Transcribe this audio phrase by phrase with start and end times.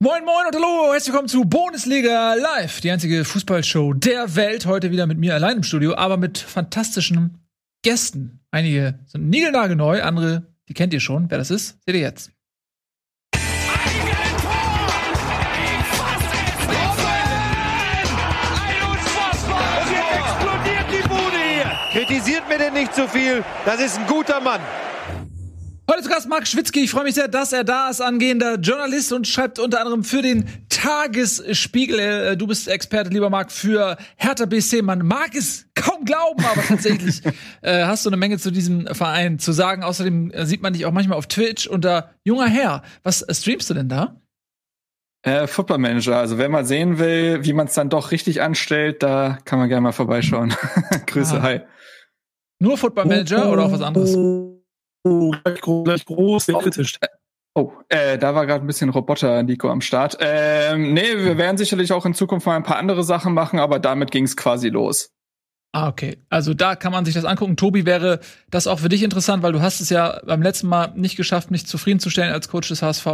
[0.00, 4.66] Moin Moin und hallo, herzlich willkommen zu Bundesliga Live, die einzige Fußballshow der Welt.
[4.66, 7.38] Heute wieder mit mir allein im Studio, aber mit fantastischen
[7.82, 8.40] Gästen.
[8.50, 11.30] Einige sind niegelnagelneu, andere, die kennt ihr schon.
[11.30, 12.32] Wer das ist, seht ihr jetzt.
[21.92, 23.44] Kritisiert mir denn nicht zu viel.
[23.64, 24.60] Das ist ein guter Mann.
[25.90, 26.80] Heute zu Gast Marc Schwitzky.
[26.84, 30.22] Ich freue mich sehr, dass er da ist, angehender Journalist und schreibt unter anderem für
[30.22, 31.98] den Tagesspiegel.
[31.98, 34.80] Äh, du bist Experte, lieber Marc, für Hertha BC.
[34.82, 37.20] Man mag es kaum glauben, aber tatsächlich
[37.60, 39.82] äh, hast du eine Menge zu diesem Verein zu sagen.
[39.82, 42.82] Außerdem äh, sieht man dich auch manchmal auf Twitch unter junger Herr.
[43.02, 44.18] Was streamst du denn da?
[45.22, 46.16] Äh, Football Manager.
[46.16, 49.68] Also wer mal sehen will, wie man es dann doch richtig anstellt, da kann man
[49.68, 50.54] gerne mal vorbeischauen.
[51.06, 51.42] Grüße, Ah.
[51.42, 51.60] hi.
[52.58, 54.16] Nur Football Manager oder auch was anderes?
[55.04, 56.98] Oh, gleich groß, gleich groß, sehr kritisch.
[57.54, 60.16] Oh, äh, da war gerade ein bisschen Roboter Nico am Start.
[60.20, 63.78] Ähm, nee, wir werden sicherlich auch in Zukunft mal ein paar andere Sachen machen, aber
[63.78, 65.12] damit ging es quasi los.
[65.72, 66.18] Ah, okay.
[66.30, 67.56] Also da kann man sich das angucken.
[67.56, 70.92] Tobi, wäre das auch für dich interessant, weil du hast es ja beim letzten Mal
[70.96, 73.06] nicht geschafft, mich zufriedenzustellen als Coach des HSV.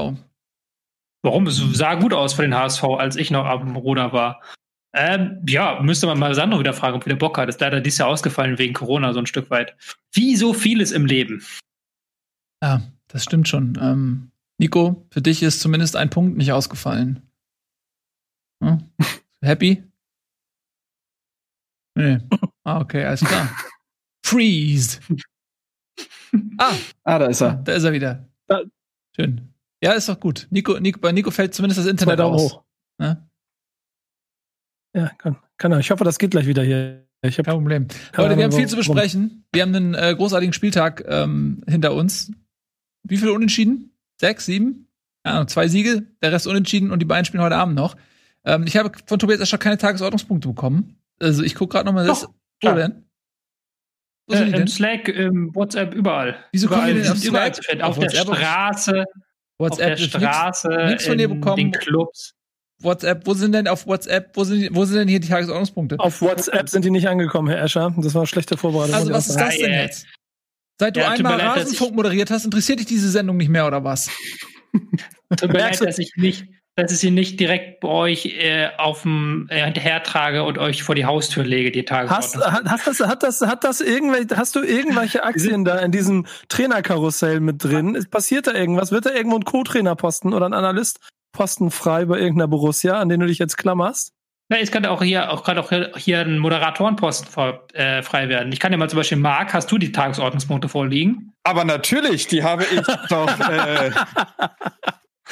[1.23, 1.47] Warum?
[1.47, 4.41] Es sah gut aus für den HSV, als ich noch am Ruder war.
[4.95, 7.49] Ähm, ja, müsste man mal Sandro wieder fragen, ob er Bock hat.
[7.49, 9.77] Ist leider dieses Jahr ausgefallen wegen Corona so ein Stück weit.
[10.13, 11.43] Wie so vieles im Leben.
[12.63, 13.79] Ja, das stimmt schon.
[13.81, 17.23] Ähm, Nico, für dich ist zumindest ein Punkt nicht ausgefallen.
[18.63, 18.91] Hm?
[19.43, 19.83] Happy?
[21.97, 22.19] Nee.
[22.65, 23.49] Ah, okay, alles klar.
[24.25, 25.01] Freeze.
[26.59, 27.55] Ah, Ah, da ist er.
[27.55, 28.29] da ist er wieder.
[28.47, 28.63] Da-
[29.17, 29.53] Schön.
[29.83, 30.47] Ja, ist doch gut.
[30.51, 32.41] Nico, Nico, bei Nico fällt zumindest das Internet aus.
[32.53, 32.65] hoch.
[32.99, 33.29] Ne?
[34.95, 35.81] Ja, kann, kann er.
[35.81, 37.05] Ich hoffe, das geht gleich wieder hier.
[37.23, 37.89] Kein Problem.
[38.17, 39.45] Leute, wir haben viel zu besprechen.
[39.53, 42.31] Wir haben einen äh, großartigen Spieltag ähm, hinter uns.
[43.03, 43.93] Wie viele Unentschieden?
[44.21, 44.87] Sechs, sieben?
[45.27, 47.97] Ja, zwei Siege, der Rest unentschieden und die beiden spielen heute Abend noch.
[48.45, 50.97] Ähm, ich habe von Tobias Escher keine Tagesordnungspunkte bekommen.
[51.21, 52.23] Also ich gucke gerade noch mal das.
[52.23, 52.75] Doch, Wo klar.
[52.77, 53.05] denn?
[54.27, 54.69] Wo sind Äh, Im denn?
[54.69, 56.37] Slack, im WhatsApp, überall.
[56.53, 57.55] Wieso kommen überall, die denn auf überall Slack?
[57.57, 57.83] zu finden.
[57.85, 58.37] Auf Auf, der WhatsApp?
[58.37, 59.05] Straße,
[59.59, 61.57] auf der Straße, nix von dir in bekommen.
[61.57, 62.35] den Clubs.
[62.83, 66.01] WhatsApp, wo sind denn auf WhatsApp, wo sind, wo sind denn hier die Tagesordnungspunkte?
[66.01, 67.93] auf WhatsApp sind die nicht angekommen, Herr Escher.
[67.99, 68.95] Das war eine schlechte Vorbereitung.
[68.95, 69.83] Also was ist das denn Ja, ja.
[69.83, 70.07] jetzt?
[70.81, 73.85] Seit du Ja, einmal leid, Rasenfunk moderiert hast, interessiert dich diese Sendung nicht mehr oder
[73.85, 74.09] was?
[75.37, 78.71] Tut mir Merkst leid, dass ich nicht, dass ich sie nicht direkt bei euch äh,
[78.79, 82.53] auf dem äh, hinterhertrage und euch vor die Haustür lege, die Hast, Tagesordnung.
[82.53, 86.25] hat, hast, das, hat, das, hat das irgendwelche, hast du irgendwelche Aktien da in diesem
[86.49, 87.95] Trainerkarussell mit drin?
[87.95, 88.91] Ist- Passiert da irgendwas?
[88.91, 93.27] Wird da irgendwo ein Co-Trainer-Posten oder ein Analyst-Posten frei bei irgendeiner Borussia, an den du
[93.27, 94.15] dich jetzt klammerst?
[94.51, 98.29] Ja, es kann auch hier, auch gerade auch hier, hier ein Moderatorenposten vor, äh, frei
[98.29, 98.53] werden.
[98.53, 101.33] Ich kann ja mal zum Beispiel, Marc, hast du die Tagesordnungspunkte vorliegen?
[101.45, 103.41] Aber natürlich, die habe ich doch.
[103.49, 103.93] Äh,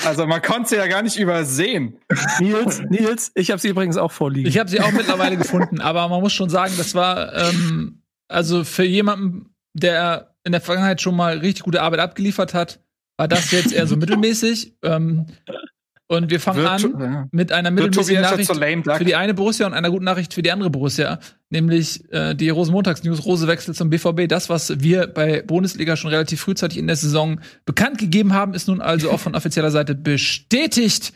[0.05, 1.99] also man konnte sie ja gar nicht übersehen.
[2.39, 4.49] Nils, Nils, ich habe sie übrigens auch vorliegen.
[4.49, 8.63] Ich habe sie auch mittlerweile gefunden, aber man muss schon sagen, das war ähm, also
[8.63, 12.81] für jemanden, der in der Vergangenheit schon mal richtig gute Arbeit abgeliefert hat,
[13.17, 14.77] war das jetzt eher so mittelmäßig.
[14.85, 15.27] Ähm,
[16.09, 17.29] und wir fangen Wird- an ja.
[17.31, 20.41] mit einer mittelmäßigen Nachricht so lame für die eine Borussia und einer guten Nachricht für
[20.41, 21.19] die andere Borussia,
[21.51, 24.27] nämlich äh, die Rosenmontags-News, Rosewechsel zum BVB.
[24.27, 28.69] Das, was wir bei Bundesliga schon relativ frühzeitig in der Saison bekannt gegeben haben, ist
[28.69, 31.13] nun also auch von offizieller Seite bestätigt.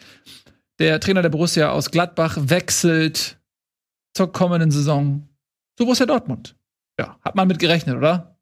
[0.79, 3.39] Der Trainer der Borussia aus Gladbach wechselt
[4.15, 5.27] zur kommenden Saison
[5.79, 6.55] zu Borussia Dortmund.
[7.01, 8.37] Ja, hat man mit gerechnet, oder?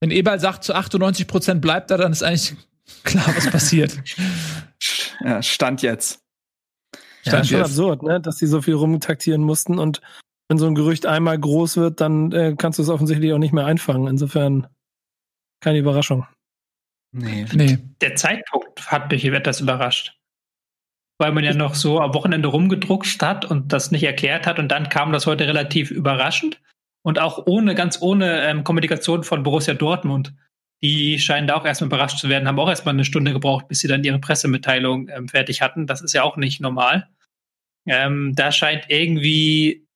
[0.00, 2.56] Wenn Eberl sagt, zu 98 Prozent bleibt er, dann ist eigentlich
[3.04, 3.98] klar, was passiert.
[5.20, 6.20] Ja, Stand jetzt.
[7.24, 7.66] Ja, Stand schon jetzt.
[7.66, 8.20] absurd, ne?
[8.20, 10.00] dass die so viel rumtaktieren mussten und
[10.48, 13.52] wenn so ein Gerücht einmal groß wird, dann äh, kannst du es offensichtlich auch nicht
[13.52, 14.06] mehr einfangen.
[14.08, 14.66] Insofern
[15.60, 16.26] keine Überraschung.
[17.12, 17.46] Nee.
[17.52, 17.78] Nee.
[18.00, 20.14] Der Zeitpunkt hat mich etwas überrascht.
[21.20, 24.68] Weil man ja noch so am Wochenende rumgedruckst hat und das nicht erklärt hat und
[24.68, 26.60] dann kam das heute relativ überraschend
[27.02, 30.32] und auch ohne, ganz ohne ähm, Kommunikation von Borussia Dortmund.
[30.82, 33.80] Die scheinen da auch erstmal überrascht zu werden, haben auch erstmal eine Stunde gebraucht, bis
[33.80, 35.86] sie dann ihre Pressemitteilung ähm, fertig hatten.
[35.86, 37.08] Das ist ja auch nicht normal.
[37.86, 39.86] Ähm, da scheint irgendwie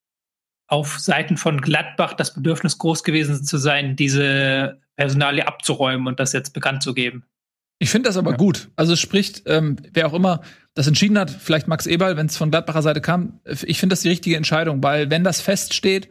[0.67, 6.33] auf Seiten von Gladbach das Bedürfnis groß gewesen zu sein, diese Personalie abzuräumen und das
[6.33, 7.23] jetzt bekannt zu geben.
[7.79, 8.37] Ich finde das aber Ja.
[8.37, 8.69] gut.
[8.75, 10.41] Also es spricht, ähm, wer auch immer
[10.73, 14.01] das entschieden hat, vielleicht Max Eberl, wenn es von Gladbacher Seite kam, ich finde das
[14.01, 16.09] die richtige Entscheidung, weil wenn das feststeht,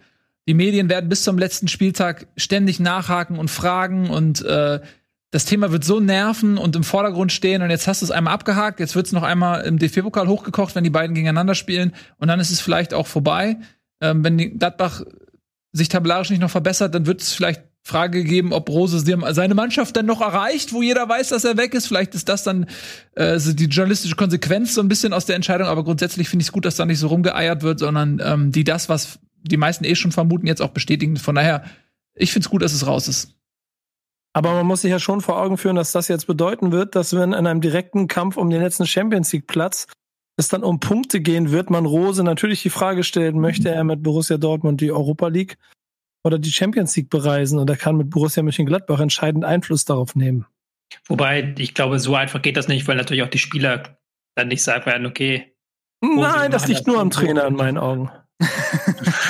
[0.48, 4.80] die Medien werden bis zum letzten Spieltag ständig nachhaken und fragen und äh,
[5.30, 8.34] das Thema wird so nerven und im Vordergrund stehen und jetzt hast du es einmal
[8.34, 12.28] abgehakt, jetzt wird es noch einmal im DFB-Pokal hochgekocht, wenn die beiden gegeneinander spielen und
[12.28, 13.56] dann ist es vielleicht auch vorbei.
[14.00, 15.02] Ähm, wenn Gladbach
[15.72, 19.96] sich tabellarisch nicht noch verbessert, dann wird es vielleicht Frage gegeben, ob Rose seine Mannschaft
[19.96, 21.88] dann noch erreicht, wo jeder weiß, dass er weg ist.
[21.88, 22.66] Vielleicht ist das dann
[23.16, 25.66] äh, die journalistische Konsequenz so ein bisschen aus der Entscheidung.
[25.66, 28.62] Aber grundsätzlich finde ich es gut, dass da nicht so rumgeeiert wird, sondern ähm, die
[28.62, 31.16] das, was die meisten eh schon vermuten, jetzt auch bestätigen.
[31.16, 31.64] Von daher,
[32.14, 33.34] ich finde es gut, dass es raus ist.
[34.34, 37.14] Aber man muss sich ja schon vor Augen führen, dass das jetzt bedeuten wird, dass
[37.14, 39.86] wenn in einem direkten Kampf um den letzten Champions League Platz
[40.38, 44.02] es dann um Punkte gehen wird, man Rose natürlich die Frage stellen, möchte er mit
[44.02, 45.58] Borussia Dortmund die Europa League
[46.24, 50.46] oder die Champions League bereisen und er kann mit Borussia Mönchengladbach entscheidend Einfluss darauf nehmen.
[51.06, 53.98] Wobei, ich glaube, so einfach geht das nicht, weil natürlich auch die Spieler
[54.34, 55.54] dann nicht sagen werden, okay.
[56.00, 58.10] Nein, das liegt nur am Trainer in meinen Augen.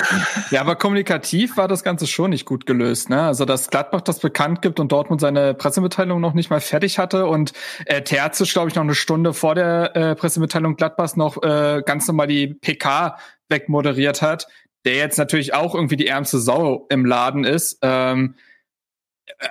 [0.53, 3.09] ja, aber kommunikativ war das Ganze schon nicht gut gelöst.
[3.09, 3.19] Ne?
[3.23, 7.25] Also, dass Gladbach das bekannt gibt und Dortmund seine Pressemitteilung noch nicht mal fertig hatte
[7.25, 7.53] und
[7.87, 12.07] äh, Terzic, glaube ich, noch eine Stunde vor der äh, Pressemitteilung Gladbachs noch äh, ganz
[12.07, 13.17] normal die PK
[13.49, 14.47] wegmoderiert hat,
[14.85, 17.79] der jetzt natürlich auch irgendwie die ärmste Sau im Laden ist.
[17.81, 18.35] Ähm,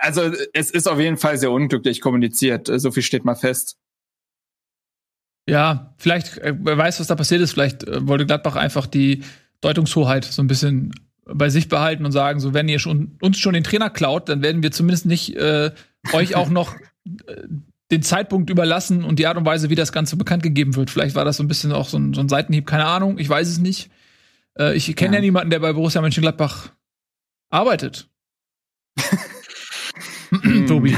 [0.01, 2.71] also es ist auf jeden Fall sehr unglücklich kommuniziert.
[2.73, 3.77] So viel steht mal fest.
[5.49, 7.51] Ja, vielleicht, äh, wer weiß, was da passiert ist.
[7.51, 9.25] Vielleicht äh, wollte Gladbach einfach die
[9.63, 10.93] Deutungshoheit so ein bisschen
[11.25, 14.43] bei sich behalten und sagen, so wenn ihr schon, uns schon den Trainer klaut, dann
[14.43, 15.71] werden wir zumindest nicht äh,
[16.13, 16.75] euch auch noch
[17.27, 17.43] äh,
[17.91, 20.91] den Zeitpunkt überlassen und die Art und Weise, wie das Ganze bekannt gegeben wird.
[20.91, 23.29] Vielleicht war das so ein bisschen auch so ein, so ein Seitenhieb, keine Ahnung, ich
[23.29, 23.91] weiß es nicht.
[24.59, 25.19] Äh, ich kenne ja.
[25.19, 25.21] ja.
[25.21, 26.73] niemanden, der bei Borussia Mönchengladbach
[27.51, 28.09] arbeitet.
[30.67, 30.97] Tobi.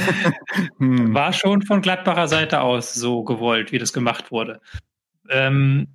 [0.79, 1.13] Hm.
[1.13, 4.61] War schon von Gladbacher Seite aus so gewollt, wie das gemacht wurde.
[5.29, 5.89] Ähm,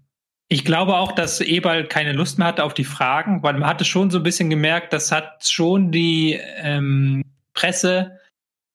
[0.51, 3.85] ich glaube auch, dass Eberl keine Lust mehr hatte auf die Fragen, weil man hatte
[3.85, 7.23] schon so ein bisschen gemerkt, das hat schon die ähm,
[7.53, 8.19] Presse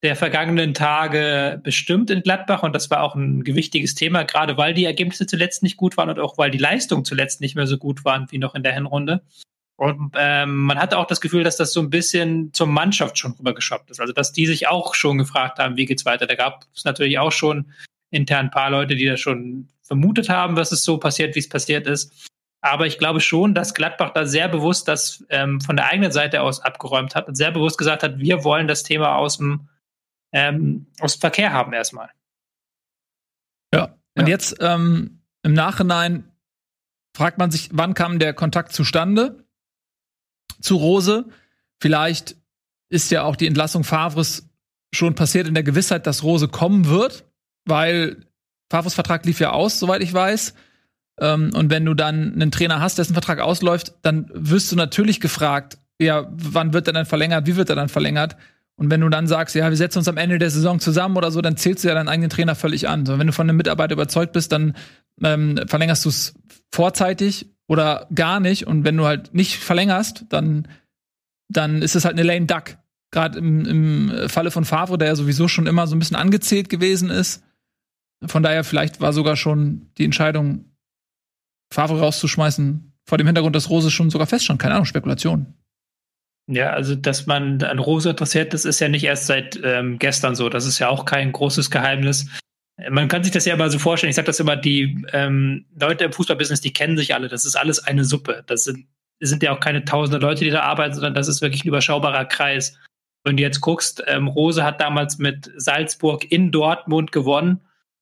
[0.04, 4.72] der vergangenen Tage bestimmt in Gladbach und das war auch ein gewichtiges Thema, gerade weil
[4.74, 7.76] die Ergebnisse zuletzt nicht gut waren und auch weil die Leistungen zuletzt nicht mehr so
[7.76, 9.22] gut waren wie noch in der Hinrunde.
[9.76, 13.32] Und ähm, man hatte auch das Gefühl, dass das so ein bisschen zur Mannschaft schon
[13.32, 14.00] rübergeschoppt ist.
[14.00, 16.26] Also dass die sich auch schon gefragt haben, wie geht's weiter.
[16.26, 17.72] Da gab es natürlich auch schon
[18.10, 21.48] intern ein paar Leute, die das schon vermutet haben, was es so passiert, wie es
[21.48, 22.30] passiert ist.
[22.60, 26.40] Aber ich glaube schon, dass Gladbach da sehr bewusst das ähm, von der eigenen Seite
[26.40, 29.68] aus abgeräumt hat und sehr bewusst gesagt hat, wir wollen das Thema aus dem
[30.32, 32.10] ähm, aus dem Verkehr haben erstmal.
[33.72, 34.28] Ja, und ja.
[34.28, 36.32] jetzt ähm, im Nachhinein
[37.14, 39.44] fragt man sich, wann kam der Kontakt zustande
[40.60, 41.26] zu Rose?
[41.80, 42.36] Vielleicht
[42.88, 44.48] ist ja auch die Entlassung Favres
[44.94, 47.24] schon passiert in der Gewissheit, dass Rose kommen wird,
[47.64, 48.26] weil
[48.70, 50.54] Favres Vertrag lief ja aus, soweit ich weiß.
[51.20, 55.20] Ähm, und wenn du dann einen Trainer hast, dessen Vertrag ausläuft, dann wirst du natürlich
[55.20, 58.36] gefragt, ja, wann wird er dann verlängert, wie wird er dann verlängert?
[58.76, 61.30] Und wenn du dann sagst, ja, wir setzen uns am Ende der Saison zusammen oder
[61.30, 63.06] so, dann zählst du ja deinen eigenen Trainer völlig an.
[63.06, 64.74] So, wenn du von einem Mitarbeiter überzeugt bist, dann
[65.22, 66.34] ähm, verlängerst du es
[66.72, 68.66] vorzeitig oder gar nicht.
[68.66, 70.66] Und wenn du halt nicht verlängerst, dann,
[71.48, 72.76] dann ist es halt eine lame duck.
[73.12, 76.68] Gerade im, im Falle von Favre, der ja sowieso schon immer so ein bisschen angezählt
[76.68, 77.44] gewesen ist.
[78.26, 80.64] Von daher, vielleicht war sogar schon die Entscheidung,
[81.72, 84.60] Favre rauszuschmeißen, vor dem Hintergrund, dass Rose schon sogar feststand.
[84.60, 85.54] Keine Ahnung, Spekulation.
[86.46, 90.34] Ja, also dass man an Rose interessiert ist, ist ja nicht erst seit ähm, gestern
[90.34, 90.48] so.
[90.48, 92.26] Das ist ja auch kein großes Geheimnis.
[92.90, 94.10] Man kann sich das ja immer so vorstellen.
[94.10, 97.28] Ich sage das immer, die ähm, Leute im Fußballbusiness, die kennen sich alle.
[97.28, 98.42] Das ist alles eine Suppe.
[98.46, 98.86] Das sind,
[99.20, 102.26] sind ja auch keine tausende Leute, die da arbeiten, sondern das ist wirklich ein überschaubarer
[102.26, 102.78] Kreis.
[103.22, 107.60] Wenn du jetzt guckst, ähm, Rose hat damals mit Salzburg in Dortmund gewonnen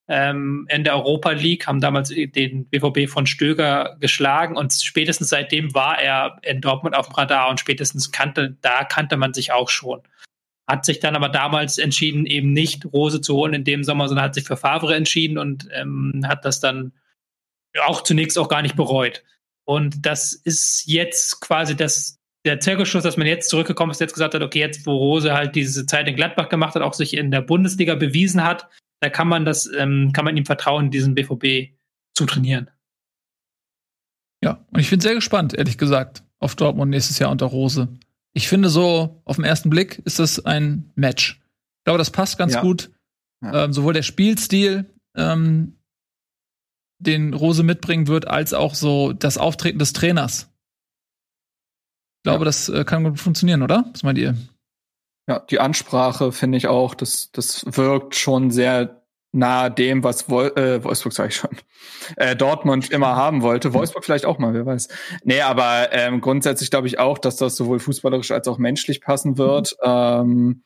[0.08, 5.74] ähm, in der Europa League, haben damals den BVB von Stöger geschlagen und spätestens seitdem
[5.74, 9.69] war er in Dortmund auf dem Radar und spätestens kannte, da kannte man sich auch
[9.69, 10.03] schon.
[10.69, 14.24] Hat sich dann aber damals entschieden, eben nicht Rose zu holen in dem Sommer, sondern
[14.24, 16.93] hat sich für Favre entschieden und ähm, hat das dann
[17.84, 19.22] auch zunächst auch gar nicht bereut.
[19.65, 24.34] Und das ist jetzt quasi das, der Zirkelschluss, dass man jetzt zurückgekommen ist, jetzt gesagt
[24.34, 27.31] hat, okay, jetzt wo Rose halt diese Zeit in Gladbach gemacht hat, auch sich in
[27.31, 28.69] der Bundesliga bewiesen hat,
[29.03, 31.75] da kann man das, ähm, kann man ihm vertrauen, diesen BVB
[32.15, 32.71] zu trainieren.
[34.44, 37.89] Ja, und ich bin sehr gespannt, ehrlich gesagt, auf Dortmund nächstes Jahr unter Rose.
[38.32, 41.41] Ich finde so, auf den ersten Blick ist das ein Match.
[41.81, 42.61] Ich glaube, das passt ganz ja.
[42.61, 42.93] gut.
[43.43, 43.65] Ja.
[43.65, 45.77] Ähm, sowohl der Spielstil, ähm,
[47.01, 50.49] den Rose mitbringen wird, als auch so das Auftreten des Trainers.
[52.19, 52.44] Ich glaube, ja.
[52.44, 53.85] das äh, kann gut funktionieren, oder?
[53.93, 54.37] Was meint ihr?
[55.29, 59.02] Ja, die Ansprache finde ich auch, das, das wirkt schon sehr
[59.32, 61.50] nahe dem, was Wol äh, Wolfsburg sage ich schon,
[62.17, 63.72] äh, Dortmund immer haben wollte.
[63.72, 64.88] Wolfsburg vielleicht auch mal, wer weiß.
[65.24, 69.38] Nee, aber ähm, grundsätzlich glaube ich auch, dass das sowohl fußballerisch als auch menschlich passen
[69.38, 69.76] wird.
[69.82, 69.88] Mhm.
[69.91, 70.62] Ähm,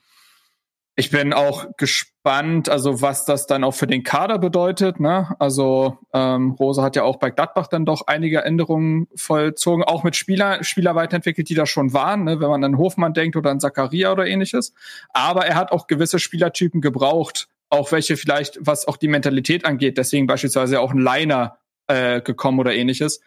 [0.99, 4.99] Ich bin auch gespannt, also was das dann auch für den Kader bedeutet.
[4.99, 5.37] Ne?
[5.39, 10.17] Also ähm, Rose hat ja auch bei Gladbach dann doch einige Änderungen vollzogen, auch mit
[10.17, 12.41] Spieler, Spieler weiterentwickelt, die da schon waren, ne?
[12.41, 14.73] wenn man an Hofmann denkt oder an Zakaria oder ähnliches.
[15.11, 19.99] Aber er hat auch gewisse Spielertypen gebraucht, auch welche vielleicht, was auch die Mentalität angeht,
[19.99, 23.21] deswegen beispielsweise auch ein Liner äh, gekommen oder ähnliches.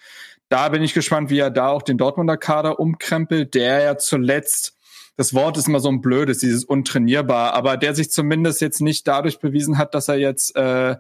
[0.49, 4.78] Da bin ich gespannt, wie er da auch den Dortmunder Kader umkrempelt, der ja zuletzt
[5.19, 9.05] das Wort ist immer so ein blödes, dieses untrainierbar, aber der sich zumindest jetzt nicht
[9.05, 10.95] dadurch bewiesen hat, dass er jetzt äh,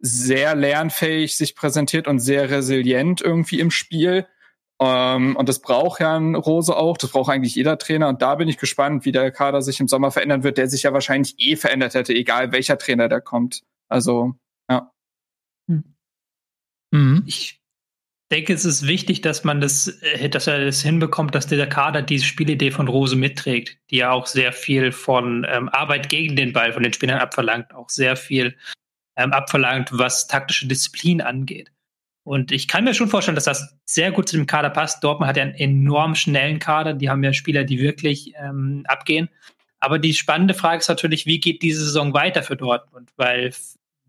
[0.00, 4.26] sehr lernfähig sich präsentiert und sehr resilient irgendwie im Spiel.
[4.80, 8.08] Ähm, und das braucht Herrn Rose auch, das braucht eigentlich jeder Trainer.
[8.08, 10.82] Und da bin ich gespannt, wie der Kader sich im Sommer verändern wird, der sich
[10.82, 13.62] ja wahrscheinlich eh verändert hätte, egal welcher Trainer da kommt.
[13.88, 14.34] Also,
[14.68, 14.90] ja.
[16.90, 17.22] Mhm.
[17.26, 17.61] Ich
[18.32, 22.02] denke, es ist wichtig, dass man das, äh, dass er das hinbekommt, dass dieser Kader
[22.02, 26.52] diese Spielidee von Rose mitträgt, die ja auch sehr viel von ähm, Arbeit gegen den
[26.52, 28.56] Ball von den Spielern abverlangt, auch sehr viel
[29.16, 31.70] ähm, abverlangt, was taktische Disziplin angeht.
[32.24, 35.02] Und ich kann mir schon vorstellen, dass das sehr gut zu dem Kader passt.
[35.04, 36.94] Dortmund hat ja einen enorm schnellen Kader.
[36.94, 39.28] Die haben ja Spieler, die wirklich ähm, abgehen.
[39.80, 43.10] Aber die spannende Frage ist natürlich, wie geht diese Saison weiter für Dortmund?
[43.16, 43.52] Weil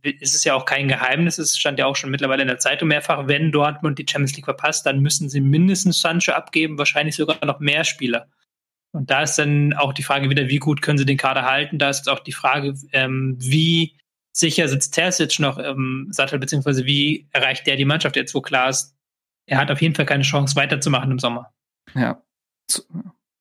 [0.04, 2.90] ist es ja auch kein Geheimnis, es stand ja auch schon mittlerweile in der Zeitung
[2.90, 7.44] mehrfach, wenn Dortmund die Champions League verpasst, dann müssen sie mindestens Sancho abgeben, wahrscheinlich sogar
[7.46, 8.28] noch mehr Spieler.
[8.92, 11.80] Und da ist dann auch die Frage wieder, wie gut können sie den Kader halten?
[11.80, 13.98] Da ist auch die Frage, ähm, wie
[14.34, 18.70] sicher sitzt Terzic noch im Sattel, beziehungsweise wie erreicht der die Mannschaft jetzt, wo klar
[18.70, 18.96] ist,
[19.46, 21.54] er hat auf jeden Fall keine Chance weiterzumachen im Sommer.
[21.96, 22.22] Ja.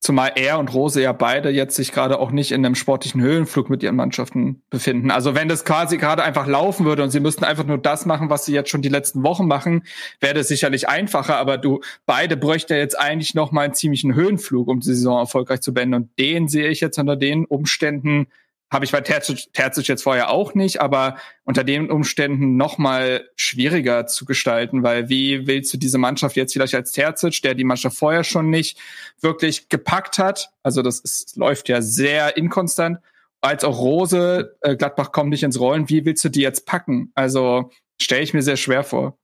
[0.02, 3.70] Zumal er und Rose ja beide jetzt sich gerade auch nicht in einem sportlichen Höhenflug
[3.70, 5.12] mit ihren Mannschaften befinden.
[5.12, 8.28] Also wenn das quasi gerade einfach laufen würde und sie müssten einfach nur das machen,
[8.28, 9.84] was sie jetzt schon die letzten Wochen machen,
[10.18, 11.36] wäre das sicherlich einfacher.
[11.36, 15.20] Aber du, beide bräuchten ja jetzt eigentlich noch mal einen ziemlichen Höhenflug, um die Saison
[15.20, 15.94] erfolgreich zu beenden.
[15.94, 18.26] Und den sehe ich jetzt unter den Umständen
[18.72, 23.28] habe ich bei Terzic, Terzic jetzt vorher auch nicht, aber unter den Umständen noch mal
[23.36, 27.64] schwieriger zu gestalten, weil wie willst du diese Mannschaft jetzt vielleicht als Terzic, der die
[27.64, 28.78] Mannschaft vorher schon nicht
[29.20, 32.98] wirklich gepackt hat, also das ist, läuft ja sehr inkonstant,
[33.42, 37.12] als auch Rose, äh, Gladbach kommt nicht ins Rollen, wie willst du die jetzt packen?
[37.14, 39.18] Also stelle ich mir sehr schwer vor.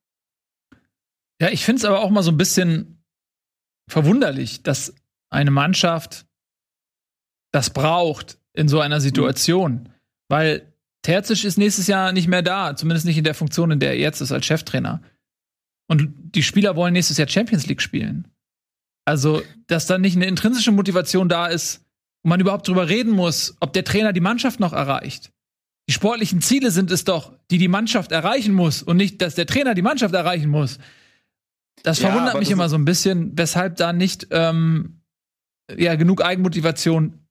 [1.40, 3.02] Ja, ich finde es aber auch mal so ein bisschen
[3.88, 4.94] verwunderlich, dass
[5.30, 6.26] eine Mannschaft
[7.52, 9.88] das braucht, in so einer Situation.
[10.28, 10.72] Weil
[11.02, 13.98] Terzic ist nächstes Jahr nicht mehr da, zumindest nicht in der Funktion, in der er
[13.98, 15.00] jetzt ist als Cheftrainer.
[15.88, 18.28] Und die Spieler wollen nächstes Jahr Champions League spielen.
[19.06, 21.86] Also, dass da nicht eine intrinsische Motivation da ist
[22.24, 25.32] und man überhaupt drüber reden muss, ob der Trainer die Mannschaft noch erreicht.
[25.88, 29.46] Die sportlichen Ziele sind es doch, die die Mannschaft erreichen muss und nicht, dass der
[29.46, 30.78] Trainer die Mannschaft erreichen muss.
[31.84, 35.00] Das ja, verwundert mich immer so ein bisschen, weshalb da nicht ähm,
[35.74, 37.27] ja, genug Eigenmotivation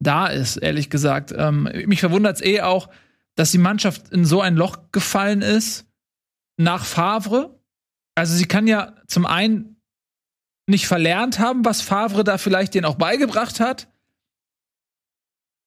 [0.00, 1.32] da ist, ehrlich gesagt.
[1.36, 2.88] Ähm, mich verwundert es eh auch,
[3.34, 5.86] dass die Mannschaft in so ein Loch gefallen ist
[6.56, 7.60] nach Favre.
[8.14, 9.80] Also sie kann ja zum einen
[10.66, 13.88] nicht verlernt haben, was Favre da vielleicht denen auch beigebracht hat.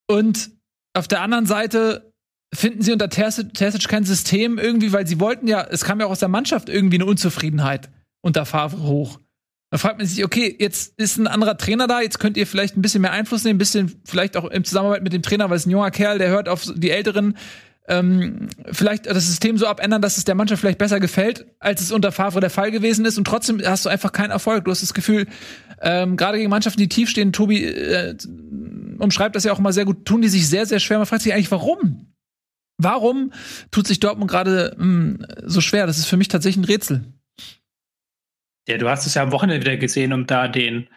[0.07, 0.51] Und
[0.93, 2.13] auf der anderen Seite
[2.53, 6.11] finden sie unter Terzic kein System irgendwie, weil sie wollten ja, es kam ja auch
[6.11, 9.21] aus der Mannschaft irgendwie eine Unzufriedenheit unter Favre hoch.
[9.72, 12.75] Da fragt man sich, okay, jetzt ist ein anderer Trainer da, jetzt könnt ihr vielleicht
[12.75, 15.56] ein bisschen mehr Einfluss nehmen, ein bisschen vielleicht auch im Zusammenarbeit mit dem Trainer, weil
[15.56, 17.38] es ein junger Kerl, der hört auf die Älteren,
[17.88, 21.94] ähm, vielleicht das System so abändern, dass es der Mannschaft vielleicht besser gefällt, als es
[21.94, 23.18] unter Favre der Fall gewesen ist.
[23.18, 24.66] Und trotzdem hast du einfach keinen Erfolg.
[24.66, 25.25] Du hast das Gefühl,
[25.82, 28.16] ähm, gerade gegen Mannschaften, die tief stehen, Tobi äh,
[29.00, 30.98] umschreibt das ja auch immer sehr gut, tun die sich sehr, sehr schwer.
[30.98, 32.13] Man fragt sich eigentlich, warum?
[32.78, 33.32] Warum
[33.72, 35.88] tut sich Dortmund gerade hm, so schwer?
[35.88, 37.06] Das ist für mich tatsächlich ein Rätsel.
[38.72, 40.88] Ja, du hast es ja am Wochenende wieder gesehen, um da den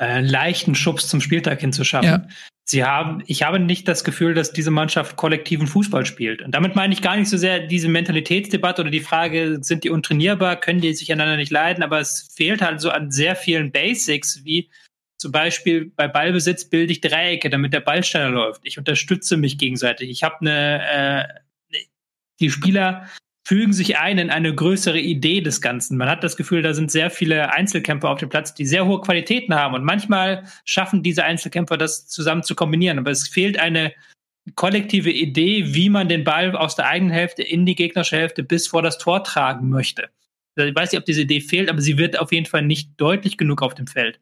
[0.00, 2.08] äh, leichten Schubs zum Spieltag hinzuschaffen.
[2.08, 2.26] Ja.
[2.66, 6.42] Sie haben, ich habe nicht das Gefühl, dass diese Mannschaft kollektiven Fußball spielt.
[6.42, 9.90] Und damit meine ich gar nicht so sehr diese Mentalitätsdebatte oder die Frage, sind die
[9.90, 13.70] untrainierbar, können die sich einander nicht leiden, aber es fehlt halt so an sehr vielen
[13.70, 14.70] Basics, wie
[15.18, 18.62] zum Beispiel bei Ballbesitz bilde ich Dreiecke, damit der Ball schneller läuft.
[18.64, 20.10] Ich unterstütze mich gegenseitig.
[20.10, 21.28] Ich habe eine,
[21.70, 21.78] äh,
[22.40, 23.06] die Spieler
[23.46, 25.98] fügen sich ein in eine größere Idee des Ganzen.
[25.98, 29.02] Man hat das Gefühl, da sind sehr viele Einzelkämpfer auf dem Platz, die sehr hohe
[29.02, 29.74] Qualitäten haben.
[29.74, 32.98] Und manchmal schaffen diese Einzelkämpfer das zusammen zu kombinieren.
[32.98, 33.92] Aber es fehlt eine
[34.54, 38.66] kollektive Idee, wie man den Ball aus der eigenen Hälfte in die gegnerische Hälfte bis
[38.66, 40.08] vor das Tor tragen möchte.
[40.56, 42.92] Also ich weiß nicht, ob diese Idee fehlt, aber sie wird auf jeden Fall nicht
[42.96, 44.20] deutlich genug auf dem Feld.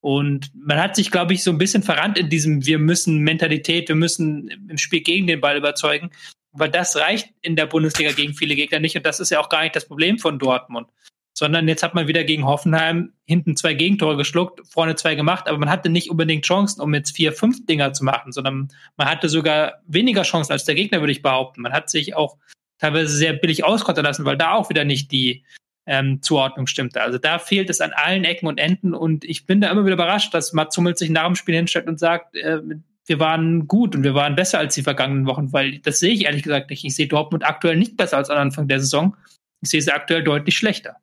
[0.00, 3.88] Und man hat sich, glaube ich, so ein bisschen verrannt in diesem, wir müssen Mentalität,
[3.88, 6.10] wir müssen im Spiel gegen den Ball überzeugen
[6.54, 9.48] weil das reicht in der Bundesliga gegen viele Gegner nicht und das ist ja auch
[9.48, 10.88] gar nicht das Problem von Dortmund.
[11.36, 15.58] sondern jetzt hat man wieder gegen Hoffenheim hinten zwei Gegentore geschluckt, vorne zwei gemacht, aber
[15.58, 19.28] man hatte nicht unbedingt Chancen, um jetzt vier, fünf Dinger zu machen, sondern man hatte
[19.28, 21.62] sogar weniger Chancen als der Gegner, würde ich behaupten.
[21.62, 22.36] Man hat sich auch
[22.78, 25.44] teilweise sehr billig auskottern lassen, weil da auch wieder nicht die
[25.86, 27.02] ähm, Zuordnung stimmte.
[27.02, 29.94] Also da fehlt es an allen Ecken und Enden und ich bin da immer wieder
[29.94, 32.60] überrascht, dass Mats Hummels sich nach dem Spiel hinstellt und sagt, äh,
[33.06, 36.24] wir waren gut und wir waren besser als die vergangenen Wochen, weil das sehe ich
[36.24, 36.84] ehrlich gesagt nicht.
[36.84, 39.16] Ich sehe Dortmund aktuell nicht besser als am Anfang der Saison.
[39.60, 40.96] Ich sehe sie aktuell deutlich schlechter.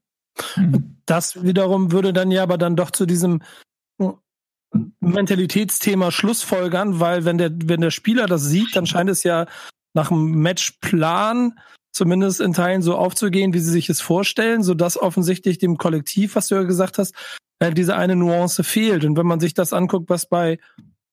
[1.05, 3.41] Das wiederum würde dann ja aber dann doch zu diesem
[4.99, 9.45] Mentalitätsthema Schlussfolgern, weil wenn der, wenn der Spieler das sieht, dann scheint es ja
[9.93, 11.59] nach dem Matchplan
[11.91, 16.35] zumindest in Teilen so aufzugehen, wie sie sich es vorstellen, so dass offensichtlich dem Kollektiv,
[16.35, 17.13] was du ja gesagt hast,
[17.59, 19.03] äh, diese eine Nuance fehlt.
[19.03, 20.57] Und wenn man sich das anguckt, was bei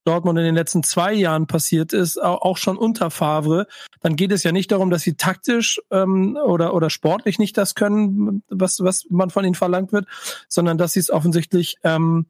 [0.05, 3.67] Dortmund in den letzten zwei Jahren passiert ist, auch schon unter Favre,
[4.01, 7.75] dann geht es ja nicht darum, dass sie taktisch ähm, oder, oder sportlich nicht das
[7.75, 10.07] können, was, was man von ihnen verlangt wird,
[10.49, 12.27] sondern dass sie es offensichtlich ähm,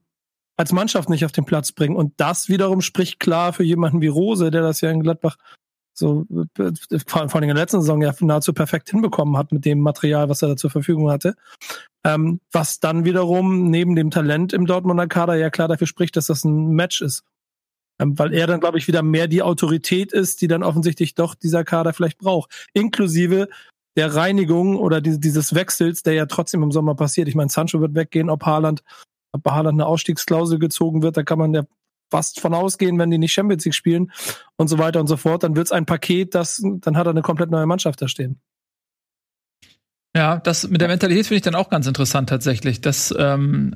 [0.56, 1.96] als Mannschaft nicht auf den Platz bringen.
[1.96, 5.37] Und das wiederum spricht klar für jemanden wie Rose, der das ja in Gladbach
[5.98, 6.26] so
[7.06, 10.42] vor, allem in der letzten Saison ja nahezu perfekt hinbekommen hat mit dem Material, was
[10.42, 11.34] er da zur Verfügung hatte.
[12.04, 16.26] Ähm, was dann wiederum neben dem Talent im Dortmunder Kader ja klar dafür spricht, dass
[16.26, 17.25] das ein Match ist.
[18.00, 21.35] Ähm, weil er dann, glaube ich, wieder mehr die Autorität ist, die dann offensichtlich doch
[21.35, 22.69] dieser Kader vielleicht braucht.
[22.73, 23.49] Inklusive
[23.97, 27.26] der Reinigung oder die, dieses Wechsels, der ja trotzdem im Sommer passiert.
[27.26, 28.85] Ich meine, Sancho wird weggehen, ob Haaland,
[29.33, 31.64] ob bei Haaland eine Ausstiegsklausel gezogen wird, da kann man ja
[32.11, 34.12] fast von ausgehen, wenn die nicht Champions League spielen
[34.57, 37.11] und so weiter und so fort, dann wird es ein Paket, das, dann hat er
[37.11, 38.40] eine komplett neue Mannschaft da stehen.
[40.17, 42.81] Ja, das mit der Mentalität finde ich dann auch ganz interessant tatsächlich.
[42.81, 43.75] Dass ähm,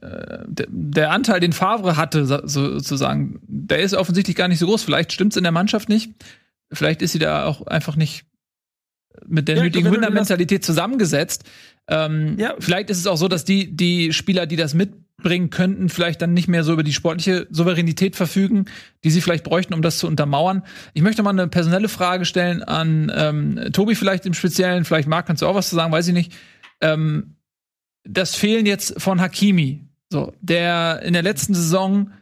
[0.00, 4.82] äh, der Anteil, den Favre hatte, sozusagen, der ist offensichtlich gar nicht so groß.
[4.82, 6.12] Vielleicht stimmt es in der Mannschaft nicht.
[6.72, 8.24] Vielleicht ist sie da auch einfach nicht
[9.26, 11.44] mit der ja, nötigen Winnermentalität zusammengesetzt.
[11.88, 12.54] Ähm, ja.
[12.58, 16.34] Vielleicht ist es auch so, dass die, die Spieler, die das mitbringen könnten, vielleicht dann
[16.34, 18.66] nicht mehr so über die sportliche Souveränität verfügen,
[19.04, 20.62] die sie vielleicht bräuchten, um das zu untermauern.
[20.94, 24.84] Ich möchte mal eine personelle Frage stellen an ähm, Tobi vielleicht im Speziellen.
[24.84, 26.32] Vielleicht Marc, kannst du auch was zu sagen, weiß ich nicht.
[26.80, 27.35] Ähm,
[28.08, 32.12] das Fehlen jetzt von Hakimi, so, der in der letzten Saison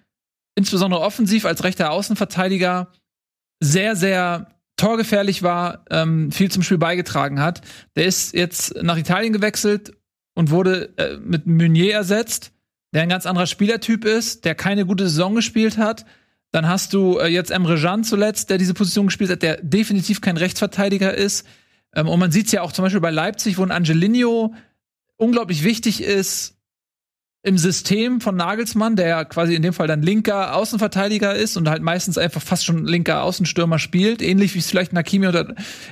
[0.57, 2.89] insbesondere offensiv als rechter Außenverteidiger
[3.61, 7.61] sehr, sehr torgefährlich war, ähm, viel zum Spiel beigetragen hat.
[7.97, 9.93] Der ist jetzt nach Italien gewechselt
[10.35, 12.53] und wurde äh, mit Meunier ersetzt,
[12.93, 16.05] der ein ganz anderer Spielertyp ist, der keine gute Saison gespielt hat.
[16.51, 20.21] Dann hast du äh, jetzt Emre Can zuletzt, der diese Position gespielt hat, der definitiv
[20.21, 21.47] kein Rechtsverteidiger ist.
[21.95, 24.55] Ähm, und man sieht es ja auch zum Beispiel bei Leipzig, wo ein Angelino
[25.17, 26.55] unglaublich wichtig ist
[27.45, 31.69] im System von Nagelsmann, der ja quasi in dem Fall dann linker Außenverteidiger ist und
[31.69, 35.27] halt meistens einfach fast schon linker Außenstürmer spielt, ähnlich wie es vielleicht Nakimi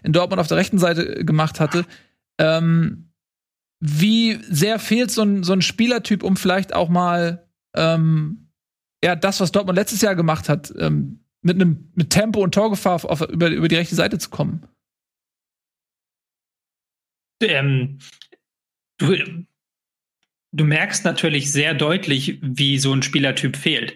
[0.03, 1.85] in Dortmund auf der rechten Seite gemacht hatte.
[2.39, 3.13] Ähm,
[3.81, 8.49] wie sehr fehlt so ein, so ein Spielertyp, um vielleicht auch mal ähm,
[9.05, 13.05] ja das, was Dortmund letztes Jahr gemacht hat, ähm, mit einem mit Tempo und Torgefahr
[13.05, 14.67] auf, über, über die rechte Seite zu kommen?
[17.43, 17.99] Ähm,
[19.03, 19.45] du,
[20.53, 23.95] du merkst natürlich sehr deutlich, wie so ein Spielertyp fehlt.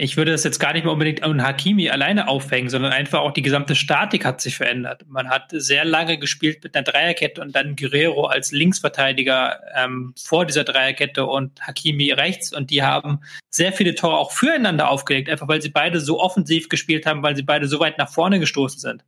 [0.00, 3.32] Ich würde das jetzt gar nicht mehr unbedingt an Hakimi alleine aufhängen, sondern einfach auch
[3.32, 5.04] die gesamte Statik hat sich verändert.
[5.08, 10.46] Man hat sehr lange gespielt mit einer Dreierkette und dann Guerrero als Linksverteidiger ähm, vor
[10.46, 15.48] dieser Dreierkette und Hakimi rechts und die haben sehr viele Tore auch füreinander aufgelegt, einfach
[15.48, 18.78] weil sie beide so offensiv gespielt haben, weil sie beide so weit nach vorne gestoßen
[18.78, 19.04] sind.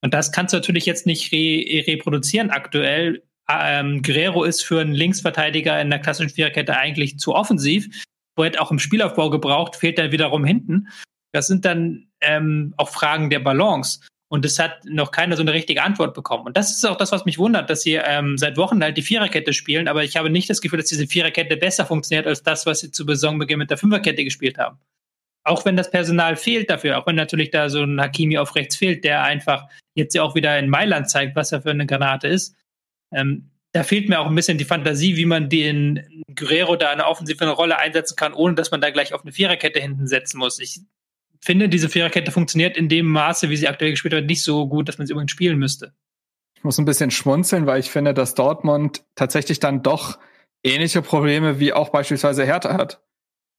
[0.00, 4.94] Und das kannst du natürlich jetzt nicht re reproduzieren aktuell ähm, Guerrero ist für einen
[4.94, 7.88] Linksverteidiger in der klassischen Viererkette eigentlich zu offensiv.
[8.36, 10.88] Wo er auch im Spielaufbau gebraucht, fehlt er wiederum hinten.
[11.32, 14.00] Das sind dann ähm, auch Fragen der Balance.
[14.32, 16.46] Und es hat noch keiner so eine richtige Antwort bekommen.
[16.46, 19.02] Und das ist auch das, was mich wundert, dass sie ähm, seit Wochen halt die
[19.02, 22.64] Viererkette spielen, aber ich habe nicht das Gefühl, dass diese Viererkette besser funktioniert als das,
[22.64, 24.78] was sie zu Saisonbeginn mit der Fünferkette gespielt haben.
[25.44, 28.76] Auch wenn das Personal fehlt dafür, auch wenn natürlich da so ein Hakimi auf rechts
[28.76, 32.28] fehlt, der einfach jetzt ja auch wieder in Mailand zeigt, was er für eine Granate
[32.28, 32.56] ist.
[33.12, 37.06] Ähm, da fehlt mir auch ein bisschen die Fantasie, wie man den Guerrero da eine
[37.06, 40.58] offensive Rolle einsetzen kann, ohne dass man da gleich auf eine Viererkette hinten setzen muss.
[40.58, 40.80] Ich
[41.40, 44.88] finde, diese Viererkette funktioniert in dem Maße, wie sie aktuell gespielt wird, nicht so gut,
[44.88, 45.94] dass man sie übrigens spielen müsste.
[46.54, 50.18] Ich muss ein bisschen schmunzeln, weil ich finde, dass Dortmund tatsächlich dann doch
[50.62, 53.02] ähnliche Probleme wie auch beispielsweise Hertha hat.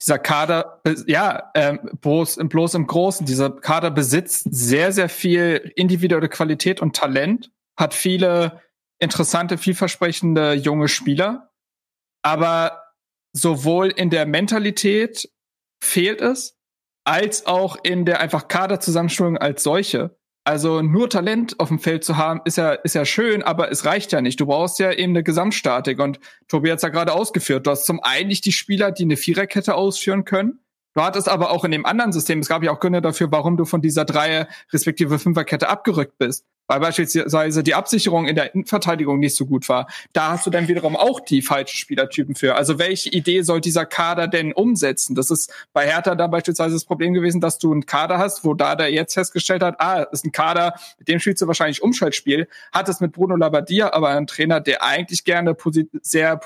[0.01, 6.29] Dieser Kader, ja, ähm, bloß, bloß im Großen, dieser Kader besitzt sehr, sehr viel individuelle
[6.29, 8.61] Qualität und Talent, hat viele
[8.99, 11.51] interessante, vielversprechende junge Spieler.
[12.23, 12.83] Aber
[13.33, 15.29] sowohl in der Mentalität
[15.83, 16.55] fehlt es,
[17.05, 20.15] als auch in der einfach Kaderzusammenstellung als solche.
[20.45, 23.85] Also nur Talent auf dem Feld zu haben, ist ja, ist ja schön, aber es
[23.85, 24.39] reicht ja nicht.
[24.39, 25.99] Du brauchst ja eben eine Gesamtstatik.
[25.99, 27.65] Und Tobi hat es ja gerade ausgeführt.
[27.65, 30.59] Du hast zum einen nicht die Spieler, die eine Viererkette ausführen können.
[30.93, 33.57] Du hattest aber auch in dem anderen System, es gab ja auch Gründe dafür, warum
[33.57, 39.19] du von dieser Dreier respektive Fünferkette abgerückt bist weil beispielsweise die Absicherung in der Innenverteidigung
[39.19, 39.87] nicht so gut war.
[40.13, 42.55] Da hast du dann wiederum auch die falschen Spielertypen für.
[42.55, 45.15] Also welche Idee soll dieser Kader denn umsetzen?
[45.15, 48.53] Das ist bei Hertha da beispielsweise das Problem gewesen, dass du einen Kader hast, wo
[48.53, 52.47] da der jetzt festgestellt hat, ah, ist ein Kader, mit dem spielst du wahrscheinlich Umschaltspiel,
[52.71, 56.39] hat es mit Bruno Labbadia, aber ein Trainer, der eigentlich gerne posi sehr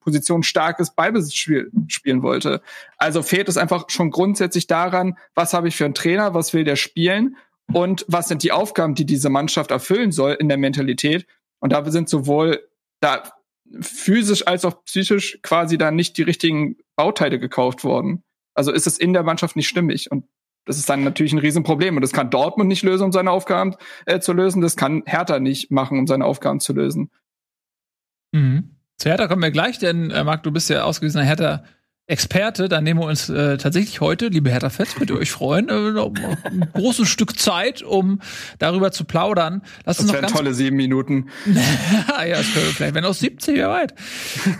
[0.00, 2.60] positionsstarkes Ballbesitzspiel spielen wollte.
[2.98, 6.64] Also fehlt es einfach schon grundsätzlich daran, was habe ich für einen Trainer, was will
[6.64, 7.36] der spielen
[7.72, 11.26] und was sind die Aufgaben, die diese Mannschaft erfüllen soll in der Mentalität.
[11.58, 12.68] Und da sind sowohl
[13.00, 13.24] da
[13.80, 18.22] physisch als auch psychisch quasi da nicht die richtigen Bauteile gekauft worden.
[18.54, 20.10] Also ist es in der Mannschaft nicht stimmig.
[20.10, 20.26] Und
[20.64, 21.96] das ist dann natürlich ein Riesenproblem.
[21.96, 23.74] Und das kann Dortmund nicht lösen, um seine Aufgaben
[24.06, 24.62] äh, zu lösen.
[24.62, 27.10] Das kann Hertha nicht machen, um seine Aufgaben zu lösen.
[28.32, 28.76] Mhm.
[28.96, 31.64] Zu Hertha kommen wir gleich, denn äh, Marc, du bist ja ausgewiesener Hertha
[32.08, 35.68] Experte, da nehmen wir uns äh, tatsächlich heute, liebe Hertha Fetz, könnt ihr euch freuen,
[35.68, 38.20] äh, ein großes Stück Zeit, um
[38.60, 39.62] darüber zu plaudern.
[39.84, 41.30] Lass das wären tolle sieben Minuten.
[41.46, 43.94] ja, das wir vielleicht, wenn aus 70, wer weit.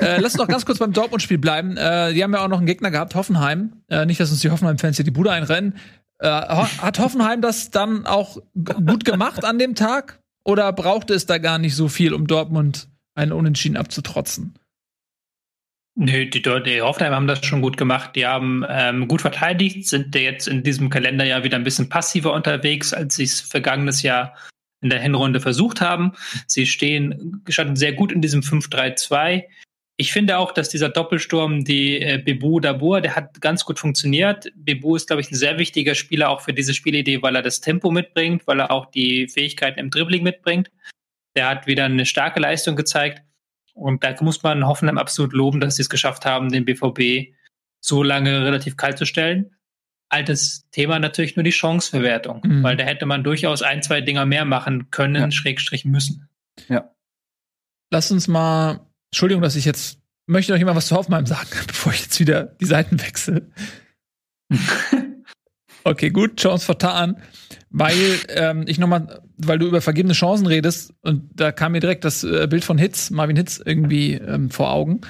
[0.00, 1.76] äh, lass uns noch ganz kurz beim Dortmund-Spiel bleiben.
[1.76, 3.74] Äh, die haben ja auch noch einen Gegner gehabt, Hoffenheim.
[3.88, 5.76] Äh, nicht, dass uns die Hoffenheim-Fans hier die Bude einrennen.
[6.18, 10.18] Äh, hat Hoffenheim das dann auch gut gemacht an dem Tag?
[10.42, 14.54] Oder brauchte es da gar nicht so viel, um Dortmund einen Unentschieden abzutrotzen?
[15.98, 18.16] Nö, die, die Hoffenheim haben das schon gut gemacht.
[18.16, 22.92] Die haben ähm, gut verteidigt, sind jetzt in diesem Kalenderjahr wieder ein bisschen passiver unterwegs,
[22.92, 24.36] als sie es vergangenes Jahr
[24.82, 26.12] in der Hinrunde versucht haben.
[26.46, 29.44] Sie stehen gestanden sehr gut in diesem 5-3-2.
[29.96, 34.52] Ich finde auch, dass dieser Doppelsturm, die äh, Bebu Dabur, der hat ganz gut funktioniert.
[34.54, 37.62] Bebu ist, glaube ich, ein sehr wichtiger Spieler auch für diese Spielidee, weil er das
[37.62, 40.70] Tempo mitbringt, weil er auch die Fähigkeiten im Dribbling mitbringt.
[41.34, 43.22] Der hat wieder eine starke Leistung gezeigt.
[43.76, 47.34] Und da muss man Hoffenheim absolut loben, dass sie es geschafft haben, den BVB
[47.80, 49.54] so lange relativ kalt zu stellen.
[50.08, 52.62] Altes Thema natürlich nur die Chanceverwertung, mhm.
[52.62, 55.30] weil da hätte man durchaus ein, zwei Dinger mehr machen können, ja.
[55.30, 56.28] Schrägstrich müssen.
[56.68, 56.90] Ja.
[57.90, 61.92] Lass uns mal, Entschuldigung, dass ich jetzt, möchte noch jemand was zu Hoffenheim sagen, bevor
[61.92, 63.50] ich jetzt wieder die Seiten wechsle.
[65.86, 67.16] okay, gut, Chance vertan
[67.78, 72.04] weil ähm, ich nochmal, weil du über vergebene Chancen redest und da kam mir direkt
[72.04, 75.02] das äh, Bild von Hitz, Marvin Hitz irgendwie ähm, vor Augen.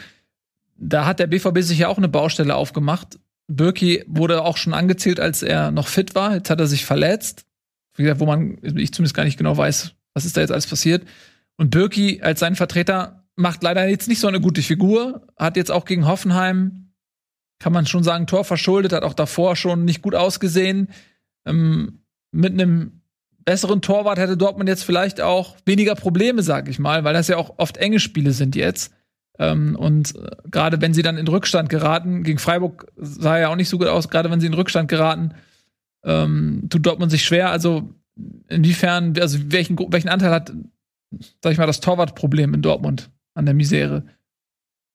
[0.76, 3.20] Da hat der BVB sich ja auch eine Baustelle aufgemacht.
[3.46, 6.34] Birki wurde auch schon angezählt, als er noch fit war.
[6.34, 7.46] Jetzt hat er sich verletzt.
[7.94, 10.66] Wie gesagt, wo man, ich zumindest gar nicht genau weiß, was ist da jetzt alles
[10.66, 11.06] passiert.
[11.56, 15.28] Und Birki als sein Vertreter macht leider jetzt nicht so eine gute Figur.
[15.38, 16.85] Hat jetzt auch gegen Hoffenheim,
[17.58, 20.88] kann man schon sagen, Tor verschuldet, hat auch davor schon nicht gut ausgesehen.
[21.46, 22.00] Ähm,
[22.32, 23.02] mit einem
[23.44, 27.36] besseren Torwart hätte Dortmund jetzt vielleicht auch weniger Probleme, sag ich mal, weil das ja
[27.36, 28.92] auch oft enge Spiele sind jetzt.
[29.38, 33.56] Ähm, und äh, gerade wenn sie dann in Rückstand geraten, gegen Freiburg sah ja auch
[33.56, 35.34] nicht so gut aus, gerade wenn sie in Rückstand geraten,
[36.04, 37.50] ähm, tut Dortmund sich schwer.
[37.50, 37.94] Also
[38.48, 40.52] inwiefern, also welchen, welchen Anteil hat,
[41.42, 44.04] sag ich mal, das Torwartproblem in Dortmund an der Misere?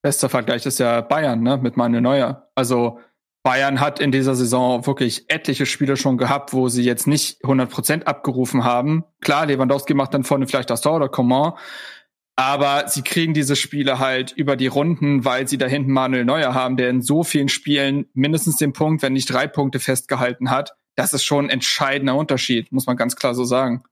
[0.01, 2.49] Bester Vergleich ist ja Bayern, ne, mit Manuel Neuer.
[2.55, 2.99] Also
[3.43, 8.03] Bayern hat in dieser Saison wirklich etliche Spiele schon gehabt, wo sie jetzt nicht 100%
[8.03, 9.03] abgerufen haben.
[9.19, 11.53] Klar, Lewandowski macht dann vorne vielleicht das Tor oder Coman.
[12.35, 16.53] Aber sie kriegen diese Spiele halt über die Runden, weil sie da hinten Manuel Neuer
[16.53, 20.75] haben, der in so vielen Spielen mindestens den Punkt, wenn nicht drei Punkte festgehalten hat.
[20.95, 23.83] Das ist schon ein entscheidender Unterschied, muss man ganz klar so sagen.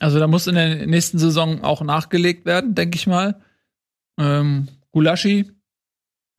[0.00, 3.40] Also da muss in der nächsten Saison auch nachgelegt werden, denke ich mal.
[4.18, 5.50] Ähm, Gulaschi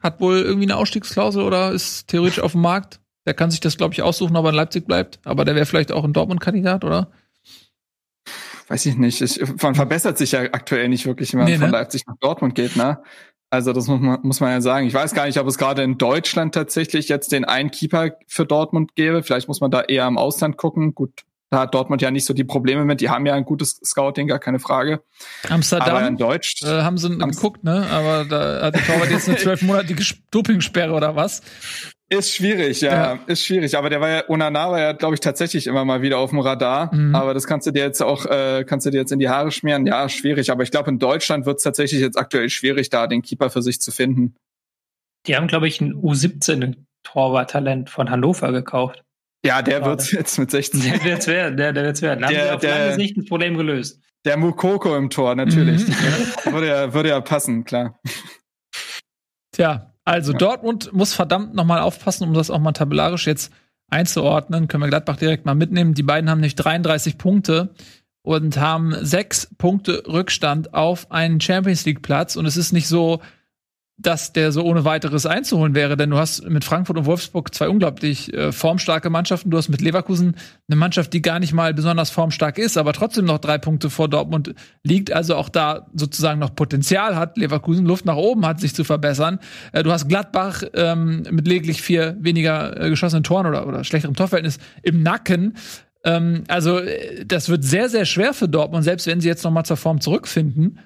[0.02, 3.00] hat wohl irgendwie eine Ausstiegsklausel oder ist theoretisch auf dem Markt.
[3.26, 5.20] Der kann sich das, glaube ich, aussuchen, ob er in Leipzig bleibt.
[5.24, 7.12] Aber der wäre vielleicht auch ein Dortmund-Kandidat, oder?
[8.68, 9.22] Weiß ich nicht.
[9.22, 11.72] Ich, man verbessert sich ja aktuell nicht wirklich, wenn man nee, von ne?
[11.72, 13.02] Leipzig nach Dortmund geht, ne?
[13.50, 14.86] Also das muss man, muss man ja sagen.
[14.86, 18.46] Ich weiß gar nicht, ob es gerade in Deutschland tatsächlich jetzt den einen Keeper für
[18.46, 19.24] Dortmund gäbe.
[19.24, 20.94] Vielleicht muss man da eher im Ausland gucken.
[20.94, 23.02] Gut, da hat Dortmund ja nicht so die Probleme mit.
[23.02, 25.02] Die haben ja ein gutes Scouting, gar keine Frage.
[25.50, 27.88] Amsterdam Aber in Deutsch äh, haben sie geguckt, ne?
[27.90, 31.42] Aber da hat der Torwart jetzt eine zwölfmonatige Dopingsperre oder was?
[32.12, 33.78] Ist schwierig, ja, ja, ist schwierig.
[33.78, 36.40] Aber der war ja, Onana war ja, glaube ich, tatsächlich immer mal wieder auf dem
[36.40, 36.94] Radar.
[36.94, 37.14] Mhm.
[37.14, 39.52] Aber das kannst du dir jetzt auch, äh, kannst du dir jetzt in die Haare
[39.52, 39.86] schmieren.
[39.86, 40.52] Ja, schwierig.
[40.52, 43.62] Aber ich glaube, in Deutschland wird es tatsächlich jetzt aktuell schwierig, da den Keeper für
[43.62, 44.36] sich zu finden.
[45.28, 49.04] Die haben, glaube ich, ein U17-Torwart-Talent von Hannover gekauft.
[49.46, 50.82] Ja, der wird jetzt mit 16.
[50.82, 52.22] Der wird's werden, der, der wird's werden.
[52.22, 54.02] Da der, haben sie auf der, lange Sicht das Problem gelöst.
[54.26, 55.88] Der Mukoko im Tor, natürlich.
[55.88, 56.52] Mhm.
[56.52, 58.00] würde, ja, würde ja passen, klar.
[59.54, 63.54] Tja, also Dortmund muss verdammt nochmal aufpassen, um das auch mal tabellarisch jetzt
[63.90, 65.94] einzuordnen, können wir Gladbach direkt mal mitnehmen.
[65.94, 67.74] Die beiden haben nicht 33 Punkte
[68.22, 72.36] und haben sechs Punkte Rückstand auf einen Champions League Platz.
[72.36, 73.22] Und es ist nicht so,
[74.02, 77.68] dass der so ohne weiteres einzuholen wäre, denn du hast mit Frankfurt und Wolfsburg zwei
[77.68, 79.50] unglaublich äh, formstarke Mannschaften.
[79.52, 80.36] Du hast mit Leverkusen
[80.70, 84.08] eine Mannschaft, die gar nicht mal besonders formstark ist, aber trotzdem noch drei Punkte vor
[84.08, 87.38] Dortmund liegt, also auch da sozusagen noch Potenzial hat.
[87.38, 89.40] Leverkusen Luft nach oben hat, sich zu verbessern.
[89.74, 94.16] Äh, du hast Gladbach ähm, mit lediglich vier weniger äh, geschossenen Toren oder, oder schlechterem
[94.16, 95.58] Torverhältnis im Nacken.
[96.06, 99.52] Ähm, also äh, das wird sehr, sehr schwer für Dortmund, selbst wenn sie jetzt noch
[99.52, 100.80] mal zur Form zurückfinden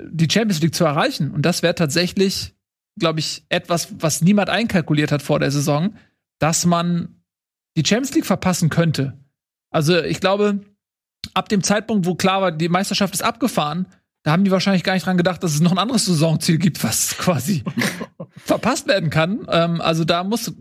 [0.00, 1.30] die Champions League zu erreichen.
[1.30, 2.54] Und das wäre tatsächlich,
[2.98, 5.96] glaube ich, etwas, was niemand einkalkuliert hat vor der Saison,
[6.38, 7.22] dass man
[7.76, 9.18] die Champions League verpassen könnte.
[9.70, 10.60] Also ich glaube,
[11.34, 13.86] ab dem Zeitpunkt, wo klar war, die Meisterschaft ist abgefahren,
[14.24, 16.82] da haben die wahrscheinlich gar nicht dran gedacht, dass es noch ein anderes Saisonziel gibt,
[16.82, 17.64] was quasi
[18.36, 19.46] verpasst werden kann.
[19.48, 20.52] Ähm, also da muss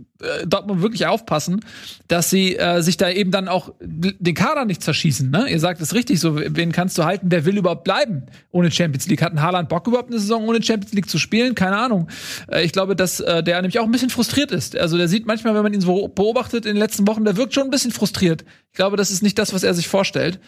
[0.45, 1.61] Dortmund wirklich aufpassen,
[2.07, 5.29] dass sie äh, sich da eben dann auch den Kader nicht zerschießen.
[5.29, 5.49] Ne?
[5.49, 7.27] Ihr sagt es richtig, so wen kannst du halten?
[7.29, 9.21] Wer will überhaupt bleiben ohne Champions League?
[9.21, 11.55] Hat ein Haaland Bock überhaupt eine Saison ohne Champions League zu spielen?
[11.55, 12.07] Keine Ahnung.
[12.51, 14.77] Äh, ich glaube, dass äh, der nämlich auch ein bisschen frustriert ist.
[14.77, 17.53] Also der sieht manchmal, wenn man ihn so beobachtet in den letzten Wochen, der wirkt
[17.53, 18.43] schon ein bisschen frustriert.
[18.71, 20.39] Ich glaube, das ist nicht das, was er sich vorstellt.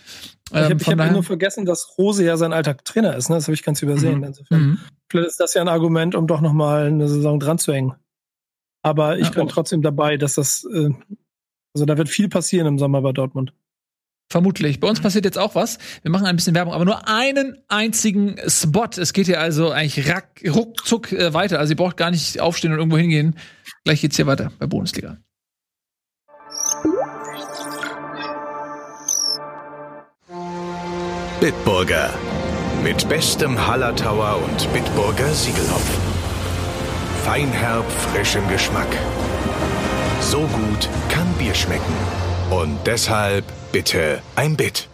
[0.52, 3.30] Ähm, ich habe hab nur vergessen, dass Rose ja sein alter Trainer ist.
[3.30, 3.36] Ne?
[3.36, 4.20] Das habe ich ganz übersehen.
[4.20, 4.24] Mhm.
[4.24, 4.62] Insofern.
[4.62, 4.80] Mhm.
[5.10, 7.94] Vielleicht ist das ja ein Argument, um doch noch mal eine Saison dran zu hängen.
[8.82, 9.48] Aber ich ja, bin oh.
[9.48, 10.90] trotzdem dabei, dass das, äh,
[11.74, 13.54] also da wird viel passieren im Sommer bei Dortmund.
[14.32, 14.80] Vermutlich.
[14.80, 15.80] Bei uns passiert jetzt auch was.
[16.04, 18.88] Wir machen ein bisschen Werbung, aber nur einen einzigen Spot.
[18.96, 21.58] Es geht hier also eigentlich rack, ruckzuck äh, weiter.
[21.58, 23.36] Also ihr braucht gar nicht aufstehen und irgendwo hingehen.
[23.86, 25.18] Gleich geht's hier weiter bei Bundesliga.
[31.42, 32.14] Bitburger.
[32.84, 36.09] Mit bestem Hallertauer und Bitburger Siegelhopfen.
[37.26, 38.88] Feinherb, frischem Geschmack.
[40.22, 41.94] So gut kann Bier schmecken.
[42.50, 44.88] Und deshalb bitte ein Bit.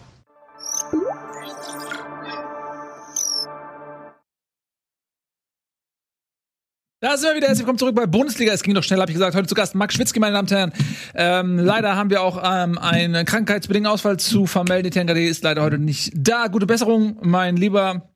[7.00, 7.46] Da sind wir wieder.
[7.46, 8.52] Herzlich willkommen zurück bei Bundesliga.
[8.52, 9.36] Es ging doch schnell, habe ich gesagt.
[9.36, 10.72] Heute zu Gast Max Schwitzky, meine Damen und Herren.
[11.14, 14.90] Ähm, leider haben wir auch ähm, einen krankheitsbedingten Ausfall zu vermelden.
[14.90, 16.48] Tengade ist leider heute nicht da.
[16.48, 18.15] Gute Besserung, mein Lieber.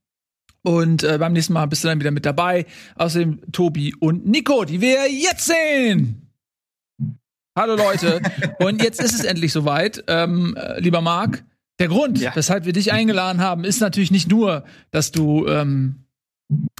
[0.62, 2.66] Und äh, beim nächsten Mal bist du dann wieder mit dabei.
[2.96, 6.30] Außerdem Tobi und Nico, die wir jetzt sehen.
[7.56, 8.20] Hallo Leute.
[8.58, 10.04] und jetzt ist es endlich soweit.
[10.06, 11.44] Ähm, äh, lieber Marc,
[11.78, 12.34] der Grund, ja.
[12.36, 16.04] weshalb wir dich eingeladen haben, ist natürlich nicht nur, dass du ähm,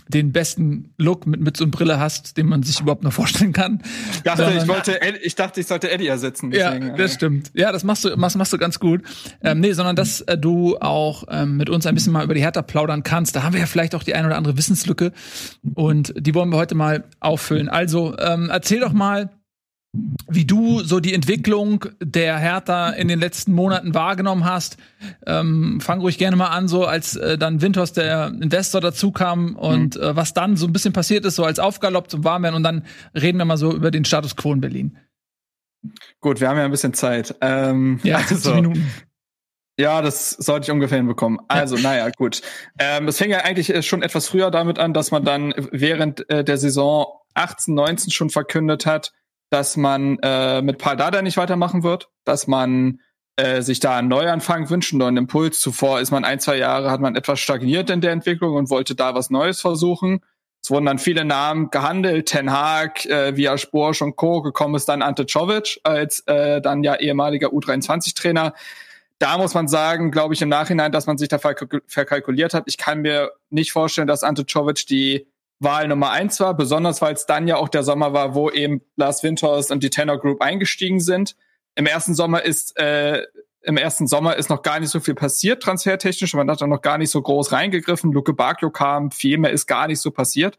[0.09, 3.83] den besten Look mit Mütze und Brille hast, den man sich überhaupt noch vorstellen kann.
[4.13, 6.51] Ich dachte, ich wollte, ich dachte, ich sollte Eddie ersetzen.
[6.51, 7.51] Deswegen, ja, das stimmt.
[7.55, 9.03] Ja, das machst du, machst, machst du ganz gut.
[9.43, 12.41] Ähm, nee, sondern dass äh, du auch ähm, mit uns ein bisschen mal über die
[12.41, 13.37] Hertha plaudern kannst.
[13.37, 15.13] Da haben wir ja vielleicht auch die ein oder andere Wissenslücke
[15.75, 17.69] und die wollen wir heute mal auffüllen.
[17.69, 19.31] Also ähm, erzähl doch mal,
[19.93, 24.77] wie du so die Entwicklung der Hertha in den letzten Monaten wahrgenommen hast.
[25.27, 29.57] Ähm, fang ruhig gerne mal an, so als äh, dann Winters der Investor dazu kam
[29.57, 30.03] und mhm.
[30.03, 32.85] äh, was dann so ein bisschen passiert ist, so als Aufgalopp zum Warmwerden und dann
[33.15, 34.97] reden wir mal so über den Status quo in Berlin.
[36.21, 37.35] Gut, wir haben ja ein bisschen Zeit.
[37.41, 38.91] Ähm, ja, 50 also, Minuten.
[39.79, 41.41] Ja, das sollte ich ungefähr hinbekommen.
[41.49, 41.83] Also, ja.
[41.83, 42.43] naja, gut.
[42.79, 46.29] Ähm, es fing ja eigentlich äh, schon etwas früher damit an, dass man dann während
[46.29, 49.13] äh, der Saison 18, 19 schon verkündet hat,
[49.51, 53.01] dass man äh, mit Paul Dada nicht weitermachen wird, dass man
[53.37, 55.61] äh, sich da einen Neuanfang wünscht, einen neuen Impuls.
[55.61, 58.95] Zuvor ist man ein, zwei Jahre, hat man etwas stagniert in der Entwicklung und wollte
[58.95, 60.21] da was Neues versuchen.
[60.63, 64.43] Es wurden dann viele Namen gehandelt, Ten Hag, äh, Via Sporsch und Co.
[64.43, 68.53] Gekommen ist dann Ante Czovic als äh, dann ja ehemaliger U23-Trainer.
[69.19, 72.65] Da muss man sagen, glaube ich im Nachhinein, dass man sich da verkalkuliert hat.
[72.67, 75.27] Ich kann mir nicht vorstellen, dass Ante Czovic die
[75.61, 78.81] Wahl Nummer eins war, besonders weil es dann ja auch der Sommer war, wo eben
[78.97, 81.37] Lars Winters und die Tenor Group eingestiegen sind.
[81.75, 83.23] Im ersten Sommer ist äh,
[83.63, 86.33] im ersten Sommer ist noch gar nicht so viel passiert, transfertechnisch.
[86.35, 88.13] Man hat da noch gar nicht so groß reingegriffen.
[88.13, 90.57] Luke Bakio kam, viel mehr ist gar nicht so passiert.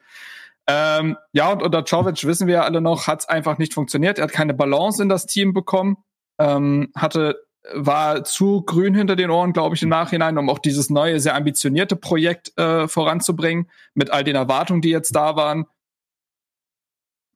[0.68, 4.20] Ähm, ja, und unter Czovic wissen wir ja alle noch, hat es einfach nicht funktioniert.
[4.20, 5.98] Er hat keine Balance in das Team bekommen,
[6.38, 10.90] ähm, hatte war zu grün hinter den Ohren, glaube ich, im Nachhinein, um auch dieses
[10.90, 15.66] neue, sehr ambitionierte Projekt äh, voranzubringen, mit all den Erwartungen, die jetzt da waren.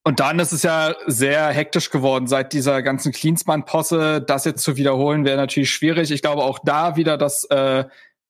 [0.03, 4.21] Und dann ist es ja sehr hektisch geworden seit dieser ganzen Cleansman-Posse.
[4.21, 6.11] Das jetzt zu wiederholen, wäre natürlich schwierig.
[6.11, 7.85] Ich glaube auch da wieder, dass äh,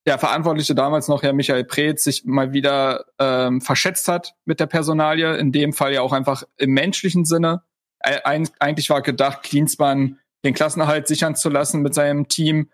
[0.06, 4.68] der Verantwortliche damals noch, Herr Michael Preetz, sich mal wieder ähm, verschätzt hat mit der
[4.68, 5.36] Personalie.
[5.36, 7.64] In dem Fall ja auch einfach im menschlichen Sinne.
[8.00, 12.70] Eig eigentlich war gedacht, Cleansman den Klassenerhalt sichern zu lassen mit seinem Team.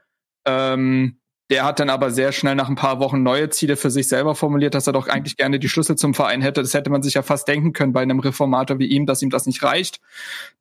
[0.46, 1.18] Ähm,
[1.50, 4.36] Der hat dann aber sehr schnell nach ein paar Wochen neue Ziele für sich selber
[4.36, 6.62] formuliert, dass er doch eigentlich gerne die Schlüssel zum Verein hätte.
[6.62, 9.30] Das hätte man sich ja fast denken können bei einem Reformator wie ihm, dass ihm
[9.30, 10.00] das nicht reicht.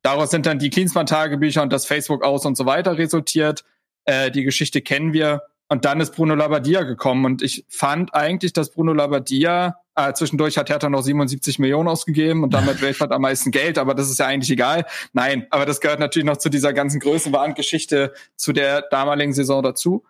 [0.01, 3.63] Daraus sind dann die Klinsmann-Tagebücher und das Facebook aus und so weiter resultiert.
[4.03, 5.43] Äh, die Geschichte kennen wir.
[5.69, 7.23] Und dann ist Bruno Labbadia gekommen.
[7.23, 12.43] Und ich fand eigentlich, dass Bruno Labbadia, äh, zwischendurch hat Hertha noch 77 Millionen ausgegeben
[12.43, 14.85] und damit weltweit am meisten Geld, aber das ist ja eigentlich egal.
[15.13, 20.05] Nein, aber das gehört natürlich noch zu dieser ganzen Größenwahn-Geschichte zu der damaligen Saison dazu.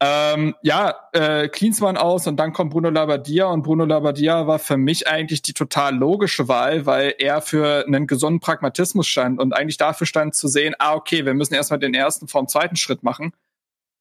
[0.00, 4.76] Ähm, ja, äh, Klinsmann aus und dann kommt Bruno Labbadia und Bruno Labbadia war für
[4.76, 9.78] mich eigentlich die total logische Wahl, weil er für einen gesunden Pragmatismus stand und eigentlich
[9.78, 13.32] dafür stand zu sehen, ah, okay, wir müssen erstmal den ersten vom zweiten Schritt machen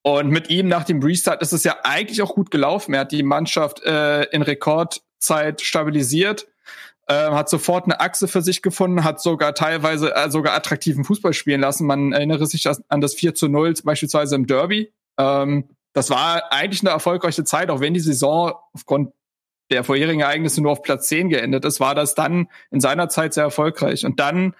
[0.03, 2.93] und mit ihm nach dem Restart ist es ja eigentlich auch gut gelaufen.
[2.93, 6.45] Er hat die Mannschaft äh, in Rekordzeit stabilisiert,
[7.07, 11.31] äh, hat sofort eine Achse für sich gefunden, hat sogar teilweise äh, sogar attraktiven Fußball
[11.31, 11.87] spielen lassen.
[11.87, 14.91] Man erinnere sich an das 4 zu 0 beispielsweise im Derby.
[15.17, 19.13] Ähm, das war eigentlich eine erfolgreiche Zeit, auch wenn die Saison aufgrund
[19.71, 23.33] der vorherigen Ereignisse nur auf Platz 10 geendet ist, war das dann in seiner Zeit
[23.33, 24.05] sehr erfolgreich.
[24.05, 24.53] Und dann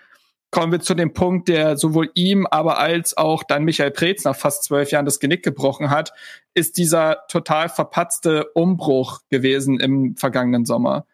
[0.54, 4.36] kommen wir zu dem Punkt, der sowohl ihm, aber als auch dann Michael Preetz nach
[4.36, 6.14] fast zwölf Jahren das Genick gebrochen hat,
[6.54, 11.08] ist dieser total verpatzte Umbruch gewesen im vergangenen Sommer.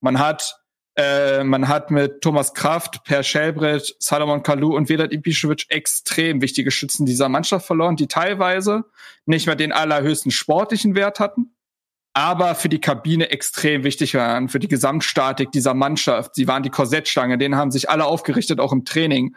[0.00, 0.60] Man hat
[0.96, 6.72] äh, man hat mit Thomas Kraft, Per Schellbrett, Salomon Kalou und Vedat Ibišević extrem wichtige
[6.72, 8.84] Schützen dieser Mannschaft verloren, die teilweise
[9.24, 11.54] nicht mehr den allerhöchsten sportlichen Wert hatten,
[12.12, 16.34] aber für die Kabine extrem wichtig waren, für die Gesamtstatik dieser Mannschaft.
[16.34, 19.36] Sie waren die Korsettstange, denen haben sich alle aufgerichtet, auch im Training.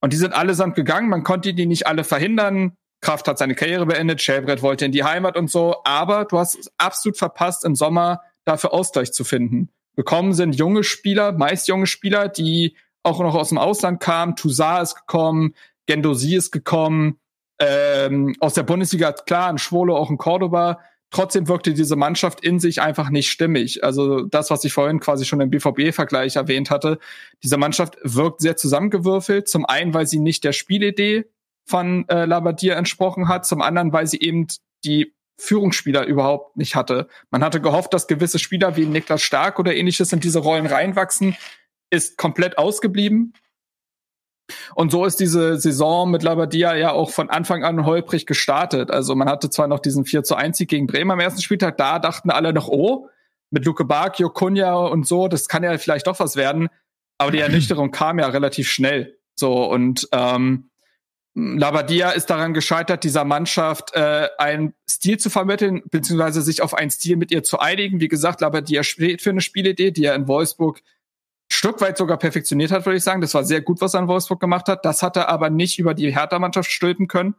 [0.00, 2.76] Und die sind allesamt gegangen, man konnte die nicht alle verhindern.
[3.00, 6.58] Kraft hat seine Karriere beendet, Schellbrett wollte in die Heimat und so, aber du hast
[6.58, 9.70] es absolut verpasst, im Sommer dafür Ausgleich zu finden.
[9.96, 14.36] Gekommen sind junge Spieler, meist junge Spieler, die auch noch aus dem Ausland kamen.
[14.36, 15.54] Toussaint ist gekommen,
[15.86, 17.18] Gendosi ist gekommen,
[17.58, 20.80] ähm, aus der Bundesliga, klar, ein Schwolo, auch in Cordoba.
[21.10, 23.82] Trotzdem wirkte diese Mannschaft in sich einfach nicht stimmig.
[23.82, 26.98] Also das, was ich vorhin quasi schon im BVB-Vergleich erwähnt hatte,
[27.42, 29.48] diese Mannschaft wirkt sehr zusammengewürfelt.
[29.48, 31.24] Zum einen, weil sie nicht der Spielidee
[31.64, 34.46] von äh, Labadier entsprochen hat, zum anderen, weil sie eben
[34.84, 37.08] die Führungsspieler überhaupt nicht hatte.
[37.30, 41.36] Man hatte gehofft, dass gewisse Spieler wie Niklas Stark oder ähnliches in diese Rollen reinwachsen,
[41.90, 43.32] ist komplett ausgeblieben.
[44.74, 48.90] Und so ist diese Saison mit Labadia ja auch von Anfang an holprig gestartet.
[48.90, 51.76] Also man hatte zwar noch diesen 4 zu 1 Sieg gegen Bremen am ersten Spieltag,
[51.76, 53.08] da dachten alle noch, oh,
[53.50, 56.68] mit Luke Bacchio, Kunja und so, das kann ja vielleicht doch was werden.
[57.18, 59.18] Aber die Ernüchterung kam ja relativ schnell.
[59.34, 60.70] So, und ähm,
[61.34, 66.90] Labadia ist daran gescheitert, dieser Mannschaft äh, einen Stil zu vermitteln, beziehungsweise sich auf einen
[66.90, 68.00] Stil mit ihr zu einigen.
[68.00, 70.80] Wie gesagt, Labadia steht für eine Spielidee, die er in Wolfsburg
[71.60, 73.20] Stück weit sogar perfektioniert hat, würde ich sagen.
[73.20, 74.82] Das war sehr gut, was er in Wolfsburg gemacht hat.
[74.86, 77.34] Das hat er aber nicht über die Hertha-Mannschaft stülpen können.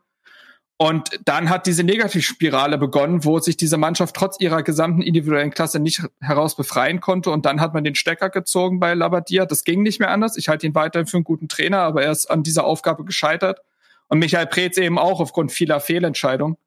[0.77, 5.79] Und dann hat diese Negativspirale begonnen, wo sich diese Mannschaft trotz ihrer gesamten individuellen Klasse
[5.79, 7.31] nicht heraus befreien konnte.
[7.31, 9.47] Und dann hat man den Stecker gezogen bei Labadia.
[9.47, 10.38] Das ging nicht mehr anders.
[10.38, 13.63] Ich halte ihn weiterhin für einen guten Trainer, aber er ist an dieser Aufgabe gescheitert.
[14.07, 16.57] Und Michael Preetz eben auch aufgrund vieler Fehlentscheidungen.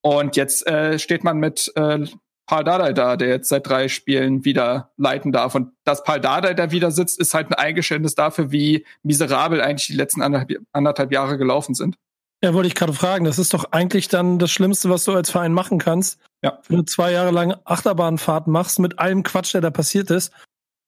[0.00, 2.06] Und jetzt äh, steht man mit äh,
[2.46, 5.54] Paul Dardai da, der jetzt seit drei Spielen wieder leiten darf.
[5.54, 9.88] Und dass Paul Dardai da wieder sitzt, ist halt ein Eingeständnis dafür, wie miserabel eigentlich
[9.88, 11.96] die letzten anderthalb, anderthalb Jahre gelaufen sind.
[12.42, 13.24] Ja, wollte ich gerade fragen.
[13.24, 16.20] Das ist doch eigentlich dann das Schlimmste, was du als Verein machen kannst.
[16.42, 16.60] Ja.
[16.68, 20.32] Wenn du zwei Jahre lang Achterbahnfahrt machst mit allem Quatsch, der da passiert ist.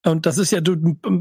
[0.05, 0.61] Und das ist ja,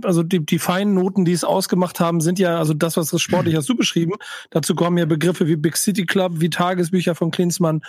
[0.04, 3.20] also die, die feinen Noten, die es ausgemacht haben, sind ja, also das, was das
[3.20, 4.12] sportlich hast du beschrieben.
[4.50, 7.82] Dazu kommen ja Begriffe wie Big City Club, wie Tagesbücher von Klinsmann,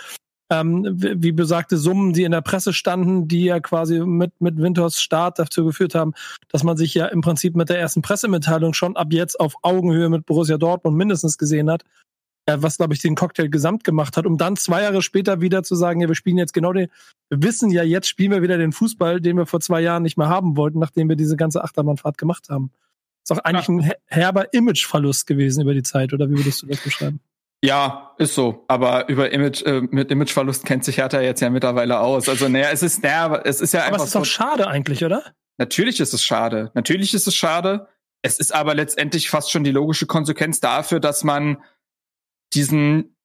[0.50, 5.00] ähm, wie besagte Summen, die in der Presse standen, die ja quasi mit, mit Winters
[5.00, 6.12] Start dazu geführt haben,
[6.48, 10.08] dass man sich ja im Prinzip mit der ersten Pressemitteilung schon ab jetzt auf Augenhöhe
[10.08, 11.84] mit Borussia Dortmund mindestens gesehen hat.
[12.48, 15.62] Ja, was, glaube ich, den Cocktail gesamt gemacht hat, um dann zwei Jahre später wieder
[15.62, 16.88] zu sagen, ja, wir spielen jetzt genau den,
[17.28, 20.16] wir wissen ja, jetzt spielen wir wieder den Fußball, den wir vor zwei Jahren nicht
[20.16, 22.72] mehr haben wollten, nachdem wir diese ganze Achterbahnfahrt gemacht haben.
[23.22, 26.82] Ist auch eigentlich ein herber Imageverlust gewesen über die Zeit, oder wie würdest du das
[26.82, 27.20] beschreiben?
[27.62, 28.64] Ja, ist so.
[28.68, 32.28] Aber über Image, äh, mit Imageverlust kennt sich Hertha jetzt ja mittlerweile aus.
[32.28, 33.96] Also, naja, es ist, naja, es ist ja aber einfach.
[33.96, 35.22] Aber es ist so, doch schade eigentlich, oder?
[35.58, 36.70] Natürlich ist es schade.
[36.74, 37.86] Natürlich ist es schade.
[38.22, 41.62] Es ist aber letztendlich fast schon die logische Konsequenz dafür, dass man
[42.54, 43.16] diesen,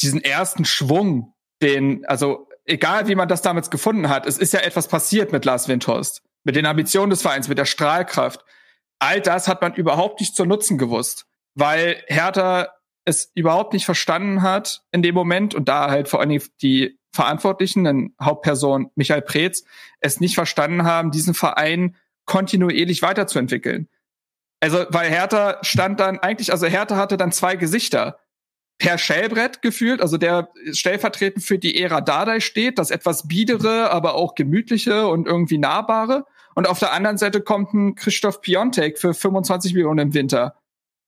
[0.00, 4.60] diesen ersten Schwung, den, also, egal wie man das damals gefunden hat, es ist ja
[4.60, 6.22] etwas passiert mit Lars Windhorst.
[6.44, 8.42] Mit den Ambitionen des Vereins, mit der Strahlkraft.
[8.98, 11.26] All das hat man überhaupt nicht zu nutzen gewusst.
[11.54, 12.68] Weil Hertha
[13.04, 17.84] es überhaupt nicht verstanden hat in dem Moment und da halt vor allem die Verantwortlichen,
[17.84, 19.64] in Hauptperson Michael Preetz,
[20.00, 23.88] es nicht verstanden haben, diesen Verein kontinuierlich weiterzuentwickeln.
[24.60, 28.18] Also, weil Hertha stand dann eigentlich, also Hertha hatte dann zwei Gesichter.
[28.78, 34.14] Per Schellbrett gefühlt, also der stellvertretend für die Ära Dardai steht, das etwas biedere, aber
[34.14, 36.24] auch gemütliche und irgendwie nahbare.
[36.54, 40.56] Und auf der anderen Seite kommt ein Christoph Piontek für 25 Millionen im Winter.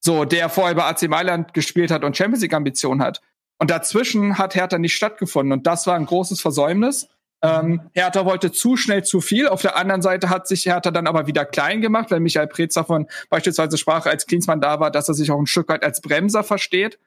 [0.05, 3.22] So, der vorher bei AC Mailand gespielt hat und Champions League Ambitionen hat.
[3.59, 5.52] Und dazwischen hat Hertha nicht stattgefunden.
[5.52, 7.09] Und das war ein großes Versäumnis.
[7.42, 9.48] Ähm, Hertha wollte zu schnell zu viel.
[9.48, 12.74] Auf der anderen Seite hat sich Hertha dann aber wieder klein gemacht, weil Michael Preetz
[12.74, 16.02] davon beispielsweise sprach, als Klinsmann da war, dass er sich auch ein Stück weit als
[16.02, 16.98] Bremser versteht.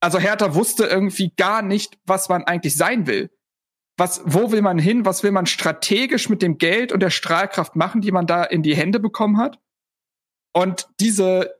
[0.00, 3.30] Also Hertha wusste irgendwie gar nicht, was man eigentlich sein will.
[3.96, 5.04] Was, wo will man hin?
[5.04, 8.62] Was will man strategisch mit dem Geld und der Strahlkraft machen, die man da in
[8.62, 9.58] die Hände bekommen hat?
[10.52, 11.54] Und diese,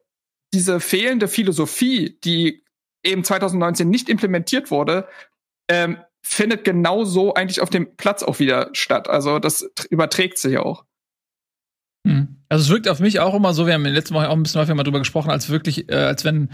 [0.55, 2.65] diese fehlende Philosophie, die
[3.05, 5.07] eben 2019 nicht implementiert wurde,
[5.69, 9.09] ähm, findet genau so eigentlich auf dem Platz auch wieder statt.
[9.09, 10.85] Also das überträgt sich auch.
[12.07, 12.37] Hm.
[12.49, 14.33] Also es wirkt auf mich auch immer so, wir haben in den letzten Wochen auch
[14.33, 16.51] ein bisschen häufiger mal drüber gesprochen, als wirklich, äh, als wenn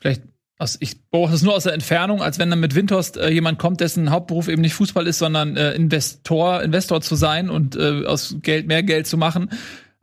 [0.00, 0.22] vielleicht
[0.58, 3.58] aus, ich beobachte es nur aus der Entfernung, als wenn dann mit Windhorst äh, jemand
[3.58, 8.04] kommt, dessen Hauptberuf eben nicht Fußball ist, sondern äh, Investor, Investor zu sein und äh,
[8.06, 9.50] aus Geld mehr Geld zu machen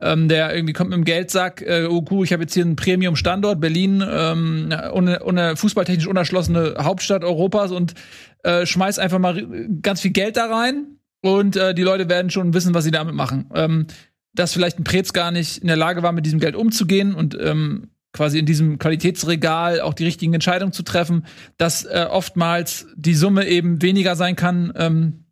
[0.02, 2.76] ähm, der irgendwie kommt mit dem Geldsack, äh, oh cool, ich habe jetzt hier einen
[2.76, 7.94] Premium-Standort, Berlin, ähm, ohne, ohne fußballtechnisch unerschlossene Hauptstadt Europas und
[8.42, 9.46] äh, schmeißt einfach mal
[9.80, 13.14] ganz viel Geld da rein und äh, die Leute werden schon wissen, was sie damit
[13.14, 13.48] machen.
[13.54, 13.86] Ähm,
[14.34, 17.38] dass vielleicht ein Prez gar nicht in der Lage war, mit diesem Geld umzugehen und
[17.38, 21.26] ähm, quasi in diesem Qualitätsregal auch die richtigen Entscheidungen zu treffen,
[21.56, 25.24] dass äh, oftmals die Summe eben weniger sein kann ähm,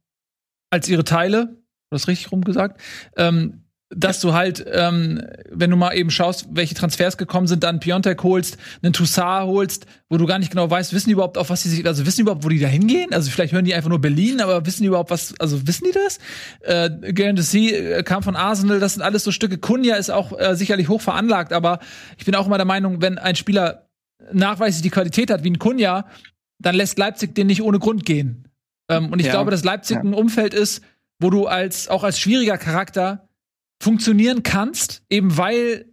[0.70, 1.56] als ihre Teile.
[1.90, 2.80] Das richtig rumgesagt.
[3.16, 5.20] Ähm, dass du halt, ähm,
[5.50, 9.86] wenn du mal eben schaust, welche Transfers gekommen sind, dann Piontek holst, einen Toussaint holst,
[10.08, 12.18] wo du gar nicht genau weißt, wissen die überhaupt, auf was die sich, also wissen
[12.18, 13.12] die überhaupt, wo die da hingehen?
[13.12, 15.92] Also vielleicht hören die einfach nur Berlin, aber wissen die überhaupt was, also wissen die
[15.92, 16.18] das?
[16.60, 19.58] Äh, Garen äh, kam von Arsenal, das sind alles so Stücke.
[19.58, 21.80] Kunja ist auch äh, sicherlich hoch veranlagt, aber
[22.16, 23.88] ich bin auch immer der Meinung, wenn ein Spieler
[24.32, 26.06] nachweislich die Qualität hat wie ein Kunja,
[26.60, 28.46] dann lässt Leipzig den nicht ohne Grund gehen.
[28.88, 29.32] Ähm, und ich ja.
[29.32, 30.02] glaube, dass Leipzig ja.
[30.02, 30.80] ein Umfeld ist,
[31.18, 33.29] wo du als, auch als schwieriger Charakter
[33.80, 35.86] funktionieren kannst, eben weil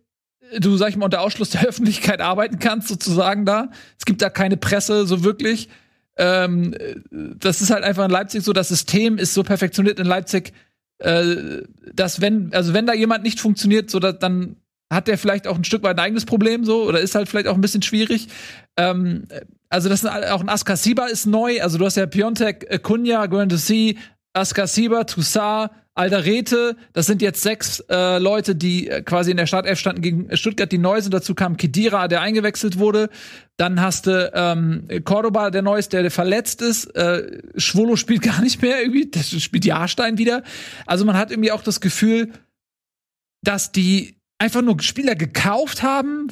[0.59, 3.69] du, sag ich mal, unter Ausschluss der Öffentlichkeit arbeiten kannst, sozusagen da.
[3.97, 5.69] Es gibt da keine Presse so wirklich.
[6.17, 6.75] Ähm,
[7.11, 10.53] das ist halt einfach in Leipzig so, das System ist so perfektioniert in Leipzig,
[10.99, 11.61] äh,
[11.93, 14.55] dass wenn, also wenn da jemand nicht funktioniert, so dass, dann
[14.91, 17.47] hat der vielleicht auch ein Stück weit ein eigenes Problem so oder ist halt vielleicht
[17.47, 18.29] auch ein bisschen schwierig.
[18.77, 19.27] Ähm,
[19.69, 23.25] also das ist auch ein Askasiba ist neu, also du hast ja Piontek, äh, Kunja,
[23.27, 23.97] Going to See,
[24.33, 29.79] Askasiba, Toussaint, Alderete, das sind jetzt sechs äh, Leute, die äh, quasi in der Startelf
[29.79, 31.11] standen gegen Stuttgart, die neu sind.
[31.11, 33.09] Dazu kam Kedira, der eingewechselt wurde.
[33.57, 36.85] Dann hast du ähm, Cordoba, der neu ist, der, der verletzt ist.
[36.95, 39.09] Äh, Schwolo spielt gar nicht mehr irgendwie.
[39.09, 40.43] Das spielt Jahrstein wieder.
[40.85, 42.31] Also man hat irgendwie auch das Gefühl,
[43.41, 46.27] dass die einfach nur Spieler gekauft haben,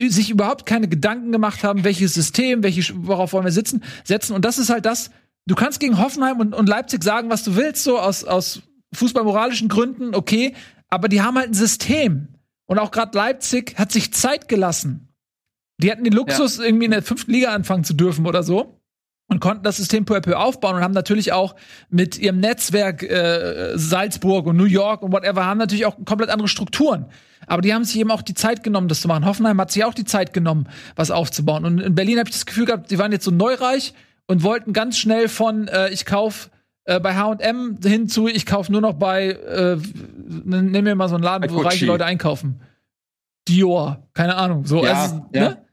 [0.00, 4.34] sich überhaupt keine Gedanken gemacht haben, welches System, welche, worauf wollen wir sitzen, setzen.
[4.34, 5.12] Und das ist halt das,
[5.46, 8.62] du kannst gegen Hoffenheim und, und Leipzig sagen, was du willst, so aus, aus
[8.94, 10.54] fußballmoralischen Gründen, okay,
[10.88, 12.28] aber die haben halt ein System.
[12.66, 15.08] Und auch gerade Leipzig hat sich Zeit gelassen.
[15.78, 16.64] Die hatten den Luxus, ja.
[16.64, 18.78] irgendwie in der fünften Liga anfangen zu dürfen oder so.
[19.28, 21.56] Und konnten das System peu à peu aufbauen und haben natürlich auch
[21.88, 26.48] mit ihrem Netzwerk äh, Salzburg und New York und whatever, haben natürlich auch komplett andere
[26.48, 27.06] Strukturen.
[27.46, 29.24] Aber die haben sich eben auch die Zeit genommen, das zu machen.
[29.24, 31.64] Hoffenheim hat sich auch die Zeit genommen, was aufzubauen.
[31.64, 33.94] Und in Berlin habe ich das Gefühl gehabt, die waren jetzt so neureich
[34.26, 36.50] und wollten ganz schnell von äh, ich kauf
[36.84, 39.76] äh, bei H&M hinzu, ich kaufe nur noch bei, äh,
[40.26, 42.60] nimm mir mal so einen Laden, wo reiche Leute einkaufen.
[43.48, 44.66] Dior, keine Ahnung.
[44.66, 45.40] So, ja, also, ja.
[45.40, 45.66] Ne?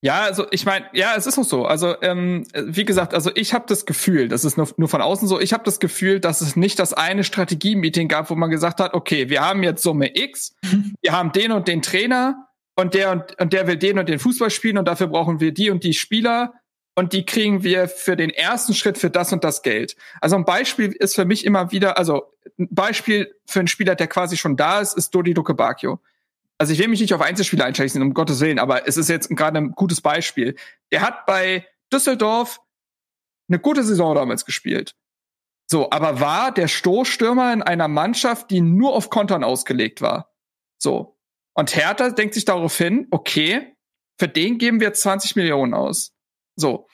[0.00, 1.64] Ja, also ich meine, ja, es ist auch so.
[1.66, 5.26] Also ähm, wie gesagt, also ich habe das Gefühl, das ist nur, nur von außen
[5.26, 8.78] so, ich habe das Gefühl, dass es nicht das eine Strategie-Meeting gab, wo man gesagt
[8.78, 10.54] hat, okay, wir haben jetzt Summe X,
[11.02, 14.20] wir haben den und den Trainer und der und, und der will den und den
[14.20, 16.54] Fußball spielen und dafür brauchen wir die und die Spieler
[16.98, 19.94] und die kriegen wir für den ersten Schritt für das und das Geld.
[20.20, 24.08] Also ein Beispiel ist für mich immer wieder, also ein Beispiel für einen Spieler, der
[24.08, 26.00] quasi schon da ist, ist Dodi Bacchio.
[26.58, 29.28] Also ich will mich nicht auf Einzelspieler einschätzen, um Gottes Willen, aber es ist jetzt
[29.28, 30.56] gerade ein gutes Beispiel.
[30.90, 32.60] Der hat bei Düsseldorf
[33.48, 34.96] eine gute Saison damals gespielt.
[35.70, 40.32] So, aber war der Stoßstürmer in einer Mannschaft, die nur auf Kontern ausgelegt war.
[40.78, 41.16] So.
[41.54, 43.76] Und Hertha denkt sich darauf hin, okay,
[44.18, 46.17] für den geben wir 20 Millionen aus.
[46.58, 46.88] So.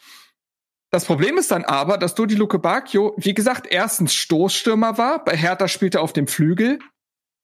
[0.92, 5.36] Das Problem ist dann aber, dass Dodi Luke Bacchio, wie gesagt, erstens Stoßstürmer war, bei
[5.36, 6.78] Hertha spielte er auf dem Flügel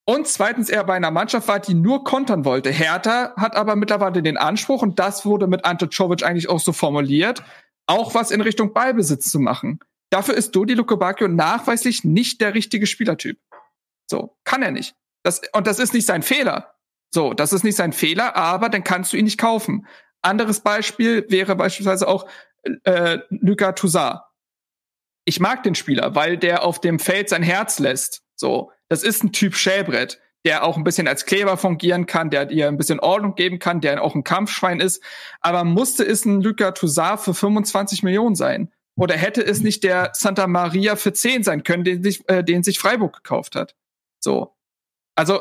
[0.06, 2.70] und zweitens er bei einer Mannschaft war, die nur kontern wollte.
[2.70, 6.72] Hertha hat aber mittlerweile den Anspruch, und das wurde mit Ante Czovic eigentlich auch so
[6.72, 7.42] formuliert,
[7.86, 9.80] auch was in Richtung Ballbesitz zu machen.
[10.10, 13.38] Dafür ist Dodi Luke Bacchio nachweislich nicht der richtige Spielertyp.
[14.08, 14.94] So, kann er nicht.
[15.24, 16.74] Das, und das ist nicht sein Fehler.
[17.12, 19.86] So, das ist nicht sein Fehler, aber dann kannst du ihn nicht kaufen.
[20.22, 22.26] Anderes Beispiel wäre beispielsweise auch
[22.84, 24.20] äh, Luka Toussaint.
[25.24, 28.22] Ich mag den Spieler, weil der auf dem Feld sein Herz lässt.
[28.34, 32.46] So, das ist ein Typ Schellbrett, der auch ein bisschen als Kleber fungieren kann, der
[32.46, 35.02] dir ein bisschen Ordnung geben kann, der auch ein Kampfschwein ist.
[35.40, 38.72] Aber musste es ein Luka Toussaint für 25 Millionen sein?
[38.96, 42.62] Oder hätte es nicht der Santa Maria für 10 sein können, den sich, äh, den
[42.62, 43.74] sich Freiburg gekauft hat?
[44.18, 44.54] So.
[45.14, 45.40] Also,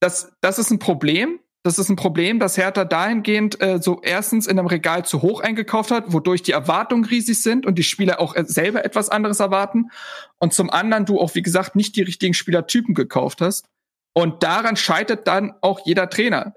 [0.00, 1.40] das, das ist ein Problem.
[1.66, 5.40] Das ist ein Problem, dass Hertha dahingehend äh, so erstens in einem Regal zu hoch
[5.40, 9.40] eingekauft hat, wodurch die Erwartungen riesig sind und die Spieler auch äh, selber etwas anderes
[9.40, 9.90] erwarten.
[10.38, 13.64] Und zum anderen du auch, wie gesagt, nicht die richtigen Spielertypen gekauft hast.
[14.12, 16.54] Und daran scheitert dann auch jeder Trainer.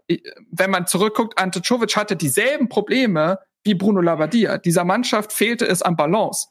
[0.51, 4.57] Wenn man zurückguckt, Ante Czovic hatte dieselben Probleme wie Bruno Labbadia.
[4.57, 6.49] Dieser Mannschaft fehlte es an Balance.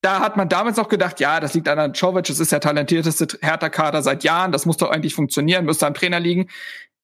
[0.00, 3.38] Da hat man damals noch gedacht, ja, das liegt an Antovic, das ist der talentierteste
[3.40, 6.48] Hertha-Kader seit Jahren, das muss doch eigentlich funktionieren, müsste am Trainer liegen.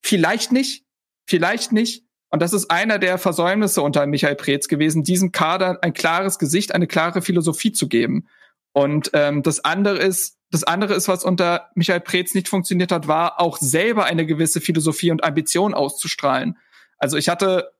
[0.02, 0.84] Vielleicht nicht,
[1.26, 2.04] vielleicht nicht.
[2.30, 6.74] Und das ist einer der Versäumnisse unter Michael Preetz gewesen, diesem Kader ein klares Gesicht,
[6.74, 8.26] eine klare Philosophie zu geben.
[8.72, 13.06] Und ähm, das andere ist, das andere ist, was unter Michael Preetz nicht funktioniert hat,
[13.06, 16.58] war auch selber eine gewisse Philosophie und Ambition auszustrahlen.
[16.98, 17.72] Also ich hatte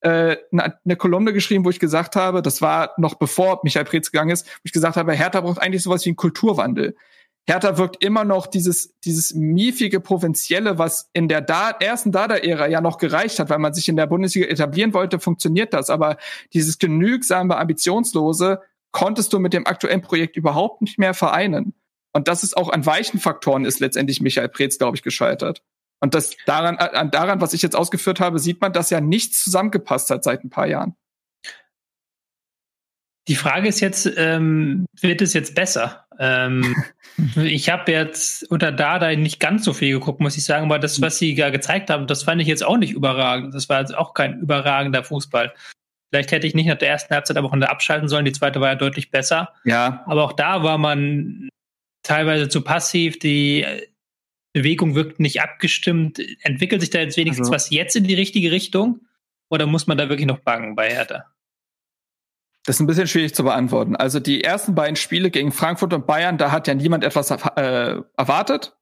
[0.00, 4.30] äh, eine, Kolumne geschrieben, wo ich gesagt habe, das war noch bevor Michael Preetz gegangen
[4.30, 6.96] ist, wo ich gesagt habe, Hertha braucht eigentlich sowas wie einen Kulturwandel.
[7.48, 12.82] Hertha wirkt immer noch dieses, dieses miefige Provinzielle, was in der da ersten Dada-Ära ja
[12.82, 15.88] noch gereicht hat, weil man sich in der Bundesliga etablieren wollte, funktioniert das.
[15.88, 16.18] Aber
[16.52, 18.60] dieses genügsame, ambitionslose
[18.92, 21.72] konntest du mit dem aktuellen Projekt überhaupt nicht mehr vereinen.
[22.12, 25.62] Und das ist auch an weichen Faktoren ist letztendlich Michael Preetz, glaube ich, gescheitert.
[26.00, 29.42] Und das daran, an daran, was ich jetzt ausgeführt habe, sieht man, dass ja nichts
[29.42, 30.96] zusammengepasst hat seit ein paar Jahren.
[33.26, 36.07] Die Frage ist jetzt, ähm, wird es jetzt besser?
[36.18, 36.76] Ähm,
[37.36, 41.00] ich habe jetzt unter Dada nicht ganz so viel geguckt, muss ich sagen, aber das,
[41.00, 43.54] was sie da gezeigt haben, das fand ich jetzt auch nicht überragend.
[43.54, 45.52] Das war jetzt auch kein überragender Fußball.
[46.10, 48.24] Vielleicht hätte ich nicht nach der ersten Halbzeit aber Woche abschalten sollen.
[48.24, 49.52] Die zweite war ja deutlich besser.
[49.64, 50.02] Ja.
[50.06, 51.48] Aber auch da war man
[52.02, 53.18] teilweise zu passiv.
[53.18, 53.66] Die
[54.54, 56.18] Bewegung wirkt nicht abgestimmt.
[56.42, 57.54] Entwickelt sich da jetzt wenigstens also.
[57.54, 59.00] was jetzt in die richtige Richtung?
[59.50, 61.26] Oder muss man da wirklich noch bangen bei Hertha?
[62.64, 63.96] Das ist ein bisschen schwierig zu beantworten.
[63.96, 68.00] Also die ersten beiden Spiele gegen Frankfurt und Bayern, da hat ja niemand etwas äh,
[68.16, 68.76] erwartet,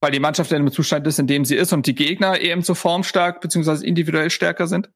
[0.00, 2.62] weil die Mannschaft in einem Zustand ist, in dem sie ist und die Gegner eben
[2.62, 4.90] so formstark beziehungsweise individuell stärker sind.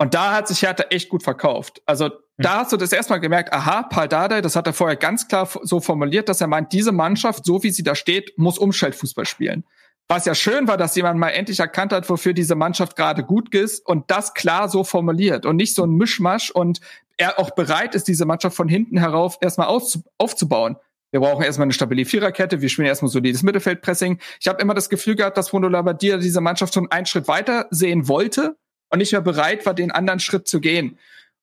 [0.00, 1.82] Und da hat sich Hertha echt gut verkauft.
[1.84, 2.10] Also mhm.
[2.38, 5.46] da hast du das erstmal gemerkt, aha, Paul Dardai, das hat er vorher ganz klar
[5.62, 9.64] so formuliert, dass er meint, diese Mannschaft, so wie sie da steht, muss Umschaltfußball spielen.
[10.08, 13.54] Was ja schön war, dass jemand mal endlich erkannt hat, wofür diese Mannschaft gerade gut
[13.54, 16.80] ist und das klar so formuliert und nicht so ein Mischmasch und
[17.20, 20.76] er auch bereit ist, diese Mannschaft von hinten herauf erstmal aufzubauen.
[21.12, 24.18] Wir brauchen erstmal eine stabile Viererkette, wir spielen erstmal solides Mittelfeldpressing.
[24.40, 27.66] Ich habe immer das Gefühl gehabt, dass Bruno Labbadia diese Mannschaft schon einen Schritt weiter
[27.70, 28.56] sehen wollte
[28.90, 30.98] und nicht mehr bereit war, den anderen Schritt zu gehen.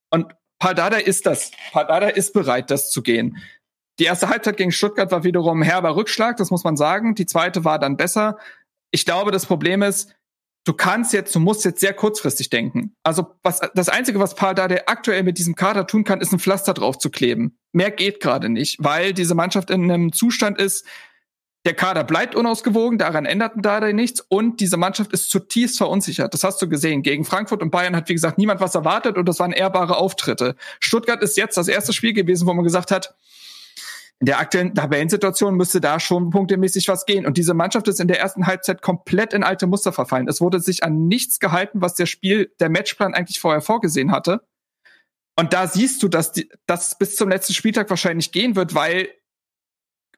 [0.10, 1.52] Und Pardada ist das.
[1.72, 3.38] Pardada ist bereit, das zu gehen.
[4.00, 7.14] Die erste Halbzeit gegen Stuttgart war wiederum ein herber Rückschlag, das muss man sagen.
[7.14, 8.38] Die zweite war dann besser.
[8.92, 10.16] Ich glaube, das Problem ist,
[10.68, 12.94] du kannst jetzt, du musst jetzt sehr kurzfristig denken.
[13.04, 16.40] Also was, das Einzige, was Paul Dardai aktuell mit diesem Kader tun kann, ist ein
[16.40, 17.58] Pflaster drauf zu kleben.
[17.72, 20.86] Mehr geht gerade nicht, weil diese Mannschaft in einem Zustand ist,
[21.66, 26.34] der Kader bleibt unausgewogen, daran ändert Dardai nichts und diese Mannschaft ist zutiefst verunsichert.
[26.34, 27.02] Das hast du gesehen.
[27.02, 30.56] Gegen Frankfurt und Bayern hat, wie gesagt, niemand was erwartet und das waren ehrbare Auftritte.
[30.80, 33.16] Stuttgart ist jetzt das erste Spiel gewesen, wo man gesagt hat,
[34.20, 37.28] in der aktuellen Tabellensituation müsste da schon punktemäßig was gehen.
[37.28, 40.28] Und diese Mannschaft ist in der ersten Halbzeit komplett in alte Muster verfallen.
[40.28, 44.42] Es wurde sich an nichts gehalten, was der Spiel, der Matchplan eigentlich vorher vorgesehen hatte.
[45.40, 49.10] Und da siehst du, dass die, das bis zum letzten Spieltag wahrscheinlich gehen wird, weil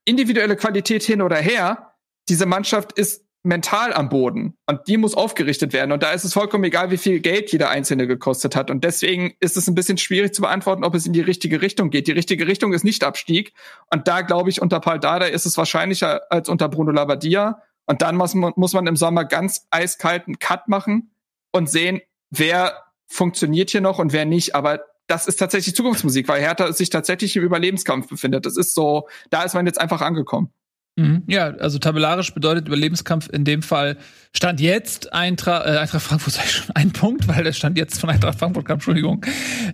[0.06, 1.94] individuelle Qualität hin oder her,
[2.30, 5.92] diese Mannschaft ist mental am Boden und die muss aufgerichtet werden.
[5.92, 8.70] Und da ist es vollkommen egal, wie viel Geld jeder Einzelne gekostet hat.
[8.70, 11.90] Und deswegen ist es ein bisschen schwierig zu beantworten, ob es in die richtige Richtung
[11.90, 12.08] geht.
[12.08, 13.54] Die richtige Richtung ist nicht Abstieg.
[13.92, 17.62] Und da glaube ich, unter Paul Dada ist es wahrscheinlicher als unter Bruno Labbadia.
[17.86, 21.12] Und dann muss man, muss man im Sommer ganz eiskalten Cut machen
[21.54, 24.54] und sehen, wer funktioniert hier noch und wer nicht.
[24.54, 28.46] Aber das ist tatsächlich Zukunftsmusik, weil Hertha sich tatsächlich im Überlebenskampf befindet.
[28.46, 30.54] Das ist so, da ist man jetzt einfach angekommen.
[31.00, 31.24] Mhm.
[31.28, 33.98] Ja, also tabellarisch bedeutet Überlebenskampf in dem Fall
[34.34, 38.10] stand jetzt Eintracht, äh, Eintracht Frankfurt ich schon ein Punkt, weil der stand jetzt von
[38.10, 39.26] Eintracht Frankfurt kam, Entschuldigung.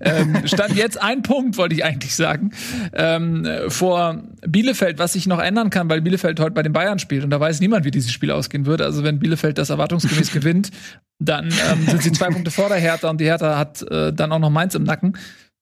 [0.02, 2.52] Ähm, stand jetzt ein Punkt, wollte ich eigentlich sagen,
[2.94, 7.24] ähm, vor Bielefeld, was sich noch ändern kann, weil Bielefeld heute bei den Bayern spielt
[7.24, 8.82] und da weiß niemand, wie dieses Spiel ausgehen wird.
[8.82, 10.72] Also wenn Bielefeld das erwartungsgemäß gewinnt,
[11.20, 14.32] dann ähm, sind sie zwei Punkte vor der Hertha und die Hertha hat äh, dann
[14.32, 15.18] auch noch Mainz im Nacken.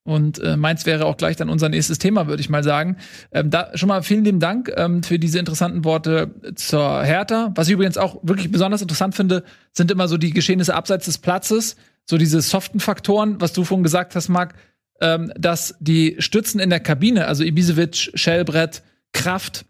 [0.06, 2.98] Und äh, meins wäre auch gleich dann unser nächstes Thema, würde ich mal sagen.
[3.32, 7.52] Ähm, da schon mal vielen lieben Dank ähm, für diese interessanten Worte zur Hertha.
[7.56, 11.20] Was ich übrigens auch wirklich besonders interessant finde, sind immer so die Geschehnisse abseits des
[11.20, 11.78] Platzes.
[12.06, 14.56] so diese soften Faktoren, was du vorhin gesagt hast, Marc,
[15.00, 18.84] ähm, dass die Stützen in der Kabine, also Ibisevic, Schellbrett,
[19.14, 19.66] Kraft,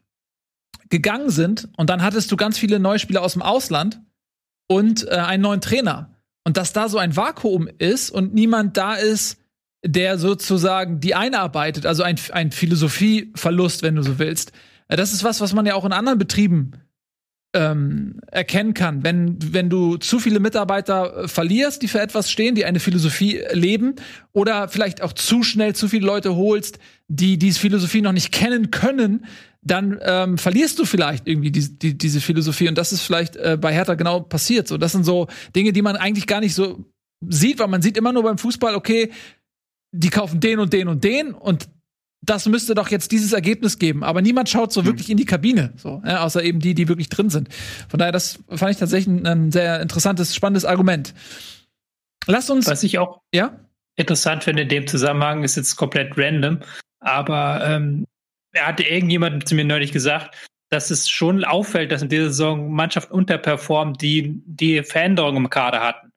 [0.94, 4.00] gegangen sind und dann hattest du ganz viele Neuspieler aus dem Ausland
[4.68, 6.12] und äh, einen neuen Trainer.
[6.44, 9.40] Und dass da so ein Vakuum ist und niemand da ist,
[9.86, 14.52] der sozusagen die einarbeitet, also ein, ein Philosophieverlust, wenn du so willst.
[14.88, 16.72] Das ist was, was man ja auch in anderen Betrieben
[17.54, 19.04] ähm, erkennen kann.
[19.04, 23.42] Wenn, wenn du zu viele Mitarbeiter äh, verlierst, die für etwas stehen, die eine Philosophie
[23.52, 23.96] leben,
[24.32, 28.72] oder vielleicht auch zu schnell zu viele Leute holst, die diese Philosophie noch nicht kennen
[28.72, 29.26] können,
[29.62, 32.68] dann ähm, verlierst du vielleicht irgendwie die, die, diese Philosophie.
[32.68, 34.68] Und das ist vielleicht äh, bei Hertha genau passiert.
[34.68, 36.84] So, das sind so Dinge, die man eigentlich gar nicht so
[37.22, 39.12] sieht, weil man sieht immer nur beim Fußball, okay,
[39.94, 41.70] die kaufen den und den und den und
[42.26, 44.04] das müsste doch jetzt dieses Ergebnis geben.
[44.04, 44.86] Aber niemand schaut so mhm.
[44.86, 47.50] wirklich in die Kabine, so, ja, außer eben die, die wirklich drin sind.
[47.90, 51.14] Von daher, das fand ich tatsächlich ein sehr interessantes, spannendes Argument.
[52.26, 52.68] Lass uns.
[52.68, 53.60] Was ich auch ja?
[53.98, 56.60] interessant finde in dem Zusammenhang, ist jetzt komplett random,
[57.02, 58.06] aber ähm,
[58.54, 60.36] er hatte irgendjemand zu mir neulich gesagt,
[60.70, 65.82] dass es schon auffällt, dass in dieser Saison Mannschaften unterperformen, die die Veränderungen im Kader
[65.82, 66.13] hatten.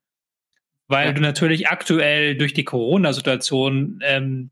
[0.88, 1.12] Weil ja.
[1.12, 4.50] du natürlich aktuell durch die Corona-Situation ähm,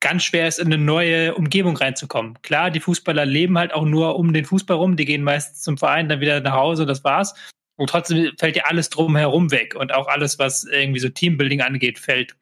[0.00, 2.40] ganz schwer ist, in eine neue Umgebung reinzukommen.
[2.42, 5.76] Klar, die Fußballer leben halt auch nur um den Fußball rum, die gehen meistens zum
[5.76, 7.34] Verein, dann wieder nach Hause, das war's.
[7.76, 11.98] Und trotzdem fällt ja alles drumherum weg und auch alles, was irgendwie so Teambuilding angeht,
[11.98, 12.36] fällt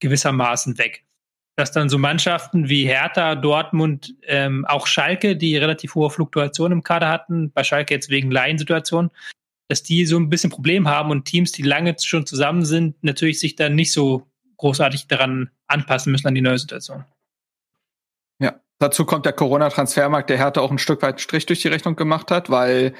[0.00, 1.04] gewissermaßen weg.
[1.56, 6.82] Dass dann so Mannschaften wie Hertha, Dortmund, ähm, auch Schalke, die relativ hohe Fluktuation im
[6.82, 9.10] Kader hatten, bei Schalke jetzt wegen Laiensituation,
[9.68, 13.38] dass die so ein bisschen Problem haben und Teams, die lange schon zusammen sind, natürlich
[13.38, 17.04] sich dann nicht so großartig daran anpassen müssen an die neue Situation.
[18.40, 21.96] Ja, dazu kommt der Corona-Transfermarkt, der Hertha auch ein Stück weit Strich durch die Rechnung
[21.96, 22.94] gemacht hat, weil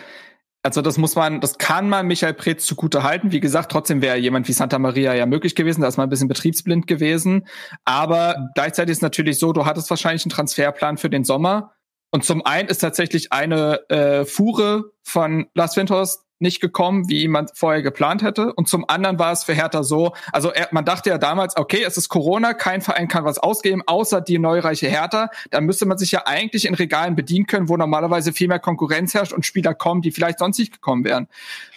[0.63, 3.31] also das muss man, das kann man Michael Preetz zugute halten.
[3.33, 6.11] Wie gesagt, trotzdem wäre jemand wie Santa Maria ja möglich gewesen, da ist man ein
[6.11, 7.47] bisschen betriebsblind gewesen.
[7.85, 11.73] Aber gleichzeitig ist natürlich so, du hattest wahrscheinlich einen Transferplan für den Sommer.
[12.11, 17.49] Und zum einen ist tatsächlich eine äh, Fuhre von Las Windhorst nicht gekommen, wie man
[17.53, 18.53] vorher geplant hätte.
[18.55, 21.83] Und zum anderen war es für Hertha so, also er, man dachte ja damals, okay,
[21.85, 25.31] es ist Corona, kein Verein kann was ausgeben, außer die neureiche Hertha.
[25.51, 29.15] Da müsste man sich ja eigentlich in Regalen bedienen können, wo normalerweise viel mehr Konkurrenz
[29.15, 31.29] herrscht und Spieler kommen, die vielleicht sonst nicht gekommen wären.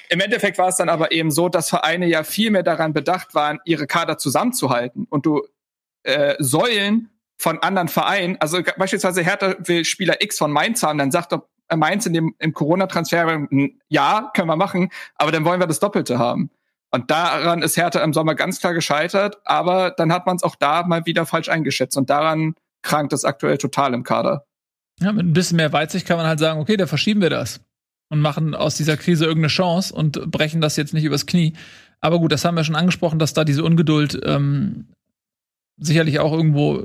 [0.10, 3.34] Im Endeffekt war es dann aber eben so, dass Vereine ja viel mehr daran bedacht
[3.34, 5.08] waren, ihre Kader zusammenzuhalten.
[5.10, 5.42] Und du
[6.04, 11.12] äh, Säulen von anderen Vereinen, also beispielsweise Hertha will Spieler X von Mainz haben, dann
[11.12, 11.48] sagt doch
[11.80, 13.48] Mainz in dem im Corona-Transfer,
[13.90, 16.50] ja, können wir machen, aber dann wollen wir das Doppelte haben.
[16.92, 20.56] Und daran ist Hertha im Sommer ganz klar gescheitert, aber dann hat man es auch
[20.56, 24.46] da mal wieder falsch eingeschätzt und daran krankt es aktuell total im Kader.
[25.00, 27.62] Ja, mit ein bisschen mehr Weitsicht kann man halt sagen, okay, da verschieben wir das
[28.10, 31.54] und machen aus dieser Krise irgendeine Chance und brechen das jetzt nicht übers Knie.
[32.02, 34.90] Aber gut, das haben wir schon angesprochen, dass da diese Ungeduld ähm,
[35.78, 36.80] sicherlich auch irgendwo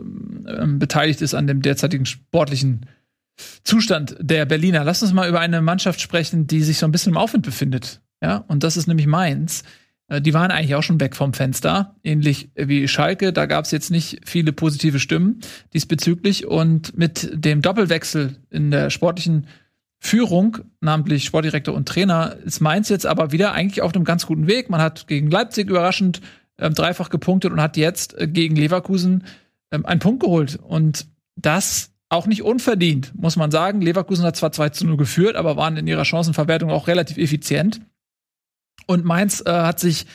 [0.47, 2.87] ähm, beteiligt ist an dem derzeitigen sportlichen
[3.64, 4.84] Zustand der Berliner.
[4.84, 8.01] Lass uns mal über eine Mannschaft sprechen, die sich so ein bisschen im Aufwind befindet.
[8.22, 9.62] Ja, und das ist nämlich Mainz.
[10.09, 13.32] Äh, die waren eigentlich auch schon weg vom Fenster, ähnlich wie Schalke.
[13.32, 15.41] Da gab es jetzt nicht viele positive Stimmen
[15.74, 16.47] diesbezüglich.
[16.47, 19.47] Und mit dem Doppelwechsel in der sportlichen
[19.99, 24.47] Führung, namentlich Sportdirektor und Trainer, ist Mainz jetzt aber wieder eigentlich auf einem ganz guten
[24.47, 24.70] Weg.
[24.70, 26.20] Man hat gegen Leipzig überraschend
[26.59, 29.24] ähm, dreifach gepunktet und hat jetzt äh, gegen Leverkusen
[29.70, 30.57] ähm, einen Punkt geholt.
[30.57, 33.81] Und das auch nicht unverdient, muss man sagen.
[33.81, 37.81] Leverkusen hat zwar 2 zu 0 geführt, aber waren in ihrer Chancenverwertung auch relativ effizient.
[38.87, 40.07] Und Mainz äh, hat sich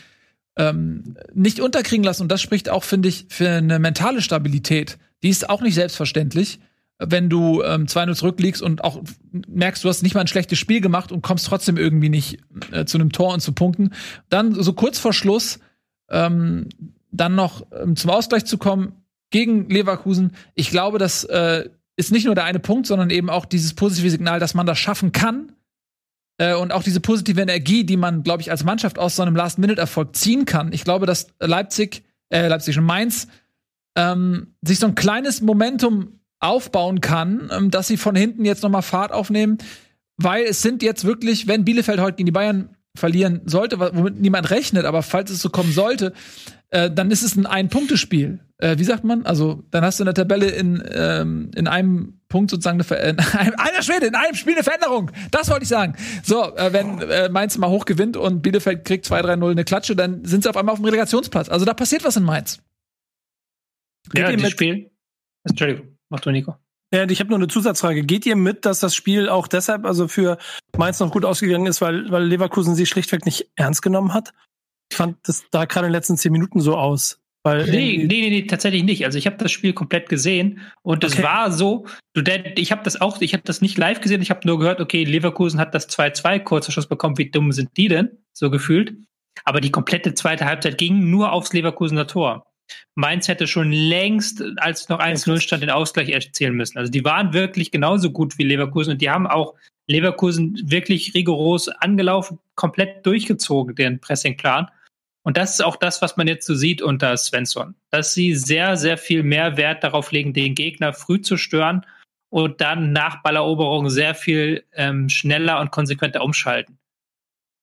[0.58, 2.24] ähm, nicht unterkriegen lassen.
[2.24, 4.98] Und das spricht auch, finde ich, für eine mentale Stabilität.
[5.24, 6.60] Die ist auch nicht selbstverständlich,
[6.98, 9.02] wenn du ähm, 2-0 zurückliegst und auch
[9.48, 12.40] merkst, du hast nicht mal ein schlechtes Spiel gemacht und kommst trotzdem irgendwie nicht
[12.72, 13.92] äh, zu einem Tor und zu Punkten.
[14.30, 15.60] Dann so kurz vor Schluss
[16.10, 16.70] ähm,
[17.12, 18.94] dann noch ähm, zum Ausgleich zu kommen
[19.32, 20.34] gegen Leverkusen.
[20.54, 21.70] Ich glaube, dass äh,
[22.02, 24.80] ist nicht nur der eine Punkt, sondern eben auch dieses positive Signal, dass man das
[24.80, 25.52] schaffen kann.
[26.38, 29.36] Äh, und auch diese positive Energie, die man, glaube ich, als Mannschaft aus so einem
[29.36, 30.74] Last-Minute-Erfolg ziehen kann.
[30.74, 33.28] Ich glaube, dass Leipzig, äh, Leipzig und Mainz
[33.96, 38.82] ähm, sich so ein kleines Momentum aufbauen kann, ähm, dass sie von hinten jetzt nochmal
[38.82, 39.60] Fahrt aufnehmen.
[40.18, 44.50] Weil es sind jetzt wirklich, wenn Bielefeld heute gegen die Bayern verlieren sollte, womit niemand
[44.50, 46.14] rechnet, aber falls es so kommen sollte,
[46.70, 48.40] äh, dann ist es ein Ein-Punkte-Spiel.
[48.62, 49.26] Äh, wie sagt man?
[49.26, 53.32] Also, dann hast du in der Tabelle in, ähm, in einem Punkt sozusagen eine Veränderung.
[53.58, 55.12] Einer Schwede, in einem Spiel eine Veränderung.
[55.32, 55.96] Das wollte ich sagen.
[56.24, 60.24] So, äh, wenn äh, Mainz mal hoch gewinnt und Bielefeld kriegt 2-3-0 eine Klatsche, dann
[60.26, 61.50] sind sie auf einmal auf dem Relegationsplatz.
[61.50, 62.62] Also da passiert was in Mainz.
[64.12, 64.92] Geht ja, das Spiel.
[65.44, 66.56] Entschuldigung, mach du, Nico.
[66.94, 68.04] Ja, ich habe nur eine Zusatzfrage.
[68.04, 70.38] Geht ihr mit, dass das Spiel auch deshalb also für
[70.78, 74.34] Mainz noch gut ausgegangen ist, weil, weil Leverkusen sie schlichtweg nicht ernst genommen hat?
[74.92, 77.21] Ich fand das da gerade in den letzten zehn Minuten so aus.
[77.44, 79.06] Weil Nee, nee, nee, nee, tatsächlich nicht.
[79.06, 81.24] Also ich habe das Spiel komplett gesehen und es Okay.
[81.24, 82.22] war so, du,
[82.56, 85.04] ich habe das auch, ich habe das nicht live gesehen, ich habe nur gehört, okay,
[85.04, 88.12] Leverkusen hat das 2-2 kurzer Schuss bekommen, wie dumm sind die denn?
[88.34, 88.94] So gefühlt.
[89.44, 92.46] Aber die komplette zweite Halbzeit ging nur aufs Leverkusener Tor.
[92.96, 96.78] Mainz hätte schon längst, als noch 1-0 stand, den Ausgleich erzielen müssen.
[96.78, 99.56] Also die waren wirklich genauso gut wie Leverkusen und die haben auch
[99.88, 104.68] Leverkusen wirklich rigoros angelaufen, komplett durchgezogen, deren Pressingplan.
[105.24, 108.76] Und das ist auch das, was man jetzt so sieht unter Svensson, dass sie sehr,
[108.76, 111.86] sehr viel mehr Wert darauf legen, den Gegner früh zu stören
[112.30, 116.80] und dann nach Balleroberung sehr viel ähm, schneller und konsequenter umschalten.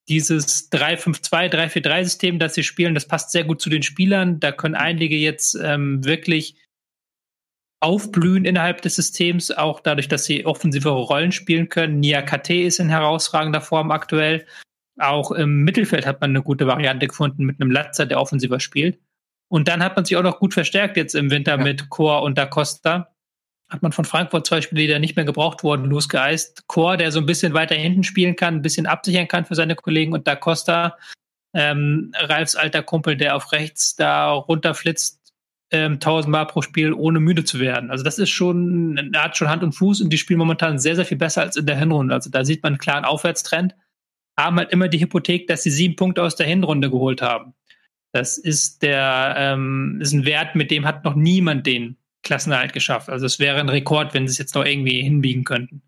[0.08, 4.40] Dieses 3-5-2, 3-4-3-System, das sie spielen, das passt sehr gut zu den Spielern.
[4.40, 6.54] Da können einige jetzt ähm, wirklich
[7.80, 12.00] aufblühen innerhalb des Systems, auch dadurch, dass sie offensivere Rollen spielen können.
[12.00, 14.46] Nia KT ist in herausragender Form aktuell.
[14.98, 18.98] Auch im Mittelfeld hat man eine gute Variante gefunden mit einem Latzer, der offensiver spielt.
[19.48, 21.64] Und dann hat man sich auch noch gut verstärkt jetzt im Winter Ja.
[21.64, 23.14] mit Chor und Da Costa.
[23.70, 26.66] Hat man von Frankfurt zwei Spieler, die da nicht mehr gebraucht wurden, losgeeist.
[26.68, 29.74] Chor, der so ein bisschen weiter hinten spielen kann, ein bisschen absichern kann für seine
[29.74, 30.96] Kollegen und Da Costa,
[31.54, 35.32] ähm, Ralfs alter Kumpel, der auf rechts da runterflitzt,
[35.70, 37.90] ähm, tausendmal pro Spiel, ohne müde zu werden.
[37.90, 40.96] Also das ist schon, er hat schon Hand und Fuß und die spielen momentan sehr,
[40.96, 42.14] sehr viel besser als in der Hinrunde.
[42.14, 43.74] Also da sieht man einen klaren Aufwärtstrend
[44.38, 47.54] haben halt immer die Hypothek, dass sie sieben Punkte aus der Hinrunde geholt haben.
[48.12, 53.10] Das ist der, ähm, ist ein Wert, mit dem hat noch niemand den Klassenerhalt geschafft.
[53.10, 55.82] Also es wäre ein Rekord, wenn sie es jetzt noch irgendwie hinbiegen könnten.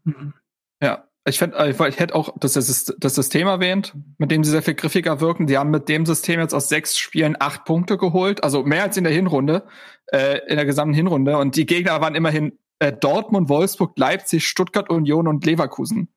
[0.83, 4.51] Ja, ich, fänd, äh, ich hätte auch das, das, das System erwähnt, mit dem sie
[4.51, 5.47] sehr viel griffiger wirken.
[5.47, 8.97] Die haben mit dem System jetzt aus sechs Spielen acht Punkte geholt, also mehr als
[8.97, 9.65] in der Hinrunde,
[10.13, 11.39] äh, in der gesamten Hinrunde.
[11.39, 16.09] Und die Gegner waren immerhin äh, Dortmund, Wolfsburg, Leipzig, Stuttgart, Union und Leverkusen.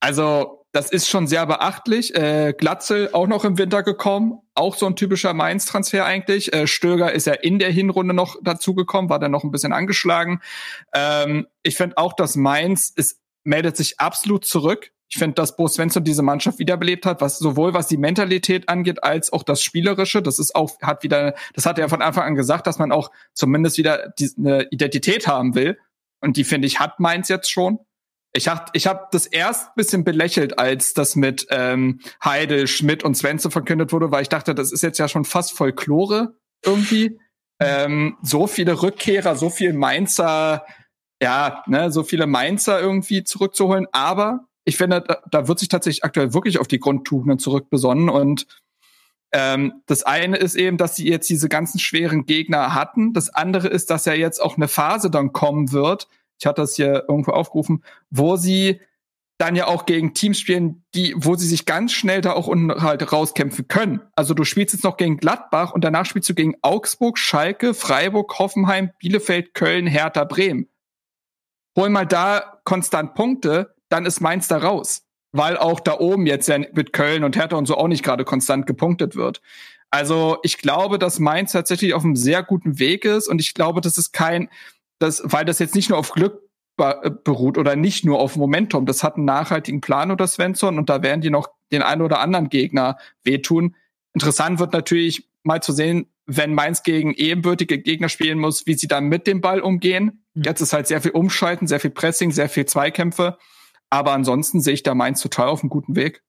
[0.00, 2.16] Also das ist schon sehr beachtlich.
[2.16, 6.52] Äh, Glatzel auch noch im Winter gekommen, auch so ein typischer Mainz-Transfer eigentlich.
[6.52, 10.40] Äh, Stöger ist ja in der Hinrunde noch dazugekommen, war dann noch ein bisschen angeschlagen.
[10.92, 14.90] Ähm, ich finde auch, dass Mainz ist, meldet sich absolut zurück.
[15.08, 19.04] Ich finde, dass Bo Svensson diese Mannschaft wiederbelebt hat, was sowohl was die Mentalität angeht,
[19.04, 20.22] als auch das Spielerische.
[20.22, 23.12] Das ist auch, hat wieder, das hat er von Anfang an gesagt, dass man auch
[23.32, 25.78] zumindest wieder die, eine Identität haben will.
[26.20, 27.78] Und die, finde ich, hat Mainz jetzt schon.
[28.36, 33.16] Ich hab, ich hab das erst bisschen belächelt, als das mit ähm, Heidel, Schmidt und
[33.16, 37.18] Svensson verkündet wurde, weil ich dachte, das ist jetzt ja schon fast Folklore irgendwie.
[37.60, 40.64] Ähm, so viele Rückkehrer, so viel Mainzer,
[41.22, 43.86] ja, ne, so viele Mainzer irgendwie zurückzuholen.
[43.92, 48.08] Aber ich finde, da, da wird sich tatsächlich aktuell wirklich auf die Grundtugenden zurückbesonnen.
[48.08, 48.46] Und
[49.32, 53.12] ähm, das eine ist eben, dass sie jetzt diese ganzen schweren Gegner hatten.
[53.12, 56.08] Das andere ist, dass ja jetzt auch eine Phase dann kommen wird.
[56.38, 58.80] Ich hatte das hier irgendwo aufgerufen, wo sie
[59.38, 62.82] dann ja auch gegen Teams spielen, die, wo sie sich ganz schnell da auch unten
[62.82, 64.00] halt rauskämpfen können.
[64.14, 68.38] Also du spielst jetzt noch gegen Gladbach und danach spielst du gegen Augsburg, Schalke, Freiburg,
[68.38, 70.68] Hoffenheim, Bielefeld, Köln, Hertha, Bremen.
[71.76, 75.02] Hol mal da konstant Punkte, dann ist Mainz da raus.
[75.32, 78.24] Weil auch da oben jetzt ja mit Köln und Hertha und so auch nicht gerade
[78.24, 79.40] konstant gepunktet wird.
[79.90, 83.80] Also ich glaube, dass Mainz tatsächlich auf einem sehr guten Weg ist und ich glaube,
[83.80, 84.48] das ist kein,
[84.98, 86.40] das, weil das jetzt nicht nur auf Glück
[86.76, 88.86] be- beruht oder nicht nur auf Momentum.
[88.86, 92.20] Das hat einen nachhaltigen Plan unter Svensson und da werden die noch den einen oder
[92.20, 93.74] anderen Gegner wehtun.
[94.12, 98.88] Interessant wird natürlich mal zu sehen, wenn Mainz gegen ebenbürtige Gegner spielen muss, wie sie
[98.88, 100.24] dann mit dem Ball umgehen.
[100.34, 103.36] Jetzt ist halt sehr viel Umschalten, sehr viel Pressing, sehr viel Zweikämpfe.
[103.90, 106.22] Aber ansonsten sehe ich da Mainz total auf einem guten Weg.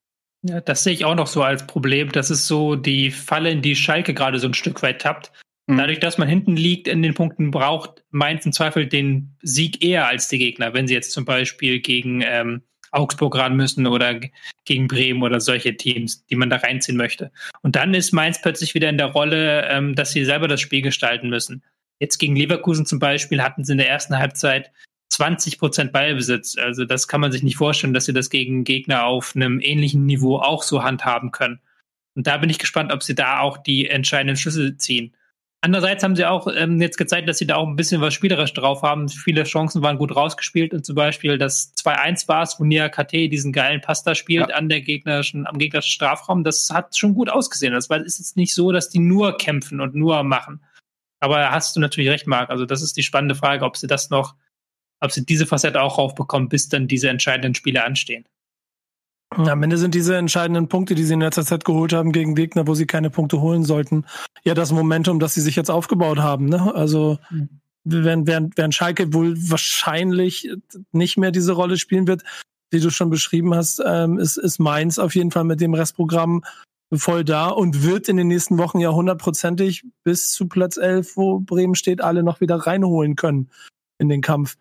[0.43, 2.11] Ja, das sehe ich auch noch so als Problem.
[2.11, 5.31] Das ist so die Falle, in die Schalke gerade so ein Stück weit tappt.
[5.67, 5.77] Mhm.
[5.77, 10.07] Dadurch, dass man hinten liegt in den Punkten, braucht Mainz im Zweifel den Sieg eher
[10.07, 12.61] als die Gegner, wenn sie jetzt zum Beispiel gegen ähm,
[12.91, 14.19] Augsburg ran müssen oder
[14.63, 17.31] gegen Bremen oder solche Teams, die man da reinziehen möchte.
[17.61, 20.81] Und dann ist Mainz plötzlich wieder in der Rolle, ähm, dass sie selber das Spiel
[20.81, 21.63] gestalten müssen.
[21.99, 24.71] Jetzt gegen Leverkusen zum Beispiel hatten sie in der ersten Halbzeit
[25.09, 26.57] 20 Prozent Ballbesitz.
[26.57, 30.05] Also das kann man sich nicht vorstellen, dass sie das gegen Gegner auf einem ähnlichen
[30.05, 31.59] Niveau auch so handhaben können.
[32.15, 35.15] Und da bin ich gespannt, ob sie da auch die entscheidenden Schlüsse ziehen.
[35.65, 38.53] Andererseits haben sie auch ähm, jetzt gezeigt, dass sie da auch ein bisschen was spielerisch
[38.53, 39.09] drauf haben.
[39.09, 43.13] Viele Chancen waren gut rausgespielt und zum Beispiel das 2-1 war es, wo Nia KT
[43.13, 44.55] diesen geilen Pasta spielt Ja.
[44.57, 46.43] an der gegnerischen, am gegnerischen Strafraum.
[46.43, 47.73] Das hat schon gut ausgesehen.
[47.73, 50.61] Das war, ist jetzt nicht so, dass die nur kämpfen und nur machen.
[51.19, 52.51] Aber da hast du natürlich recht, Marc.
[52.51, 54.35] Also das ist die spannende Frage, ob sie das noch,
[54.99, 58.25] ob sie diese Facette auch raufbekommen, bis dann diese entscheidenden Spiele anstehen.
[59.31, 62.67] Am Ende sind diese entscheidenden Punkte, die sie in letzter Zeit geholt haben gegen Gegner,
[62.67, 64.05] wo sie keine Punkte holen sollten,
[64.43, 66.45] ja das Momentum, das sie sich jetzt aufgebaut haben.
[66.45, 66.73] Ne?
[66.73, 67.49] Also Mhm.
[67.83, 70.49] während, während, während Schalke wohl wahrscheinlich
[70.91, 72.23] nicht mehr diese Rolle spielen wird,
[72.71, 76.43] die du schon beschrieben hast, ähm, ist, ist Mainz auf jeden Fall mit dem Restprogramm
[76.93, 81.39] voll da und wird in den nächsten Wochen ja hundertprozentig bis zu Platz 11, wo
[81.39, 83.49] Bremen steht, alle noch wieder reinholen können
[83.97, 84.57] in den Kampf.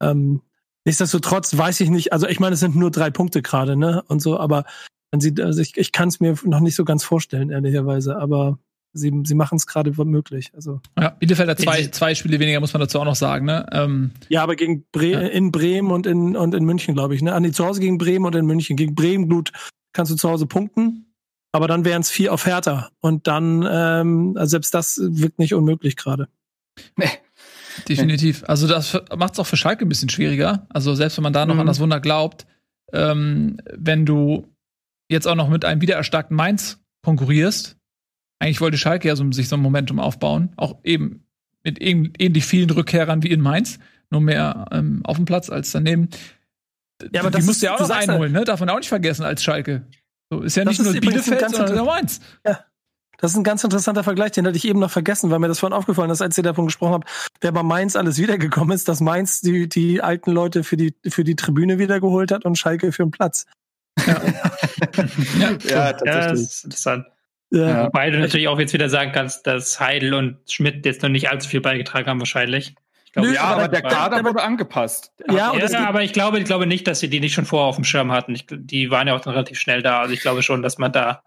[0.00, 0.40] Ähm,
[0.86, 4.02] nichtsdestotrotz weiß ich nicht, also ich meine, es sind nur drei Punkte gerade, ne?
[4.08, 4.64] Und so, aber
[5.12, 8.58] man sieht, also ich, ich kann es mir noch nicht so ganz vorstellen, ehrlicherweise, aber
[8.92, 10.52] sie, sie machen es gerade möglich.
[10.54, 10.80] Also.
[10.98, 13.66] Ja, Bielefeld hat zwei, zwei Spiele weniger, muss man dazu auch noch sagen, ne?
[13.72, 15.20] Ähm, ja, aber gegen Bre ja.
[15.20, 17.32] in Bremen und in, und in München, glaube ich, ne?
[17.32, 18.76] An ah, die zu Hause gegen Bremen und in München.
[18.76, 19.52] Gegen Bremen, gut,
[19.92, 21.12] kannst du zu Hause punkten,
[21.52, 22.90] aber dann wären es vier auf Hertha.
[23.00, 26.28] Und dann, ähm, also selbst das wirkt nicht unmöglich gerade.
[26.96, 27.08] Nee.
[27.88, 28.44] Definitiv.
[28.46, 30.66] Also das macht es auch für Schalke ein bisschen schwieriger.
[30.68, 31.60] Also selbst wenn man da noch mhm.
[31.60, 32.46] an das Wunder glaubt,
[32.92, 34.46] ähm, wenn du
[35.08, 37.76] jetzt auch noch mit einem wiedererstarkten Mainz konkurrierst,
[38.38, 41.24] eigentlich wollte Schalke ja so, sich so ein Momentum aufbauen, auch eben
[41.64, 43.78] mit ähnlich vielen Rückkehrern wie in Mainz,
[44.10, 46.10] nur mehr ähm, auf dem Platz als daneben.
[47.12, 48.44] Ja, aber die musst du ja auch noch einholen, ne?
[48.44, 49.86] Darf man auch nicht vergessen als Schalke.
[50.30, 52.20] So, ist ja nicht nur Bielefeld, sondern Mainz.
[52.46, 52.64] Ja.
[53.18, 55.58] Das ist ein ganz interessanter Vergleich, den hatte ich eben noch vergessen, weil mir das
[55.58, 57.08] vorhin aufgefallen ist, als ihr davon gesprochen habt,
[57.40, 61.24] wer bei Mainz alles wiedergekommen ist, dass Mainz die, die alten Leute für die, für
[61.24, 63.46] die Tribüne wiedergeholt hat und Schalke für den Platz.
[64.06, 64.22] Ja, ja,
[65.68, 66.04] ja tatsächlich.
[66.04, 67.06] Ja, das ist interessant.
[67.50, 67.86] Ja.
[67.86, 71.30] Wobei du natürlich auch jetzt wieder sagen kannst, dass Heidel und Schmidt jetzt noch nicht
[71.30, 72.74] allzu viel beigetragen haben, wahrscheinlich.
[73.16, 75.10] Glaub, Nö, ja, aber der Kader wurde angepasst.
[75.26, 77.76] Ja, ja aber ich glaube, ich glaube nicht, dass sie die nicht schon vorher auf
[77.76, 78.34] dem Schirm hatten.
[78.34, 80.00] Ich, die waren ja auch dann relativ schnell da.
[80.00, 81.22] Also ich glaube schon, dass man da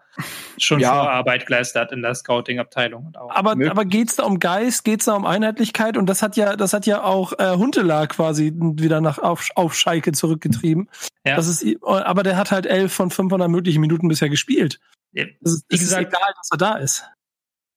[0.59, 0.91] schon ja.
[0.91, 3.13] Vorarbeit geleistet hat in der Scouting-Abteilung.
[3.29, 5.97] Aber, aber geht's da um Geist, geht's da um Einheitlichkeit?
[5.97, 9.73] Und das hat ja, das hat ja auch äh, Huntelaar quasi wieder nach auf, auf
[9.73, 10.91] Schalke zurückgetrieben.
[11.25, 11.37] Ja.
[11.37, 14.79] Das ist, aber der hat halt elf von 500 möglichen Minuten bisher gespielt.
[15.11, 17.03] Das ist, gesagt, ist egal, dass er da ist.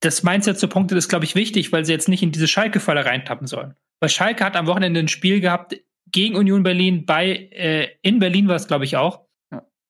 [0.00, 3.06] Das Mindset zu Punkte ist, glaube ich, wichtig, weil sie jetzt nicht in diese Schalke-Falle
[3.06, 3.74] reintappen sollen.
[4.02, 5.76] Weil Schalke hat am Wochenende ein Spiel gehabt
[6.10, 9.20] gegen Union Berlin bei, äh, in Berlin war es, glaube ich, auch,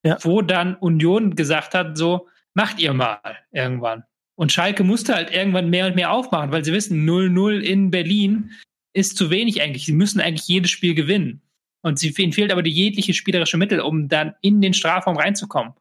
[0.04, 0.18] ja.
[0.20, 3.20] wo dann Union gesagt hat, so, macht ihr mal
[3.52, 4.04] irgendwann.
[4.34, 8.50] Und Schalke musste halt irgendwann mehr und mehr aufmachen, weil sie wissen, 0-0 in Berlin
[8.92, 9.86] ist zu wenig eigentlich.
[9.86, 11.40] Sie müssen eigentlich jedes Spiel gewinnen.
[11.80, 15.72] Und sie, ihnen fehlt aber die jegliche spielerische Mittel, um dann in den Strafraum reinzukommen.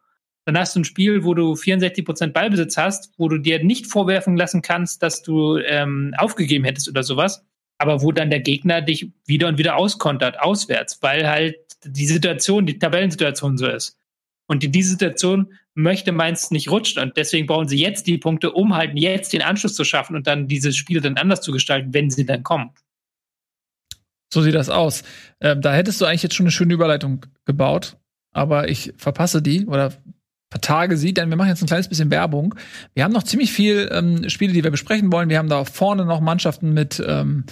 [0.46, 3.88] Dann hast du ein Spiel, wo du 64 Prozent Ballbesitz hast, wo du dir nicht
[3.88, 7.46] vorwerfen lassen kannst, dass du ähm, aufgegeben hättest oder sowas,
[7.82, 12.66] aber wo dann der Gegner dich wieder und wieder auskontert, auswärts, weil halt die Situation,
[12.66, 13.98] die Tabellensituation so ist.
[14.48, 17.02] Und in diese Situation möchte Mainz nicht rutschen.
[17.02, 20.28] Und deswegen brauchen sie jetzt die Punkte, um halt jetzt den Anschluss zu schaffen und
[20.28, 22.72] dann diese Spiele dann anders zu gestalten, wenn sie dann kommen.
[24.34, 25.04] So sieht das aus.
[25.42, 27.98] Ähm, da hättest du eigentlich jetzt schon eine schöne Überleitung gebaut,
[28.32, 29.94] aber ich verpasse die oder
[30.50, 32.56] vertage sie, denn wir machen jetzt ein kleines bisschen Werbung.
[32.94, 35.30] Wir haben noch ziemlich viel ähm, Spiele, die wir besprechen wollen.
[35.30, 37.46] Wir haben da vorne noch Mannschaften mit ähm,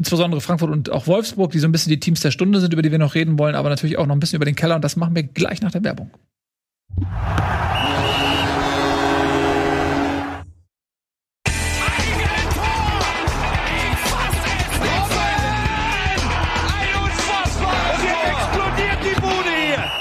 [0.00, 2.80] insbesondere Frankfurt und auch Wolfsburg, die so ein bisschen die Teams der Stunde sind, über
[2.80, 4.82] die wir noch reden wollen, aber natürlich auch noch ein bisschen über den Keller und
[4.82, 6.10] das machen wir gleich nach der Werbung.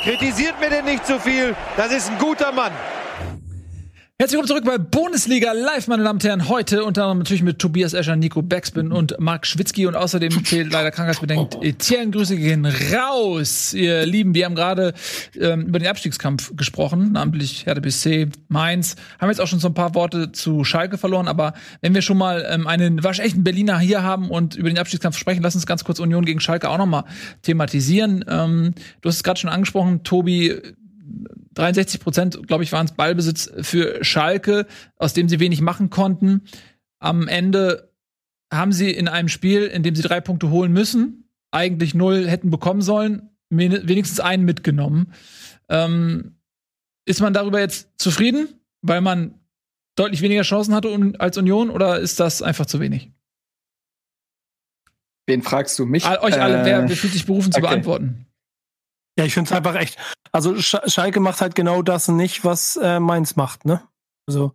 [0.03, 1.55] Kritisiert mir denn nicht zu so viel.
[1.75, 2.71] Das ist ein guter Mann.
[4.21, 6.49] Herzlich willkommen zurück bei Bundesliga Live, meine Damen und Herren.
[6.49, 10.73] Heute unter anderem natürlich mit Tobias Escher, Nico Backspin und Marc Schwitzky und außerdem fehlt
[10.73, 12.11] leider krankheitsbedingt Etienne.
[12.11, 14.33] Grüße gehen raus, ihr Lieben.
[14.33, 14.93] Wir haben gerade
[15.39, 18.97] ähm, über den Abstiegskampf gesprochen, namentlich Hertha BSC, Mainz.
[19.19, 22.17] Haben jetzt auch schon so ein paar Worte zu Schalke verloren, aber wenn wir schon
[22.17, 25.85] mal ähm, einen waschechten Berliner hier haben und über den Abstiegskampf sprechen, lass uns ganz
[25.85, 27.05] kurz Union gegen Schalke auch noch mal
[27.43, 28.25] thematisieren.
[28.27, 30.61] Ähm, du hast es gerade schon angesprochen, Tobi
[31.59, 36.43] 63 Prozent, glaube ich, waren es Ballbesitz für Schalke, aus dem sie wenig machen konnten.
[36.99, 37.91] Am Ende
[38.51, 42.49] haben sie in einem Spiel, in dem sie drei Punkte holen müssen, eigentlich null hätten
[42.49, 45.13] bekommen sollen, wenigstens einen mitgenommen.
[45.67, 46.35] Ähm,
[47.05, 48.47] ist man darüber jetzt zufrieden,
[48.81, 49.35] weil man
[49.95, 53.11] deutlich weniger Chancen hatte als Union, oder ist das einfach zu wenig?
[55.27, 56.05] Wen fragst du mich?
[56.05, 57.61] Euch alle, äh, wer, wer fühlt sich berufen okay.
[57.61, 58.25] zu beantworten?
[59.19, 59.97] Ja, ich finde es einfach echt.
[60.31, 63.81] Also Schalke macht halt genau das nicht, was äh, Mainz macht, ne?
[64.25, 64.53] Also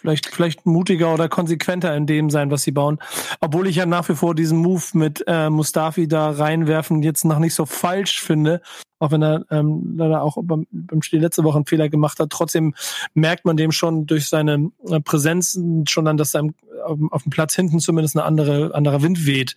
[0.00, 2.98] vielleicht, vielleicht mutiger oder konsequenter in dem sein, was sie bauen.
[3.38, 7.38] Obwohl ich ja nach wie vor diesen Move mit äh, Mustafi da reinwerfen jetzt noch
[7.38, 8.62] nicht so falsch finde,
[8.98, 12.30] auch wenn er ähm, leider auch beim, beim Spiel letzte Woche einen Fehler gemacht hat.
[12.30, 12.74] Trotzdem
[13.14, 15.56] merkt man dem schon durch seine äh, Präsenz
[15.88, 16.48] schon dann, dass er
[16.84, 19.54] auf, auf dem Platz hinten zumindest eine andere, anderer Wind weht.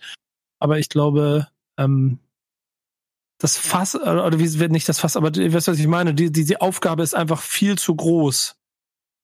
[0.60, 2.20] Aber ich glaube, ähm,
[3.42, 6.30] das Fass, oder wie wird nicht das Fass, aber du weißt, was ich meine, die,
[6.30, 8.56] die, die Aufgabe ist einfach viel zu groß,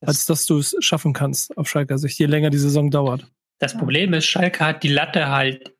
[0.04, 3.30] als dass du es schaffen kannst auf Schalke Sicht, je länger die Saison dauert.
[3.60, 5.72] Das Problem ist, Schalke hat die Latte halt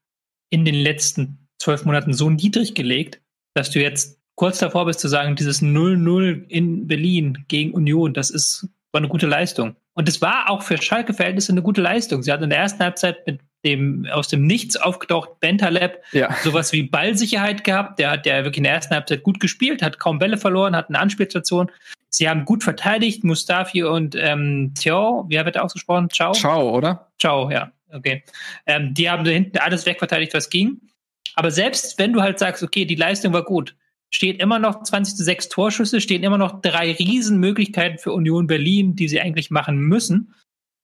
[0.51, 3.21] in den letzten zwölf Monaten so niedrig gelegt,
[3.55, 8.31] dass du jetzt kurz davor bist zu sagen, dieses 0-0 in Berlin gegen Union, das
[8.31, 9.75] ist War eine gute Leistung.
[9.95, 12.23] Und es war auch für Schalke-Verhältnisse eine gute Leistung.
[12.23, 16.35] Sie hat in der ersten Halbzeit mit dem aus dem Nichts aufgetaucht Bentaleb Ja.
[16.43, 17.99] sowas wie Ballsicherheit gehabt.
[17.99, 20.89] Der hat ja wirklich in der ersten Halbzeit gut gespielt, hat kaum Bälle verloren, hat
[20.89, 21.71] eine Anspielstation.
[22.11, 26.09] Sie haben gut verteidigt, Mustafi und ähm, Theo, wie wird er ausgesprochen?
[26.11, 26.33] Ciao?
[26.33, 27.09] Ciao, oder?
[27.19, 28.25] Ciao, ja, okay.
[28.67, 30.81] Ähm, die haben da hinten alles wegverteidigt, was ging.
[31.35, 33.77] Aber selbst wenn du halt sagst, okay, die Leistung war gut,
[34.11, 38.97] steht immer noch 20 zu 6 Torschüsse, stehen immer noch drei Riesenmöglichkeiten für Union Berlin,
[38.97, 40.35] die sie eigentlich machen müssen.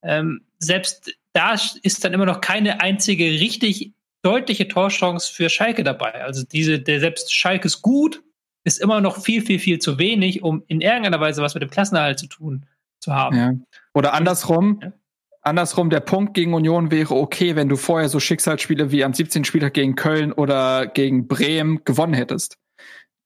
[0.03, 6.23] Ähm, selbst da ist dann immer noch keine einzige richtig deutliche Torchance für Schalke dabei.
[6.23, 8.23] Also diese, der selbst Schalke ist gut,
[8.63, 11.69] ist immer noch viel, viel, viel zu wenig, um in irgendeiner Weise was mit dem
[11.69, 12.65] Klassenerhalt zu tun
[12.99, 13.37] zu haben.
[13.37, 13.53] Ja.
[13.93, 14.79] Oder andersrum.
[14.81, 14.93] Ja.
[15.41, 19.43] Andersrum, der Punkt gegen Union wäre okay, wenn du vorher so Schicksalsspiele wie am 17.
[19.43, 22.57] Spieltag gegen Köln oder gegen Bremen gewonnen hättest.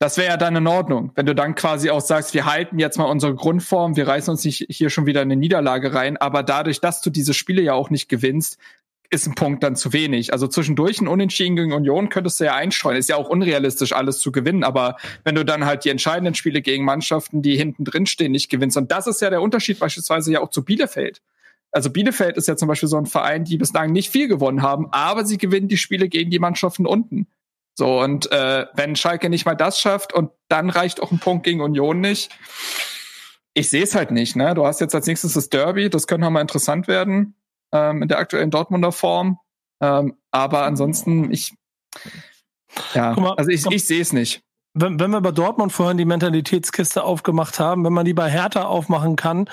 [0.02, 2.98] Das wäre ja dann in Ordnung, wenn du dann quasi auch sagst, wir halten jetzt
[2.98, 6.42] mal unsere Grundform, wir reißen uns nicht hier schon wieder in eine Niederlage rein, aber
[6.42, 8.58] dadurch, dass du diese Spiele ja auch nicht gewinnst,
[9.10, 10.32] ist ein Punkt dann zu wenig.
[10.32, 12.96] Also zwischendurch ein Unentschieden gegen Union könntest du ja einstreuen.
[12.96, 14.64] Ist ja auch unrealistisch, alles zu gewinnen.
[14.64, 18.50] Aber wenn du dann halt die entscheidenden Spiele gegen Mannschaften, die hinten drin stehen, nicht
[18.50, 21.22] gewinnst, und das ist ja der Unterschied beispielsweise ja auch zu Bielefeld.
[21.72, 24.88] Also Bielefeld ist ja zum Beispiel so ein Verein, die bislang nicht viel gewonnen haben,
[24.92, 27.28] aber sie gewinnen die Spiele gegen die Mannschaften unten.
[27.80, 31.46] So, und äh, wenn Schalke nicht mal das schafft und dann reicht auch ein Punkt
[31.46, 32.30] gegen Union nicht,
[33.54, 34.36] ich sehe es halt nicht.
[34.36, 34.54] Ne?
[34.54, 37.36] Du hast jetzt als nächstes das Derby, das könnte mal interessant werden
[37.72, 39.40] ähm, in der aktuellen Dortmunder Form.
[39.82, 41.54] Ähm, aber ansonsten, ich
[42.94, 44.44] ja, mal, also ich, ich sehe es nicht.
[44.74, 48.64] wenn, wenn wir bei Dortmund vorhin die Mentalitätskiste aufgemacht haben, wenn man die bei Hertha
[48.66, 49.50] aufmachen kann,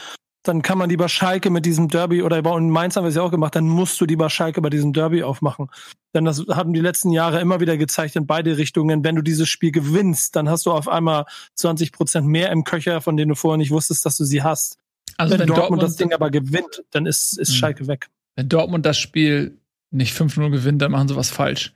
[0.48, 3.08] dann kann man die bei Schalke mit diesem Derby oder bei in Mainz haben wir
[3.08, 5.68] es ja auch gemacht, dann musst du die bei Schalke bei diesem Derby aufmachen.
[6.14, 9.04] Denn das haben die letzten Jahre immer wieder gezeigt in beide Richtungen.
[9.04, 13.00] Wenn du dieses Spiel gewinnst, dann hast du auf einmal 20 Prozent mehr im Köcher,
[13.00, 14.78] von denen du vorher nicht wusstest, dass du sie hast.
[15.18, 17.54] Also wenn, wenn, Dortmund, Dortmund, das Ding aber gewinnt, dann ist, ist Mhm.
[17.54, 18.08] Schalke weg.
[18.36, 19.58] wenn Dortmund das Spiel
[19.90, 21.72] nicht 5-0 gewinnt, dann machen sie was falsch.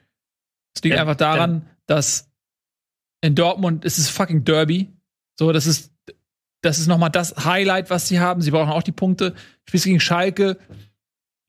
[0.77, 2.29] Es liegt Ja, einfach daran, dass
[3.23, 4.91] in Dortmund ist es fucking Derby.
[5.39, 5.91] So, das ist,
[6.63, 8.43] das ist nochmal das Highlight, was sie haben.
[8.43, 9.35] Sie brauchen auch die Punkte.
[9.67, 10.59] Spielst gegen Schalke.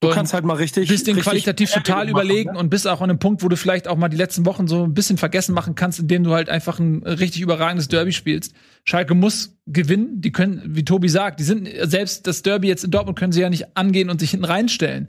[0.01, 0.89] Du kannst halt mal richtig.
[0.89, 2.57] bist den qualitativ total machen, überlegen ne?
[2.57, 4.84] und bist auch an einem Punkt, wo du vielleicht auch mal die letzten Wochen so
[4.84, 8.55] ein bisschen vergessen machen kannst, indem du halt einfach ein richtig überragendes Derby spielst.
[8.84, 10.20] Schalke muss gewinnen.
[10.20, 13.41] Die können, wie Tobi sagt, die sind selbst das Derby jetzt in Dortmund können sie
[13.41, 15.07] ja nicht angehen und sich hinten reinstellen.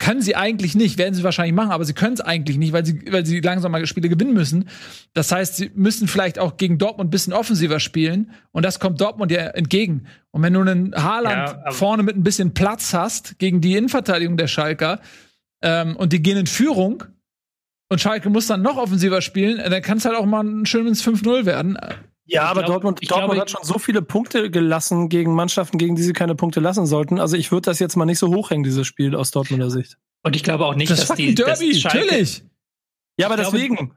[0.00, 2.86] Können sie eigentlich nicht, werden sie wahrscheinlich machen, aber sie können es eigentlich nicht, weil
[2.86, 4.68] sie, weil sie langsam mal Spiele gewinnen müssen.
[5.12, 8.98] Das heißt, sie müssen vielleicht auch gegen Dortmund ein bisschen offensiver spielen und das kommt
[8.98, 10.06] Dortmund ja entgegen.
[10.30, 14.38] Und wenn du einen Haaland Ja, vorne mit ein bisschen Platz hast gegen die Innenverteidigung
[14.38, 15.00] der Schalker
[15.62, 17.04] ähm, und die gehen in Führung
[17.90, 21.04] und Schalke muss dann noch offensiver spielen, dann kann es halt auch mal ein schönes
[21.04, 21.76] 5-0 werden.
[22.32, 25.96] Ja, aber glaub- Dortmund, Dortmund glaube- hat schon so viele Punkte gelassen gegen Mannschaften, gegen
[25.96, 27.18] die sie keine Punkte lassen sollten.
[27.18, 29.96] Also ich würde das jetzt mal nicht so hochhängen, dieses Spiel aus Dortmunder Sicht.
[30.22, 32.44] Und ich glaube auch nicht, das dass die dass Derby, Schalke, natürlich.
[33.18, 33.96] Ja, aber Ich glaube- deswegen.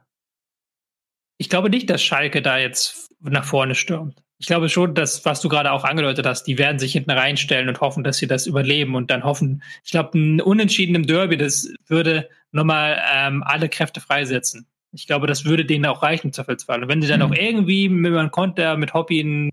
[1.38, 4.20] ich glaube nicht, dass Schalke da jetzt nach vorne stürmt.
[4.38, 7.68] Ich glaube schon, dass, was du gerade auch angedeutet hast, die werden sich hinten reinstellen
[7.68, 11.36] und hoffen, dass sie das überleben und dann hoffen, ich glaube, ein Unentschieden im Derby,
[11.36, 14.66] das würde nochmal ähm, alle Kräfte freisetzen.
[14.94, 16.82] Ich glaube, das würde denen auch reichen, im Zweifelsfall.
[16.82, 17.26] Und wenn die dann Mhm.
[17.26, 19.50] auch irgendwie mit einem Konter, mit Hobby einen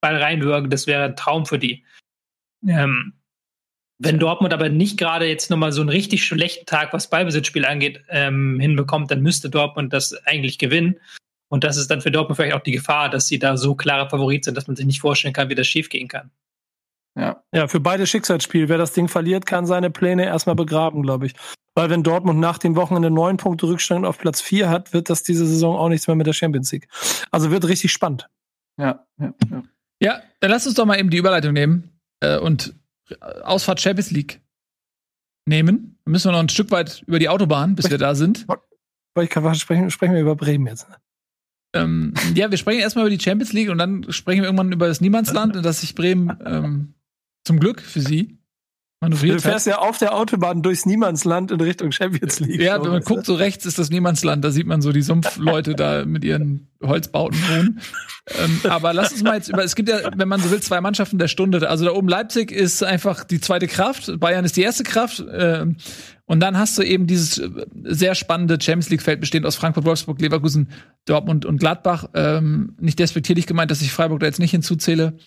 [0.00, 1.84] Ball reinwürgen, das wäre ein Traum für die.
[2.66, 3.12] Ähm,
[3.98, 8.02] wenn Dortmund aber nicht gerade jetzt nochmal so einen richtig schlechten Tag, was Ballbesitzspiel angeht,
[8.08, 11.00] ähm, hinbekommt, dann müsste Dortmund das eigentlich gewinnen.
[11.48, 14.10] Und das ist dann für Dortmund vielleicht auch die Gefahr, dass sie da so klare
[14.10, 16.30] Favorit sind, dass man sich nicht vorstellen kann, wie das schiefgehen kann.
[17.16, 17.42] Ja.
[17.52, 18.68] Ja, für beide Schicksalsspiel.
[18.68, 21.34] Wer das Ding verliert, kann seine Pläne erstmal begraben, glaube ich.
[21.74, 25.22] Weil wenn Dortmund nach dem Wochenende neun Punkte Rückstand auf Platz vier hat, wird das
[25.22, 26.88] diese Saison auch nichts mehr mit der Champions League.
[27.30, 28.28] Also wird richtig spannend.
[28.78, 29.62] Ja, ja, ja.
[30.00, 31.90] Ja, dann lass uns doch mal eben die Überleitung nehmen
[32.20, 32.74] äh, und
[33.08, 34.42] äh, Ausfahrt Champions League
[35.46, 35.98] nehmen.
[36.04, 38.46] Dann müssen wir noch ein Stück weit über die Autobahn, bis wir da sind.
[39.14, 40.86] Weil ich kann, sprechen, sprechen wir über Bremen jetzt.
[41.74, 44.86] Ähm, ja, wir sprechen erstmal über die Champions League und dann sprechen wir irgendwann über
[44.86, 46.94] das Niemandsland und dass sich Bremen ähm,
[47.46, 48.38] zum Glück für sie
[48.98, 49.72] Du manövriert fährst hat.
[49.74, 52.60] ja auf der Autobahn durchs Niemandsland in Richtung Champions League.
[52.62, 53.06] Ja, wenn man du?
[53.06, 56.68] guckt, so rechts ist das Niemandsland, da sieht man so die Sumpfleute da mit ihren
[56.82, 57.80] Holzbauten wohnen.
[58.42, 60.80] ähm, aber lass uns mal jetzt über, es gibt ja, wenn man so will, zwei
[60.80, 61.68] Mannschaften der Stunde.
[61.68, 65.22] Also da oben Leipzig ist einfach die zweite Kraft, Bayern ist die erste Kraft.
[65.30, 65.76] ähm,
[66.24, 67.50] und dann hast du eben dieses äh,
[67.84, 70.70] sehr spannende Champions League-Feld bestehend aus Frankfurt, Wolfsburg, Leverkusen,
[71.04, 72.06] Dortmund und Gladbach.
[72.14, 75.18] Ähm, nicht despektierlich gemeint, dass ich Freiburg da jetzt nicht hinzuzähle.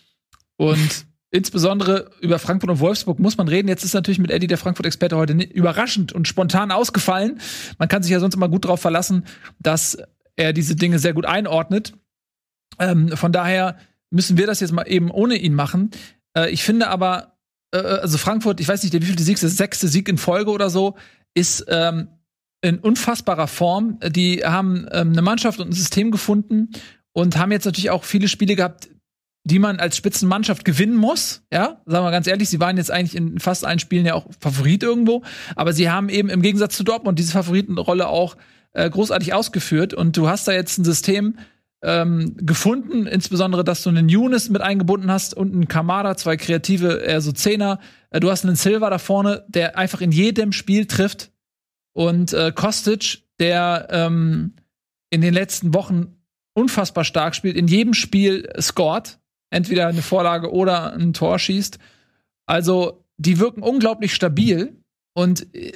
[0.57, 3.67] Und insbesondere über Frankfurt und Wolfsburg muss man reden.
[3.67, 7.39] Jetzt ist natürlich mit Eddie der Frankfurt-Experte heute überraschend und spontan ausgefallen.
[7.77, 9.25] Man kann sich ja sonst immer gut darauf verlassen,
[9.59, 9.97] dass
[10.35, 11.93] er diese Dinge sehr gut einordnet.
[12.79, 13.77] Ähm, von daher
[14.09, 15.91] müssen wir das jetzt mal eben ohne ihn machen.
[16.35, 17.37] Äh, ich finde aber,
[17.71, 20.69] äh, also Frankfurt, ich weiß nicht, der wievielte Sieg der sechste Sieg in Folge oder
[20.69, 20.95] so,
[21.35, 22.09] ist ähm,
[22.61, 23.99] in unfassbarer Form.
[24.03, 26.71] Die haben ähm, eine Mannschaft und ein System gefunden
[27.11, 28.89] und haben jetzt natürlich auch viele Spiele gehabt,
[29.49, 31.43] die man als Spitzenmannschaft gewinnen muss.
[31.51, 34.27] Ja, sagen wir ganz ehrlich, sie waren jetzt eigentlich in fast allen Spielen ja auch
[34.39, 35.23] Favorit irgendwo,
[35.55, 38.37] aber sie haben eben im Gegensatz zu Dortmund diese Favoritenrolle auch
[38.73, 41.37] äh, großartig ausgeführt und du hast da jetzt ein System
[41.81, 46.97] ähm, gefunden, insbesondere, dass du einen Younes mit eingebunden hast und einen Kamada, zwei kreative,
[46.97, 47.79] eher so Zehner.
[48.09, 51.31] Äh, du hast einen Silva da vorne, der einfach in jedem Spiel trifft
[51.93, 54.53] und äh, Kostic, der ähm,
[55.09, 56.17] in den letzten Wochen
[56.53, 59.18] unfassbar stark spielt, in jedem Spiel scored,
[59.49, 61.79] entweder eine Vorlage oder ein Tor schießt.
[62.45, 64.81] Also, die wirken unglaublich stabil
[65.13, 65.73] und äh,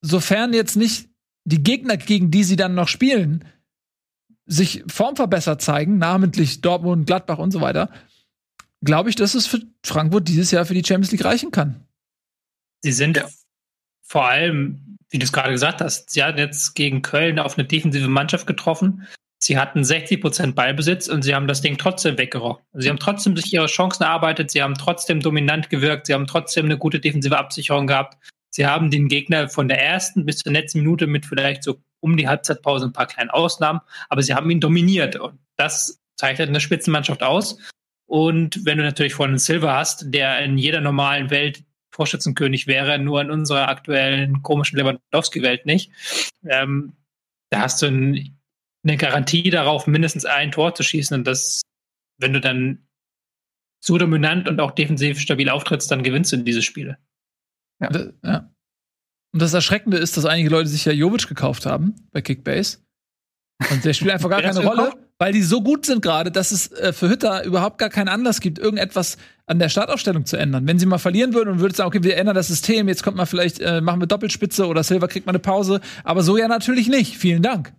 [0.00, 1.08] sofern jetzt nicht
[1.44, 3.44] die Gegner, gegen die sie dann noch spielen,
[4.46, 7.90] sich formverbessert zeigen, namentlich Dortmund, Gladbach und so weiter,
[8.84, 11.86] glaube ich, dass es für Frankfurt dieses Jahr für die Champions League reichen kann.
[12.82, 13.28] Sie sind ja.
[14.02, 17.66] vor allem, wie du es gerade gesagt hast, sie hatten jetzt gegen Köln auf eine
[17.66, 19.06] defensive Mannschaft getroffen.
[19.44, 22.64] Sie hatten 60 Prozent Ballbesitz und sie haben das Ding trotzdem weggerockt.
[22.74, 26.66] Sie haben trotzdem sich ihre Chancen erarbeitet, sie haben trotzdem dominant gewirkt, sie haben trotzdem
[26.66, 28.16] eine gute defensive Absicherung gehabt.
[28.50, 32.16] Sie haben den Gegner von der ersten bis zur letzten Minute mit vielleicht so um
[32.16, 36.60] die Halbzeitpause ein paar kleinen Ausnahmen, aber sie haben ihn dominiert und das zeichnet eine
[36.60, 37.58] Spitzenmannschaft aus.
[38.06, 42.96] Und wenn du natürlich vorne einen Silver hast, der in jeder normalen Welt Vorschützenkönig wäre,
[43.00, 45.90] nur in unserer aktuellen komischen Lewandowski-Welt nicht,
[46.48, 46.92] ähm,
[47.50, 48.38] da hast du ein,
[48.84, 51.16] eine Garantie darauf, mindestens ein Tor zu schießen.
[51.16, 51.62] Und das,
[52.18, 52.86] wenn du dann
[53.80, 56.98] so dominant und auch defensiv stabil auftrittst, dann gewinnst du diese Spiele.
[57.80, 57.90] Ja.
[58.24, 58.52] ja.
[59.32, 62.78] Und das Erschreckende ist, dass einige Leute sich ja Jovic gekauft haben bei Kickbase.
[63.70, 66.70] Und der spielt einfach gar keine Rolle, weil die so gut sind gerade, dass es
[66.72, 69.16] äh, für Hütter überhaupt gar keinen Anlass gibt, irgendetwas
[69.46, 70.66] an der Startaufstellung zu ändern.
[70.66, 73.16] Wenn sie mal verlieren würden und würden sagen, okay, wir ändern das System, jetzt kommt
[73.16, 75.80] mal vielleicht, äh, machen wir Doppelspitze oder Silver kriegt mal eine Pause.
[76.04, 77.16] Aber so ja natürlich nicht.
[77.16, 77.72] Vielen Dank.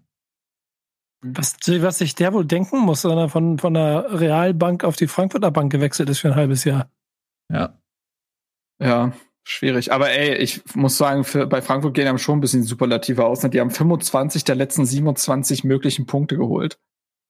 [1.24, 5.08] Was, was sich der wohl denken muss, wenn er von, von der Realbank auf die
[5.08, 6.92] Frankfurter Bank gewechselt ist für ein halbes Jahr.
[7.50, 7.80] Ja.
[8.80, 9.14] Ja,
[9.46, 9.92] Schwierig.
[9.92, 13.44] Aber ey, ich muss sagen, für, bei Frankfurt gehen einem schon ein bisschen Superlative aus.
[13.44, 13.50] Ne?
[13.50, 16.80] Die haben 25 der letzten 27 möglichen Punkte geholt.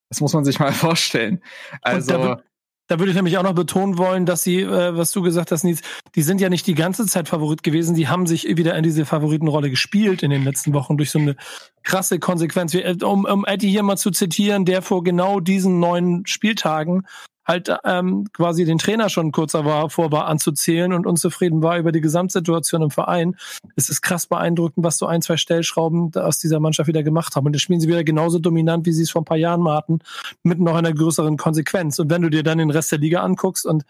[0.09, 1.41] Das muss man sich mal vorstellen.
[1.81, 2.11] Also.
[2.11, 2.43] Da,
[2.87, 5.63] da, würde ich nämlich auch noch betonen wollen, dass sie, äh, was du gesagt hast,
[5.63, 5.81] Nils,
[6.15, 7.95] die sind ja nicht die ganze Zeit Favorit gewesen.
[7.95, 11.35] Die haben sich wieder in diese Favoritenrolle gespielt in den letzten Wochen durch so eine
[11.83, 12.75] krasse Konsequenz.
[13.03, 17.05] Um, um Eddie hier mal zu zitieren, der vor genau diesen neun Spieltagen
[17.45, 21.91] halt ähm, quasi den Trainer schon kurz war, vor war anzuzählen und unzufrieden war über
[21.91, 23.35] die Gesamtsituation im Verein,
[23.75, 27.45] es ist krass beeindruckend, was so ein, zwei Stellschrauben aus dieser Mannschaft wieder gemacht haben.
[27.45, 29.75] Und das spielen sie wieder genauso dominant, wie sie es vor ein paar Jahren mal
[29.75, 29.99] hatten,
[30.43, 31.99] mit noch einer größeren Konsequenz.
[31.99, 33.83] Und wenn du dir dann den Rest der Liga anguckst und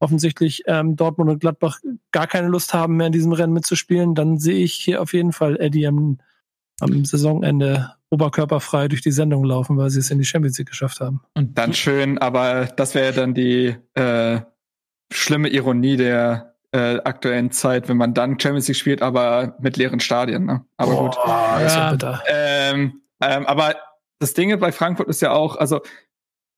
[0.00, 1.78] offensichtlich ähm, Dortmund und Gladbach
[2.12, 5.32] gar keine Lust haben, mehr in diesem Rennen mitzuspielen, dann sehe ich hier auf jeden
[5.32, 6.18] Fall Eddie am,
[6.80, 11.00] am Saisonende oberkörperfrei durch die Sendung laufen, weil sie es in die Champions League geschafft
[11.00, 11.20] haben.
[11.34, 14.40] Und dann schön, aber das wäre dann die äh,
[15.12, 20.00] schlimme Ironie der äh, aktuellen Zeit, wenn man dann Champions League spielt, aber mit leeren
[20.00, 20.46] Stadien.
[20.46, 20.64] Ne?
[20.76, 21.16] Aber Boah, gut.
[21.62, 21.90] Das ja.
[21.90, 22.22] bitter.
[22.28, 23.74] Ähm, ähm, aber
[24.18, 25.80] das Ding bei Frankfurt ist ja auch, also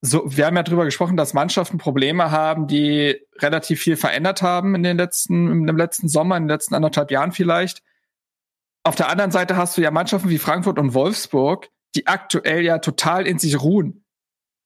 [0.03, 4.73] so, wir haben ja drüber gesprochen, dass Mannschaften Probleme haben, die relativ viel verändert haben
[4.73, 7.83] in den letzten, im letzten Sommer, in den letzten anderthalb Jahren vielleicht.
[8.83, 12.79] Auf der anderen Seite hast du ja Mannschaften wie Frankfurt und Wolfsburg, die aktuell ja
[12.79, 14.05] total in sich ruhen.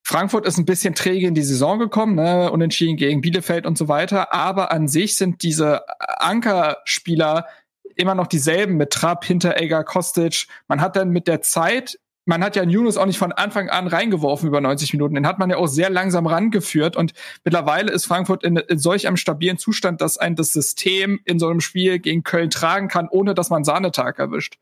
[0.08, 3.88] Frankfurt ist ein bisschen träge in die Saison gekommen, ne, unentschieden gegen Bielefeld und so
[3.88, 5.82] weiter, aber an sich sind diese
[6.20, 7.48] Ankerspieler
[7.96, 10.48] immer noch dieselben mit Trapp, Hinteregger, Kostic.
[10.68, 13.88] Man hat dann mit der Zeit man hat ja Yunus auch nicht von Anfang an
[13.88, 15.14] reingeworfen über 90 Minuten.
[15.16, 16.96] Den hat man ja auch sehr langsam rangeführt.
[16.96, 17.14] Und
[17.44, 21.48] mittlerweile ist Frankfurt in, in solch einem stabilen Zustand, dass ein das System in so
[21.48, 24.58] einem Spiel gegen Köln tragen kann, ohne dass man Sahnetag erwischt.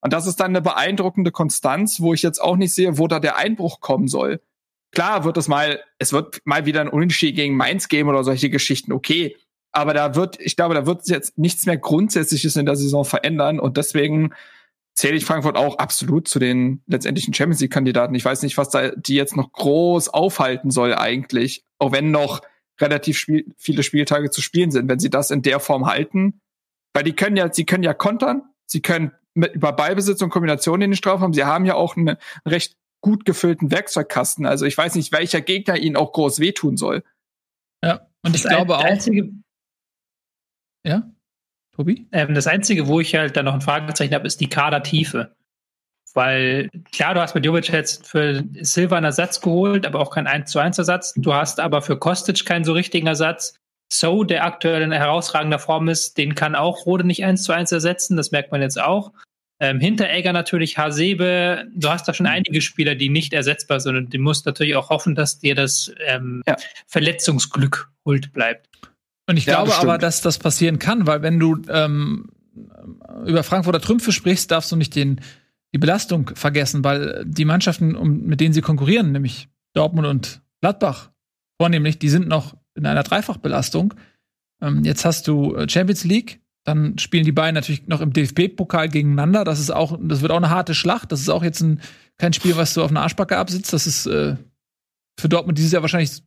[0.00, 3.18] Und das ist dann eine beeindruckende Konstanz, wo ich jetzt auch nicht sehe, wo da
[3.18, 4.40] der Einbruch kommen soll.
[4.92, 8.48] Klar wird es mal, es wird mal wieder ein Unentschieden gegen Mainz geben oder solche
[8.48, 9.36] Geschichten, okay.
[9.72, 13.60] Aber da wird, ich glaube, da wird jetzt nichts mehr Grundsätzliches in der Saison verändern.
[13.60, 14.32] Und deswegen
[14.98, 18.16] zähle ich Frankfurt auch absolut zu den letztendlichen Champions League Kandidaten.
[18.16, 22.42] Ich weiß nicht, was da die jetzt noch groß aufhalten soll eigentlich, auch wenn noch
[22.80, 26.40] relativ spiel viele Spieltage zu spielen sind, wenn sie das in der Form halten,
[26.94, 30.82] weil die können ja, sie können ja kontern, sie können mit über Ballbesitz und Kombination
[30.82, 34.46] in den Strafraum, haben, sie haben ja auch einen recht gut gefüllten Werkzeugkasten.
[34.46, 37.04] Also ich weiß nicht, welcher Gegner ihnen auch groß wehtun soll.
[37.84, 38.84] Ja, und ich das glaube auch.
[38.84, 39.30] Einzige,
[40.84, 41.08] ja?
[41.78, 42.06] Tobi?
[42.10, 45.30] Ähm, das Einzige, wo ich halt dann noch ein Fragezeichen habe, ist die Kadertiefe.
[46.14, 50.26] Weil, klar, du hast mit Jovic jetzt für Silva einen Ersatz geholt, aber auch kein
[50.26, 51.14] 1 zu 1 Ersatz.
[51.16, 53.54] Du hast aber für Kostic keinen so richtigen Ersatz.
[53.92, 57.70] So, der aktuell in herausragender Form ist, den kann auch Rode nicht eins zu eins
[57.70, 58.16] ersetzen.
[58.16, 59.12] Das merkt man jetzt auch.
[59.60, 61.66] Ähm, Hinteregger natürlich, Hasebe.
[61.74, 63.96] Du hast da schon einige Spieler, die nicht ersetzbar sind.
[63.96, 66.56] Und du musst natürlich auch hoffen, dass dir das ähm, Ja.
[66.86, 68.68] Verletzungsglück holt bleibt.
[69.28, 72.30] Und ich Ja, glaube das aber, dass das passieren kann, weil wenn du ähm,
[73.26, 75.20] über Frankfurter Trümpfe sprichst, darfst du nicht den,
[75.74, 81.10] die Belastung vergessen, weil die Mannschaften, um, mit denen sie konkurrieren, nämlich Dortmund und Gladbach,
[81.60, 83.94] vornehmlich, die sind noch in einer Dreifachbelastung.
[84.62, 88.88] Ähm, jetzt hast du äh, Champions League, dann spielen die beiden natürlich noch im DFB-Pokal
[88.88, 89.44] gegeneinander.
[89.44, 91.12] Das ist auch, das wird auch eine harte Schlacht.
[91.12, 91.80] Das ist auch jetzt ein,
[92.16, 93.72] kein Spiel, was du auf einer Arschbacke absitzt.
[93.72, 94.36] Das ist äh,
[95.18, 96.22] für Dortmund dieses Jahr wahrscheinlich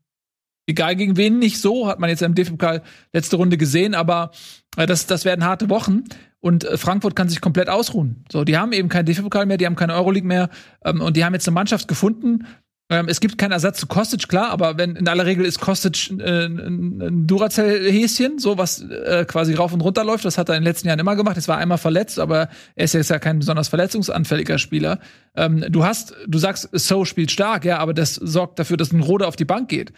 [0.71, 2.81] egal gegen wen nicht so, hat man jetzt im DFB-Pokal
[3.13, 4.31] letzte Runde gesehen, aber
[4.77, 6.03] äh, das, das werden harte Wochen
[6.39, 8.25] und äh, Frankfurt kann sich komplett ausruhen.
[8.31, 10.49] So, die haben eben keinen DFB-Pokal mehr, die haben keine Euroleague mehr
[10.83, 12.45] ähm, und die haben jetzt eine Mannschaft gefunden.
[12.91, 16.11] Ähm, es gibt keinen Ersatz zu Kostic, klar, aber wenn in aller Regel ist Kostic
[16.19, 20.25] äh, ein, ein Duracell-Häschen, so was äh, quasi rauf und runter läuft.
[20.25, 21.37] Das hat er in den letzten Jahren immer gemacht.
[21.37, 24.99] Es war einmal verletzt, aber er ist jetzt ja kein besonders verletzungsanfälliger Spieler.
[25.35, 28.99] Ähm, du hast, du sagst, So spielt stark, ja, aber das sorgt dafür, dass ein
[28.99, 29.93] Rode auf die Bank geht.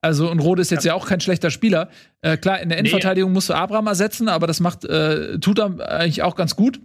[0.00, 1.88] Also, und Rode ist jetzt ja, auch kein schlechter Spieler.
[2.20, 2.88] Äh, klar, in der Nee.
[2.88, 6.80] Innenverteidigung musst du Abraham ersetzen, aber das macht, äh, tut er eigentlich auch ganz gut.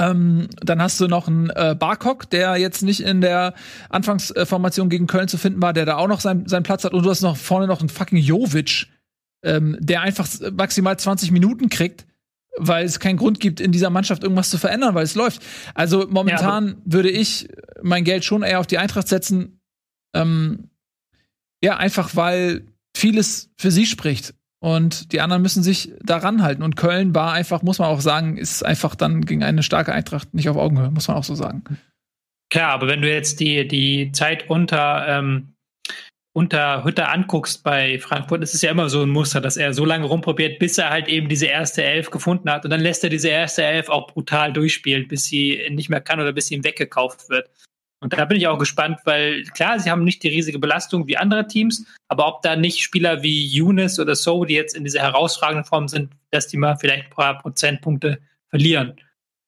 [0.00, 3.54] Ähm, dann hast du noch einen äh, Barkok, der jetzt nicht in der
[3.90, 6.94] Anfangsformation gegen Köln zu finden war, der da auch noch sein, seinen Platz hat.
[6.94, 8.86] Und du hast noch vorne noch einen fucking Jovic,
[9.44, 12.06] ähm, der einfach maximal 20 Minuten kriegt,
[12.56, 15.42] weil es keinen Grund gibt, in dieser Mannschaft irgendwas zu verändern, weil es läuft.
[15.74, 17.48] Also momentan würde ich
[17.82, 19.60] mein Geld schon eher auf die Eintracht setzen.
[20.14, 20.70] Ähm,
[21.62, 22.64] ja, einfach weil
[22.96, 24.34] vieles für sie spricht.
[24.62, 26.62] Und die anderen müssen sich daran halten.
[26.62, 30.34] Und Köln war einfach, muss man auch sagen, ist einfach dann gegen eine starke Eintracht
[30.34, 31.64] nicht auf Augenhöhe, muss man auch so sagen.
[32.50, 35.54] Klar, aber wenn du jetzt die, die Zeit unter, ähm,
[36.34, 39.86] unter Hütter anguckst bei Frankfurt, ist es ja immer so ein Muster, dass er so
[39.86, 42.64] lange rumprobiert, bis er halt eben diese erste Elf gefunden hat.
[42.64, 46.20] Und dann lässt er diese erste Elf auch brutal durchspielen, bis sie nicht mehr kann
[46.20, 47.48] oder bis sie ihm weggekauft wird.
[48.02, 51.18] Und da bin ich auch gespannt, weil klar, sie haben nicht die riesige Belastung wie
[51.18, 55.00] andere Teams, aber ob da nicht Spieler wie Younes oder So, die jetzt in dieser
[55.00, 58.18] herausragenden Form sind, dass die mal vielleicht ein paar Prozentpunkte
[58.48, 58.94] verlieren.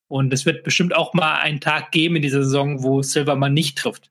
[0.08, 3.48] Und es wird bestimmt auch mal einen Tag geben in dieser Saison, wo Silva mal
[3.48, 4.10] nicht trifft.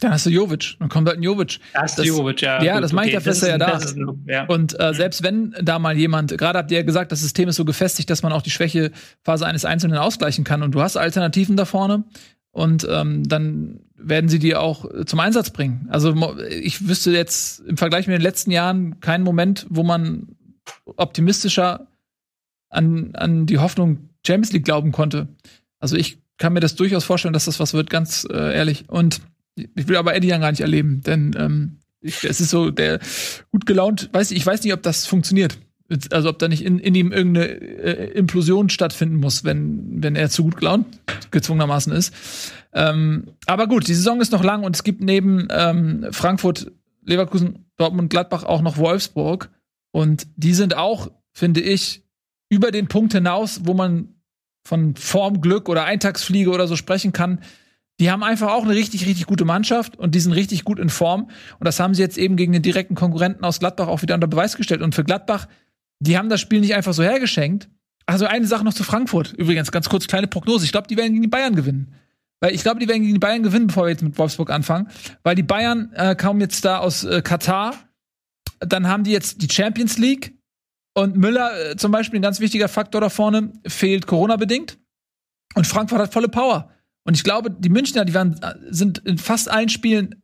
[0.00, 1.58] Dann hast du Jovic, dann kommt halt ein Jovic.
[1.72, 2.62] Das, Das- Jovic, ja.
[2.62, 3.70] ja, das meine ich, dafür ist er ja da.
[3.70, 4.44] das ist ein- ja.
[4.46, 7.56] Und äh, selbst wenn da mal jemand, gerade habt ihr ja gesagt, das System ist
[7.56, 11.56] so gefestigt, dass man auch die Schwächephase eines Einzelnen ausgleichen kann und du hast Alternativen
[11.56, 12.04] da vorne
[12.52, 15.88] und ähm, dann werden sie die auch zum Einsatz bringen.
[15.90, 20.36] Also ich wüsste jetzt im Vergleich mit den letzten Jahren keinen Moment, wo man
[20.84, 21.86] optimistischer
[22.68, 25.28] an, an die Hoffnung Champions League glauben konnte.
[25.78, 28.88] Also ich kann mir das durchaus vorstellen, dass das was wird, ganz äh, ehrlich.
[28.88, 29.20] Und
[29.56, 33.00] ich will aber Eddie ja gar nicht erleben, denn ähm, ich, es ist so, der
[33.50, 35.58] gut gelaunt, weiß ich weiß nicht, ob das funktioniert.
[36.10, 40.30] Also ob da nicht in, in ihm irgendeine äh, Implosion stattfinden muss, wenn, wenn er
[40.30, 40.86] zu gut gelaunt
[41.30, 42.14] gezwungenermaßen ist.
[42.72, 46.72] Ähm, aber gut, die Saison ist noch lang und es gibt neben ähm, Frankfurt,
[47.04, 49.50] Leverkusen, Dortmund, Gladbach auch noch Wolfsburg.
[49.90, 52.02] Und die sind auch, finde ich,
[52.48, 54.14] über den Punkt hinaus, wo man
[54.64, 57.40] von Formglück oder Eintagsfliege oder so sprechen kann.
[58.00, 60.88] Die haben einfach auch eine richtig, richtig gute Mannschaft und die sind richtig gut in
[60.88, 61.30] Form.
[61.58, 64.26] Und das haben sie jetzt eben gegen den direkten Konkurrenten aus Gladbach auch wieder unter
[64.26, 64.82] Beweis gestellt.
[64.82, 65.46] Und für Gladbach,
[66.02, 67.68] die haben das Spiel nicht einfach so hergeschenkt.
[68.06, 69.32] Also eine Sache noch zu Frankfurt.
[69.34, 70.64] Übrigens, ganz kurz, kleine Prognose.
[70.64, 71.94] Ich glaube, die werden gegen die Bayern gewinnen.
[72.40, 74.88] Weil ich glaube, die werden gegen die Bayern gewinnen, bevor wir jetzt mit Wolfsburg anfangen.
[75.22, 77.74] Weil die Bayern äh, kamen jetzt da aus äh, Katar.
[78.58, 80.34] Dann haben die jetzt die Champions League.
[80.94, 84.78] Und Müller, äh, zum Beispiel, ein ganz wichtiger Faktor da vorne, fehlt Corona-bedingt.
[85.54, 86.70] Und Frankfurt hat volle Power.
[87.04, 90.21] Und ich glaube, die Münchner, die waren, äh, sind in fast allen Spielen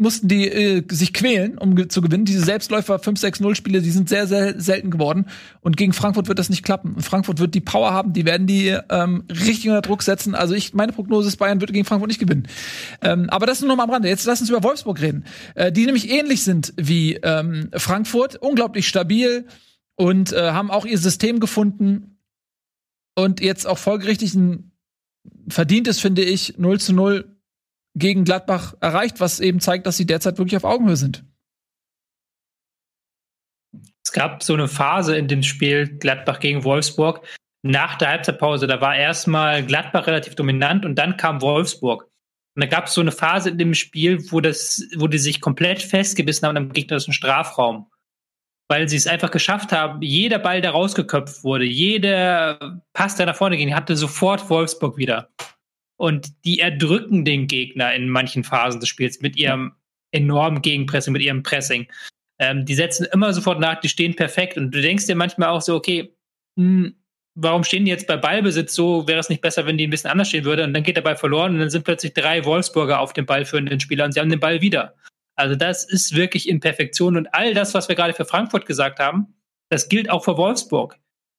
[0.00, 2.24] mussten die äh, sich quälen, um ge zu gewinnen.
[2.24, 5.26] Diese Selbstläufer 5-6-0-Spiele, die sind sehr, sehr selten geworden.
[5.60, 6.94] Und gegen Frankfurt wird das nicht klappen.
[6.94, 10.36] Und Frankfurt wird die Power haben, die werden die ähm, richtig unter Druck setzen.
[10.36, 12.46] Also ich, meine Prognose ist, Bayern wird gegen Frankfurt nicht gewinnen.
[13.02, 14.08] Ähm, aber das nur noch mal am Rande.
[14.08, 15.24] Jetzt lass uns über Wolfsburg reden.
[15.56, 19.46] Äh, die nämlich ähnlich sind wie ähm, Frankfurt, unglaublich stabil
[19.96, 22.18] und äh, haben auch ihr System gefunden
[23.16, 24.70] und jetzt auch folgerichtig ein
[25.48, 27.37] verdientes, finde ich, 0 zu 0
[27.94, 31.24] gegen Gladbach erreicht, was eben zeigt, dass sie derzeit wirklich auf Augenhöhe sind.
[34.04, 37.26] Es gab so eine Phase in dem Spiel Gladbach gegen Wolfsburg
[37.62, 38.66] nach der Halbzeitpause.
[38.66, 42.04] Da war erstmal Gladbach relativ dominant und dann kam Wolfsburg.
[42.54, 45.40] Und da gab es so eine Phase in dem Spiel, wo das, wo die sich
[45.40, 47.90] komplett festgebissen haben am gegnerischen Strafraum.
[48.68, 53.36] Weil sie es einfach geschafft haben, jeder Ball, der rausgeköpft wurde, jeder Pass, der nach
[53.36, 55.30] vorne ging, hatte sofort Wolfsburg wieder.
[55.98, 59.72] Und die erdrücken den Gegner in manchen Phasen des Spiels mit ihrem
[60.12, 61.86] enormen Gegenpressing, mit ihrem Pressing.
[62.38, 64.56] Ähm, die setzen immer sofort nach, die stehen perfekt.
[64.56, 66.14] Und du denkst dir manchmal auch so, okay,
[66.56, 66.92] mh,
[67.34, 69.06] warum stehen die jetzt bei Ballbesitz so?
[69.06, 70.64] Wäre es nicht besser, wenn die ein bisschen anders stehen würde?
[70.64, 73.44] Und dann geht der Ball verloren und dann sind plötzlich drei Wolfsburger auf dem Ball
[73.44, 74.94] für den Spieler und sie haben den Ball wieder.
[75.36, 78.98] Also das ist wirklich in Perfektion und all das, was wir gerade für Frankfurt gesagt
[78.98, 79.34] haben,
[79.70, 80.98] das gilt auch für Wolfsburg.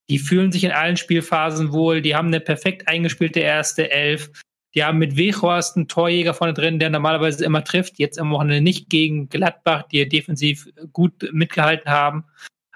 [0.10, 4.31] Die fühlen sich in allen Spielphasen wohl, die haben eine perfekt eingespielte erste Elf.
[4.75, 7.97] Die haben mit Wechhorst einen Torjäger vorne drin, der normalerweise immer trifft.
[7.97, 12.25] Jetzt am Wochenende nicht gegen Gladbach, die defensiv gut mitgehalten haben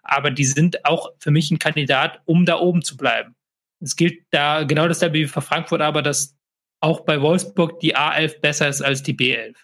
[0.04, 3.36] aber die sind auch für mich ein Kandidat, um da oben zu bleiben.
[3.80, 6.36] Es gilt da genau dasselbe wie für Frankfurt, aber dass
[6.80, 9.56] auch bei Wolfsburg die A11 besser ist als die B11.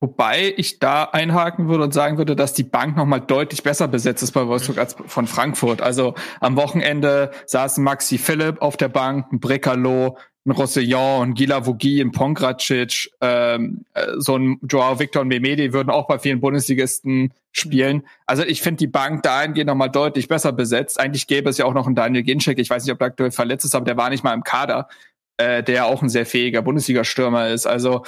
[0.00, 4.22] Wobei ich da einhaken würde und sagen würde, dass die Bank nochmal deutlich besser besetzt
[4.22, 5.80] ist bei Wolfsburg als von Frankfurt.
[5.80, 12.00] Also am Wochenende saßen Maxi Philipp auf der Bank, Brekalo, ein Rossellon, ein Gila Vugi,
[12.00, 17.32] ein Pongracic, ähm, äh, so ein Joao Victor und Memedi würden auch bei vielen Bundesligisten
[17.52, 18.06] spielen.
[18.26, 20.98] Also ich finde die Bank dahingehend nochmal deutlich besser besetzt.
[20.98, 22.58] Eigentlich gäbe es ja auch noch einen Daniel Ginczek.
[22.58, 24.88] Ich weiß nicht, ob der aktuell verletzt ist, aber der war nicht mal im Kader,
[25.36, 27.66] äh, der auch ein sehr fähiger Bundesliga-Stürmer ist.
[27.66, 28.04] Also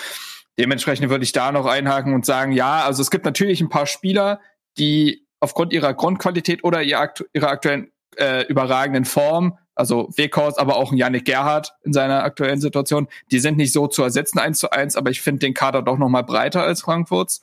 [0.58, 3.86] dementsprechend würde ich da noch einhaken und sagen, ja, also es gibt natürlich ein paar
[3.86, 4.40] Spieler,
[4.76, 10.92] die aufgrund ihrer Grundqualität oder ihrer, ihrer aktuellen äh, überragenden Form also Weghorst, aber auch
[10.92, 14.70] ein Yannick Gerhardt in seiner aktuellen Situation, die sind nicht so zu ersetzen eins zu
[14.70, 17.40] eins, aber ich finde den Kader doch noch mal breiter als Frankfurts.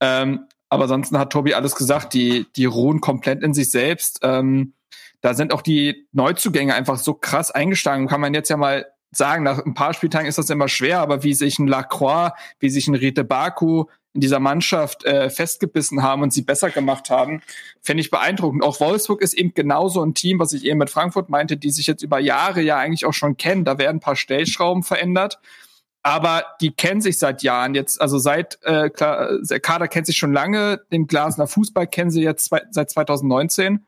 [0.00, 4.20] Ähm, aber ansonsten hat Tobi alles gesagt, die, die ruhen komplett in sich selbst.
[4.22, 4.74] Ähm,
[5.20, 8.08] da sind auch die Neuzugänge einfach so krass eingestanden.
[8.08, 11.22] Kann man jetzt ja mal sagen, nach ein paar Spieltagen ist das immer schwer, aber
[11.22, 13.84] wie sich ein Lacroix, wie sich ein Rite Baku,
[14.14, 17.42] in dieser Mannschaft äh, festgebissen haben und sie besser gemacht haben,
[17.82, 18.62] finde ich beeindruckend.
[18.62, 21.88] Auch Wolfsburg ist eben genauso ein Team, was ich eben mit Frankfurt meinte, die sich
[21.88, 23.64] jetzt über Jahre ja eigentlich auch schon kennen.
[23.64, 25.40] Da werden ein paar Stellschrauben verändert.
[26.04, 30.18] Aber die kennen sich seit Jahren jetzt, also seit äh, klar, der Kader kennt sich
[30.18, 33.86] schon lange, den Glasner Fußball kennen sie jetzt zwei, seit 2019.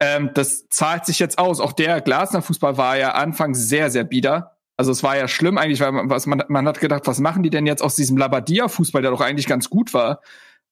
[0.00, 1.60] Ähm, das zahlt sich jetzt aus.
[1.60, 4.56] Auch der Glasner Fußball war ja anfangs sehr, sehr bieder.
[4.82, 7.44] Also es war ja schlimm eigentlich, weil man, was, man, man hat gedacht, was machen
[7.44, 10.20] die denn jetzt aus diesem Labadia-Fußball, der doch eigentlich ganz gut war.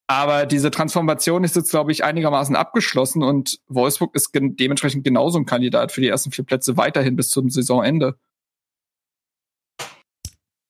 [0.08, 5.38] Aber diese Transformation ist jetzt, glaube ich, einigermaßen abgeschlossen und Wolfsburg ist gen dementsprechend genauso
[5.38, 8.18] ein Kandidat für die ersten vier Plätze weiterhin bis zum Saisonende.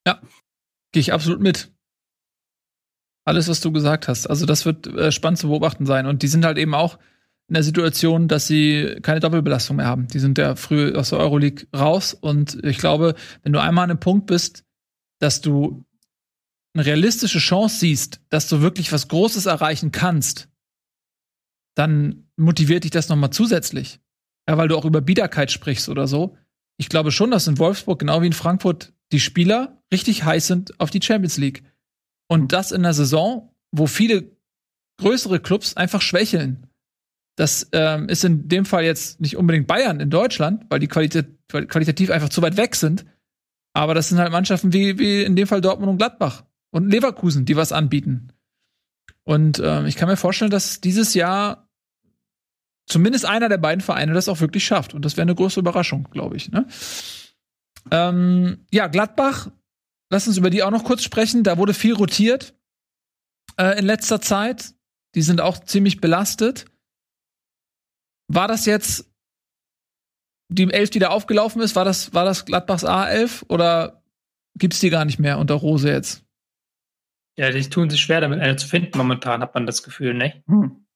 [0.06, 0.20] Ja,
[0.92, 1.72] gehe ich absolut mit.
[3.24, 4.26] Alles, was du gesagt hast.
[4.26, 6.04] Also das wird äh, spannend zu beobachten sein.
[6.04, 6.98] Und die sind halt eben auch
[7.50, 10.06] in der Situation, dass sie keine Doppelbelastung mehr haben.
[10.06, 13.90] Die sind ja früh aus der Euroleague raus und ich glaube, wenn du einmal an
[13.90, 14.64] einem Punkt bist,
[15.18, 15.84] dass du
[16.74, 20.48] eine realistische Chance siehst, dass du wirklich was Großes erreichen kannst,
[21.74, 23.98] dann motiviert dich das nochmal zusätzlich.
[24.48, 26.36] Ja, weil du auch über Biederkeit sprichst oder so.
[26.78, 30.78] Ich glaube schon, dass in Wolfsburg, genau wie in Frankfurt, die Spieler richtig heiß sind
[30.78, 31.64] auf die Champions League.
[32.28, 34.30] Und das in einer Saison, wo viele
[34.98, 36.69] größere Clubs einfach schwächeln.
[37.40, 41.26] Das ähm, ist in dem Fall jetzt nicht unbedingt Bayern in Deutschland, weil die Qualität,
[41.48, 43.06] qualitativ einfach zu weit weg sind.
[43.72, 47.46] Aber das sind halt Mannschaften wie, wie in dem Fall Dortmund und Gladbach und Leverkusen,
[47.46, 48.28] die was anbieten.
[49.24, 51.66] Und ähm, ich kann mir vorstellen, dass dieses Jahr
[52.86, 54.92] zumindest einer der beiden Vereine das auch wirklich schafft.
[54.92, 56.50] Und das wäre eine große Überraschung, glaube ich.
[56.50, 56.66] Ne?
[57.90, 59.50] Ähm, ja, Gladbach,
[60.10, 61.42] lass uns über die auch noch kurz sprechen.
[61.42, 62.52] Da wurde viel rotiert
[63.56, 64.74] äh, in letzter Zeit.
[65.14, 66.66] Die sind auch ziemlich belastet.
[68.32, 69.10] War das jetzt
[70.48, 71.74] die Elf, die da aufgelaufen ist?
[71.74, 74.04] War das, war das Gladbachs A11 oder
[74.54, 76.24] gibt es die gar nicht mehr unter Rose jetzt?
[77.36, 80.44] Ja, die tun sich schwer damit, eine zu finden momentan, hat man das Gefühl, ne?
[80.46, 80.86] Hm.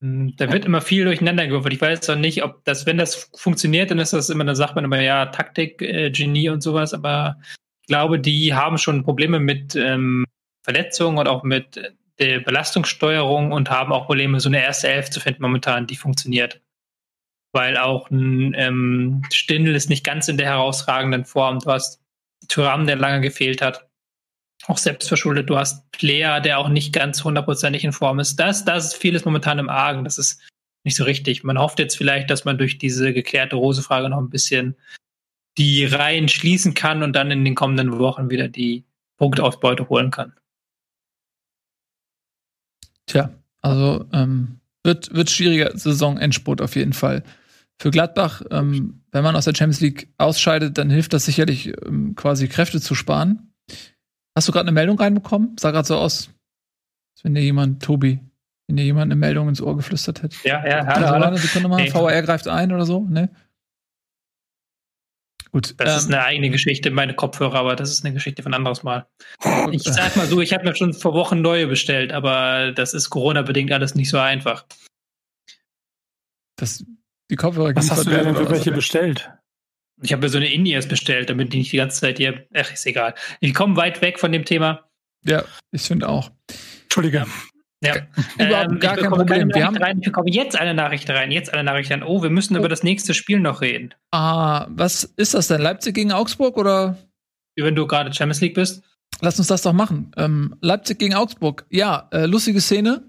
[0.00, 0.36] hm.
[0.36, 1.74] Da wird immer viel durcheinander gewürfelt.
[1.74, 4.74] Ich weiß auch nicht, ob das, wenn das funktioniert, dann ist das immer, dann sagt
[4.74, 7.38] man immer, ja, Taktik, äh, Genie und sowas, aber
[7.82, 10.24] ich glaube, die haben schon Probleme mit ähm,
[10.62, 15.20] Verletzungen und auch mit der Belastungssteuerung und haben auch Probleme, so eine erste Elf zu
[15.20, 16.60] finden momentan, die funktioniert.
[17.52, 21.60] Weil auch ein ähm, Stindl ist nicht ganz in der herausragenden Form.
[21.60, 22.02] Du hast
[22.48, 23.88] Thuram, der lange gefehlt hat.
[24.66, 25.48] Auch selbstverschuldet.
[25.48, 28.36] Du hast Player, der auch nicht ganz hundertprozentig in Form ist.
[28.36, 30.04] Das, das ist vieles momentan im Argen.
[30.04, 30.42] Das ist
[30.84, 31.44] nicht so richtig.
[31.44, 34.76] Man hofft jetzt vielleicht, dass man durch diese geklärte Rose-Frage noch ein bisschen
[35.56, 38.84] die Reihen schließen kann und dann in den kommenden Wochen wieder die
[39.16, 40.34] Punktausbeute holen kann.
[43.08, 43.30] Tja,
[43.60, 47.24] also ähm, wird, wird schwieriger Saison-Endspurt auf jeden Fall.
[47.80, 52.14] Für Gladbach, ähm, wenn man aus der Champions League ausscheidet, dann hilft das sicherlich ähm,
[52.14, 53.52] quasi Kräfte zu sparen.
[54.36, 55.56] Hast du gerade eine Meldung reinbekommen?
[55.58, 56.30] Sah gerade so aus,
[57.14, 58.20] als wenn dir jemand, Tobi,
[58.66, 60.36] wenn dir jemand eine Meldung ins Ohr geflüstert hätte.
[60.44, 61.24] Ja, ja, hallo, also, hallo.
[61.26, 61.90] Eine Sekunde mal, nee.
[61.90, 63.30] VR greift ein oder so, ne?
[65.58, 65.74] Gut.
[65.78, 68.84] Das ist ähm, eine eigene Geschichte, meine Kopfhörer, aber das ist eine Geschichte von anderes
[68.84, 69.08] Mal.
[69.72, 73.10] Ich sag mal so, ich habe mir schon vor Wochen neue bestellt, aber das ist
[73.10, 74.66] Corona-bedingt alles nicht so einfach.
[76.54, 76.84] das,
[77.28, 79.32] die Kopfhörer Was hast du denn für welche bestellt?
[80.00, 82.46] Ich habe mir so eine In-Ears bestellt, damit die nicht die ganze Zeit hier.
[82.54, 83.16] Ach, ist egal.
[83.40, 84.88] Wir kommen weit weg von dem Thema.
[85.24, 86.30] Ja, ich finde auch.
[86.84, 87.26] Entschuldige.
[87.80, 87.94] Ja.
[88.38, 89.26] Überhaupt Ähm, gar ich kein bekomme Problem.
[89.26, 89.98] keine Wir Nachricht haben- rein.
[89.98, 92.02] Ich bekomme jetzt eine Nachricht rein, jetzt eine Nachricht rein.
[92.02, 93.94] Oh, wir müssen über das nächste Spiel noch reden.
[94.10, 95.60] Ah, was ist das denn?
[95.60, 96.96] Leipzig gegen Augsburg oder?
[97.56, 98.82] Wenn du gerade Champions League bist.
[99.20, 100.10] Lass uns das doch machen.
[100.16, 101.66] Ähm, Leipzig gegen Augsburg.
[101.70, 103.02] Ja, äh, lustige Szene.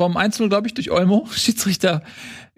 [0.00, 1.26] Vom 1-0, glaube ich, durch Olmo.
[1.32, 2.02] Schiedsrichter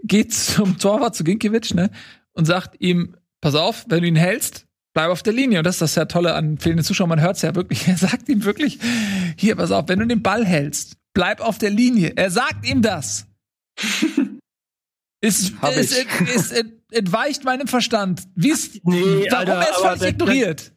[0.02, 1.90] geht zum Torwart zu Ginkiewicz, ne?
[2.32, 5.58] Und sagt ihm, pass auf, wenn du ihn hältst, bleib auf der Linie.
[5.58, 7.10] Und das ist das ja Tolle an fehlenden Zuschauern.
[7.10, 7.86] Man hört's ja wirklich.
[7.88, 8.78] Er sagt ihm wirklich,
[9.36, 12.12] hier, pass auf, wenn du den Ball hältst, bleib auf der Linie.
[12.14, 13.26] Er sagt ihm das.
[15.22, 15.50] Ich.
[15.62, 18.22] ist, ist, ist, entweicht meinem Verstand.
[18.36, 20.72] Wie ist, Nee, warum Alter, er es völlig da- ignoriert?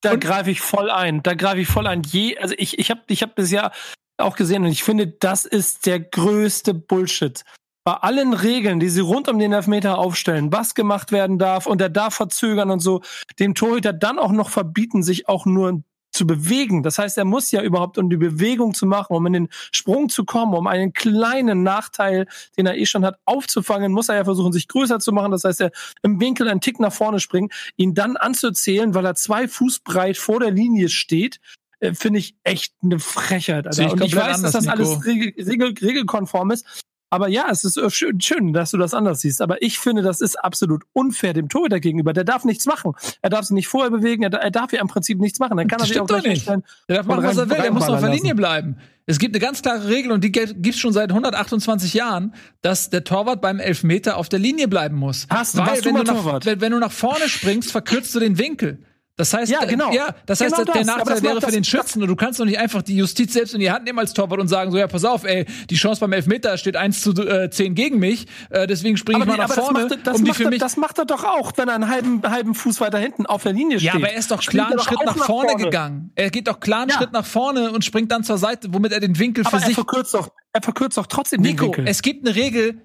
[0.00, 1.22] Da Und- greife ich voll ein.
[1.22, 2.02] Da greife ich voll ein.
[2.04, 3.72] Je, also ich, ich habe ich hab das ja
[4.16, 7.42] auch gesehen und ich finde, das ist der größte Bullshit.
[7.84, 11.80] Bei allen Regeln, die sie rund um den Elfmeter aufstellen, was gemacht werden darf und
[11.82, 13.02] er darf verzögern und so,
[13.40, 15.82] dem Torhüter dann auch noch verbieten, sich auch nur
[16.20, 16.82] zu bewegen.
[16.82, 20.10] Das heißt, er muss ja überhaupt, um die Bewegung zu machen, um in den Sprung
[20.10, 22.26] zu kommen, um einen kleinen Nachteil,
[22.58, 25.30] den er eh schon hat, aufzufangen, muss er ja versuchen, sich größer zu machen.
[25.30, 25.70] Das heißt, er
[26.02, 30.18] im Winkel einen Tick nach vorne springen, ihn dann anzuzählen, weil er zwei Fuß breit
[30.18, 31.40] vor der Linie steht,
[31.78, 33.66] äh, finde ich echt eine Frechheit.
[33.66, 33.82] Alter.
[33.82, 36.66] ich Und ich weiß, dass das anders, alles regel, regel, regelkonform ist.
[37.10, 39.42] Aber ja, es ist äh, schön, schön, dass du das anders siehst.
[39.42, 42.12] Aber ich finde, das ist absolut unfair dem Torhüter gegenüber.
[42.12, 42.92] Der darf nichts machen.
[43.20, 44.22] Er darf sich nicht vorher bewegen.
[44.22, 45.56] Er, er darf ja im Prinzip nichts machen.
[45.56, 46.46] Dann kann Das er stimmt doch nicht.
[46.46, 47.56] Der darf machen, und was er rein- will.
[47.62, 48.76] Der muss auf der Linie bleiben.
[49.06, 52.32] Es gibt eine ganz klare Regel und die gibt es schon seit 128 Jahren,
[52.62, 55.26] dass der Torwart beim Elfmeter auf der Linie bleiben muss.
[55.30, 58.38] Hast- Weil wenn mal du, nach, wenn, wenn du nach vorne springst, verkürzt du den
[58.38, 58.84] Winkel.
[59.20, 59.92] Das heißt, Ja, genau.
[59.92, 60.88] ja, das heißt, Genau der das.
[60.88, 63.52] Aber Nachteil wäre für den Schützen und du kannst doch nicht einfach die Justiz selbst
[63.54, 66.00] in die Hand nehmen als Torwart und sagen so, ja, pass auf, ey, die Chance
[66.00, 69.38] beim Elfmeter steht 1 zu äh, 10 gegen mich, äh, deswegen springe ich mal nee,
[69.38, 71.04] nach aber das vorne, macht, das, um die macht für er, mich das macht er
[71.04, 73.88] doch auch, wenn er einen halben, halben Fuß weiter hinten auf der Linie steht.
[73.88, 76.12] Ja, aber er ist doch klar einen Schritt auch nach, vorne, gegangen.
[76.14, 76.96] Er geht doch klar einen Ja.
[76.96, 79.66] Schritt nach vorne und springt dann zur Seite, womit er den Winkel Aber für er
[79.66, 81.88] sich verkürzt doch, er verkürzt doch trotzdem Nico, den Winkel.
[81.88, 82.80] es gibt eine Regel,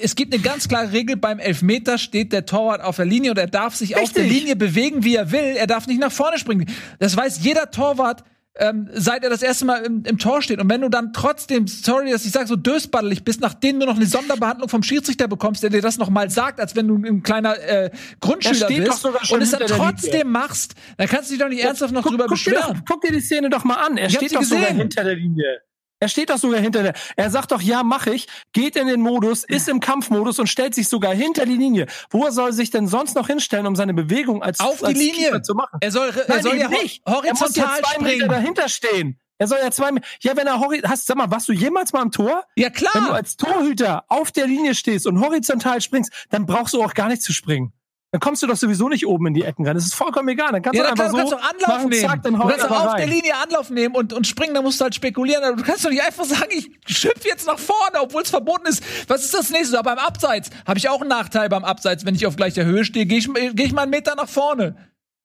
[0.00, 3.38] es gibt eine ganz klare Regel, beim Elfmeter steht der Torwart auf der Linie und
[3.38, 4.40] er darf sich auf der Richtig.
[4.40, 5.54] Linie bewegen, wie er will.
[5.56, 6.66] Er darf nicht nach vorne springen.
[6.98, 8.22] Das weiß jeder Torwart,
[8.54, 10.60] ähm, seit er das erste Mal im, im Tor steht.
[10.60, 13.96] Und wenn du dann trotzdem, sorry, dass ich sage, so dösbaddelig bist, nachdem du noch
[13.96, 17.22] eine Sonderbehandlung vom Schiedsrichter bekommst, der dir das noch mal sagt, als wenn du ein
[17.22, 17.90] kleiner äh,
[18.20, 21.62] Grundschüler Er bist sogar und es dann trotzdem machst, dann kannst du dich doch nicht
[21.64, 22.74] ernsthaft noch guck, drüber guck Dir beschweren.
[22.76, 23.96] doch, guck dir die Szene doch mal an.
[23.96, 24.76] Er Ich steht doch sogar gesehen.
[24.76, 25.62] hinter der Linie.
[26.02, 26.94] Er steht doch sogar hinter der.
[27.14, 30.74] Er sagt doch, ja, mach ich, geht in den Modus, ist im Kampfmodus und stellt
[30.74, 31.86] sich sogar hinter die Linie.
[32.10, 34.98] Wo soll er sich denn sonst noch hinstellen, um seine Bewegung als, Auf die als
[34.98, 35.26] Linie.
[35.26, 35.78] Keeper zu machen?
[35.80, 37.02] Er soll, er Nein, soll ja nicht.
[37.06, 38.28] Er muss horizontal ja zwei Meter springen.
[38.30, 39.20] dahinter stehen.
[39.38, 40.04] Er soll ja zwei Meter.
[40.22, 40.60] Ja, wenn er
[40.90, 42.42] hast, sag mal, warst du jemals mal am Tor?
[42.56, 43.12] Ja, Wenn du klar.
[43.12, 47.22] als Torhüter auf der Linie stehst und horizontal springst, dann brauchst du auch gar nicht
[47.22, 47.72] zu springen.
[48.12, 49.74] Dann kommst du doch sowieso nicht oben in die Ecken rein.
[49.74, 50.52] Das ist vollkommen egal.
[50.52, 52.08] Dann kannst Ja, du dann einfach du so kannst doch Anlauf machen, nehmen.
[52.08, 53.08] zack, dann du hau ich kannst auf der rein.
[53.08, 55.42] Linie Anlauf nehmen und, und springen, da musst du halt spekulieren.
[55.42, 58.66] Aber du kannst doch nicht einfach sagen, ich schüpfe jetzt nach vorne, obwohl es verboten
[58.66, 58.82] ist.
[59.08, 59.78] Was ist das nächste?
[59.78, 62.04] Aber beim Abseits habe ich auch einen Nachteil beim Abseits.
[62.04, 64.76] Wenn ich auf gleicher Höhe stehe, gehe ich, geh ich mal einen Meter nach vorne.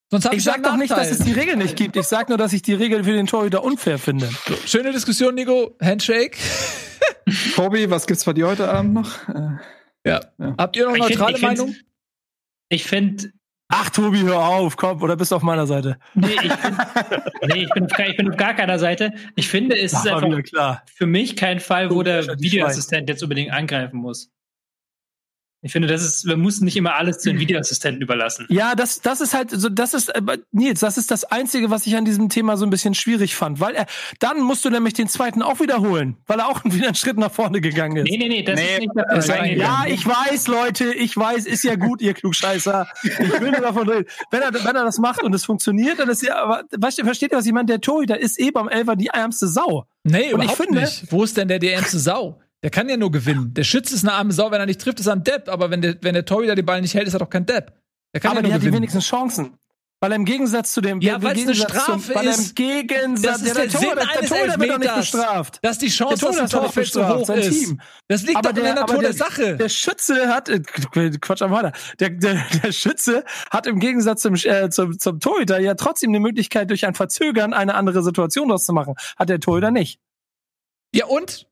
[0.09, 1.09] Sonst habe ich, Ich sag einen doch nicht, Nachteil.
[1.09, 1.97] dass es die Regel nicht gibt.
[1.97, 4.30] Ich sag nur, dass ich die Regel für den Torhüter unfair finde.
[4.65, 5.76] Schöne Diskussion, Nico.
[5.84, 6.38] Handshake.
[7.55, 9.27] Tobi, was gibt's bei dir heute Abend noch?
[9.27, 9.57] Äh,
[10.05, 10.22] Ja.
[10.39, 10.55] Ja.
[10.57, 11.76] Habt ihr noch Ich find- neutrale find- Meinung?
[12.69, 13.31] Ich finde,
[13.69, 15.98] Ach, Tobi, hör auf, komm, oder bist du auf meiner Seite?
[16.14, 16.77] nee, ich, find,
[17.48, 19.11] nee ich, bin auf, gar- ich bin auf gar keiner Seite.
[19.35, 20.30] Ich finde, es ist einfach
[20.95, 24.31] für mich kein Fall, wo der Videoassistent jetzt unbedingt angreifen muss.
[25.63, 28.45] Ich finde, das ist, wir müssen nicht immer alles zu den Videoassistenten überlassen.
[28.49, 30.21] Ja, das, das ist halt so, das ist, äh,
[30.51, 33.59] Nils, das ist das Einzige, was ich an diesem Thema so ein bisschen schwierig fand,
[33.59, 33.88] weil er,
[34.19, 37.31] dann musst du nämlich den zweiten auch wiederholen, weil er auch wieder einen Schritt nach
[37.31, 38.03] vorne gegangen ist.
[38.09, 39.57] Nee, nee, nee, das Nee, ist nicht der das ist Fall.
[39.57, 42.88] Ja, ich weiß, Leute, ich weiß, ist ja gut, ihr Klugscheißer.
[43.03, 44.05] Ich will nur davon reden.
[44.29, 47.03] Wenn er, wenn er das macht und es funktioniert, dann ist ja, aber, weißt du,
[47.03, 47.65] versteht ihr, was ich meine?
[47.65, 49.88] Der Torhüter ist eh beim Elfer die ärmste Sau.
[50.03, 51.11] Nee, Und ich finde- nicht.
[51.11, 52.39] Wo ist denn der, der ärmste Sau?
[52.68, 53.53] Der kann ja nur gewinnen.
[53.53, 55.48] Der Schütze ist eine arme Sau, wenn er nicht trifft, ist er ein Depp.
[55.48, 57.72] Aber wenn der, wenn der Torhüter den Ball nicht hält, ist er doch kein Depp.
[58.14, 58.76] Der kann aber ja die nur hat die gewinnen.
[58.81, 59.57] wenigsten Chancen.
[60.02, 62.49] Weil er im Gegensatz zu dem, Ja, im weil's eine Strafe weil er ist.
[62.49, 65.11] im Gegensatz, Das ist ja, der Sinn Torhüter, der eines Torhüter wird doch nicht Elfmeters.
[65.11, 65.60] bestraft.
[65.61, 67.49] Dass die Chance, Der dass ein nicht Torfeld so hoch ist.
[67.49, 67.81] Team.
[68.10, 69.56] Das liegt Aber doch in der der- Natur der, der- Sache.
[69.56, 70.60] Der Schütze hat, äh,
[71.22, 71.72] Quatsch am weiter.
[72.02, 76.19] Der, der, der Schütze hat im Gegensatz zum, äh, zum, zum Torhüter ja trotzdem die
[76.19, 78.94] Möglichkeit, durch ein Verzögern eine andere Situation draus zu machen.
[79.18, 79.99] Hat der Torhüter nicht.
[80.94, 81.47] ja, und?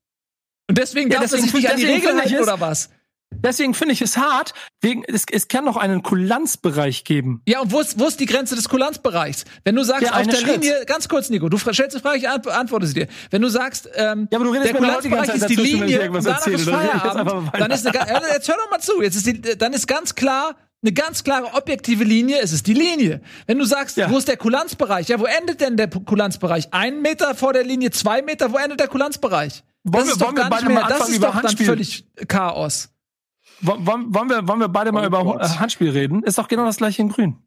[0.69, 2.59] Und deswegen Ja, darf deswegen sich nicht an die Regeln finde ich halten, es- oder
[2.59, 2.89] was?
[3.37, 7.41] Deswegen finde ich es hart, wegen, es, es kann noch einen Kulanzbereich geben.
[7.47, 9.43] Ja, und wo ist, wo ist die Grenze des Kulanzbereichs?
[9.65, 10.61] Wenn du sagst, Ja, auf der Schritt.
[10.63, 13.07] Linie, ganz kurz, Nico, du stellst eine Frage, ich ant- antworte sie dir.
[13.31, 16.37] Wenn du sagst, ähm, Ja, aber du redest der Kulanzbereich ist die Linie und danach
[16.37, 16.55] erzähle.
[16.57, 19.73] ist Feierabend, dann ist eine, ja, jetzt hör doch mal zu, jetzt ist die, dann
[19.73, 23.21] ist ganz klar, eine ganz klare objektive Linie, es ist die Linie.
[23.47, 24.09] Wenn du sagst, Ja.
[24.09, 25.09] wo ist der Kulanzbereich?
[25.09, 26.67] Ja, wo endet denn der Kulanzbereich?
[26.71, 29.63] Ein Meter vor der Linie, zwei Meter, wo endet der Kulanzbereich?
[29.87, 32.89] Wollen das wir- wollen wir beide mehr, mal das anfangen, ist über Handspiel- völlig Chaos.
[33.61, 35.41] Wo- Wollen, wollen, wir, wollen wir beide mal Oh über Gott.
[35.41, 36.23] äh, Handspiel reden?
[36.23, 37.37] Ist doch genau das gleiche in Grün.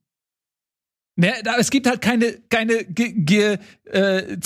[1.42, 3.58] Da, es gibt halt keine, keine ge, ge,
[3.90, 4.36] äh,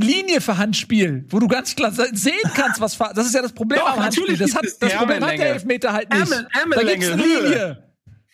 [0.00, 3.52] Linie für Handspiel, wo du ganz klar se- sehen kannst, was das ist ja das
[3.52, 4.36] Problem Doch, am Handspiel.
[4.36, 5.52] Das, hat, das Problem hat der.
[5.54, 6.20] Elfmeter halt nicht.
[6.22, 7.22] Ärmel- da Ärmellänge, gibt's eine.
[7.22, 7.85] Linie.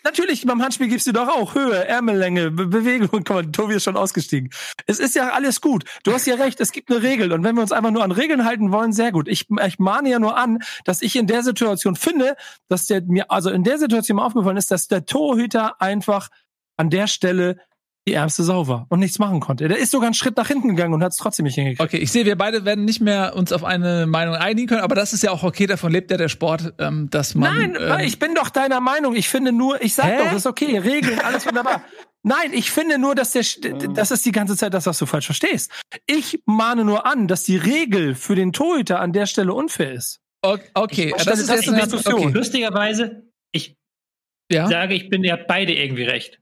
[0.05, 3.09] Natürlich, beim Handspiel gibst du doch auch Höhe, Ärmellänge, Be Bewegung.
[3.11, 4.51] Guck mal, Tobi ist schon ausgestiegen.
[4.87, 5.85] Es ist ja alles gut.
[6.03, 7.33] Du hast ja recht, es gibt eine Regel.
[7.33, 9.29] Und wenn wir uns einfach nur an Regeln halten wollen, sehr gut.
[9.29, 12.37] Ich, ich mahne ja nur an, dass ich in der Situation finde,
[12.69, 16.29] dass der mir, also in der Situation aufgefallen ist, dass der Torhüter einfach
[16.77, 17.59] an der Stelle
[18.09, 19.69] die ärmste Sau war und nichts machen konnte.
[19.69, 21.81] Der ist sogar einen Schritt nach hinten gegangen und hat es trotzdem nicht hingekriegt.
[21.81, 24.97] Okay, ich sehe, wir beide werden nicht mehr uns auf eine Meinung einigen können, aber
[24.97, 27.73] das ist ja auch okay, davon lebt ja der Sport, ähm, dass man.
[27.73, 29.15] Nein, ähm, ich bin doch deiner Meinung.
[29.15, 30.19] Ich finde nur, ich sag Hä?
[30.19, 31.83] doch, das ist okay, Regeln, alles wunderbar.
[32.25, 33.43] Nein, ich finde nur, dass der,
[33.95, 35.73] das ist die ganze Zeit das, was du falsch verstehst.
[36.07, 40.21] Ich mahne nur an, dass die Regel für den Torhüter an der Stelle unfair ist.
[40.43, 42.15] okay, Ich das ist jetzt in eine Diskussion.
[42.29, 42.33] okay.
[42.33, 43.77] Lustigerweise, ich
[44.51, 44.69] Ja?
[44.69, 46.39] sage, ich bin, ihr habt beide irgendwie recht.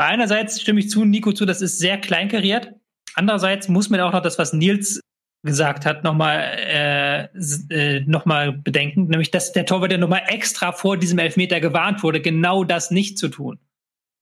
[0.00, 2.72] Bei einerseits stimme ich zu, Nico zu, das ist sehr kleinkariert.
[3.16, 4.98] Andererseits muss man auch noch das, was Nils
[5.42, 7.24] gesagt hat, nochmal äh,
[7.68, 12.02] äh, noch mal bedenken, nämlich dass der Torwart ja nochmal extra vor diesem Elfmeter gewarnt
[12.02, 13.58] wurde, genau das nicht zu tun.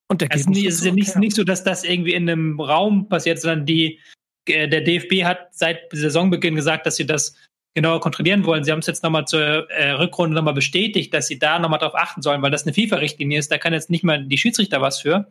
[0.09, 3.09] Und der Es geht ist, ja nicht, nicht so, dass das irgendwie in einem Raum
[3.09, 4.01] passiert, sondern die,
[4.49, 7.37] äh, der DFB hat seit Saisonbeginn gesagt, dass sie das
[7.77, 8.65] genauer kontrollieren wollen.
[8.65, 11.95] Sie haben es jetzt nochmal zur äh, Rückrunde nochmal bestätigt, dass sie da nochmal drauf
[11.95, 13.53] achten sollen, weil das eine FIFA-Richtlinie ist.
[13.53, 15.31] Da kann jetzt nicht mal die Schiedsrichter was für.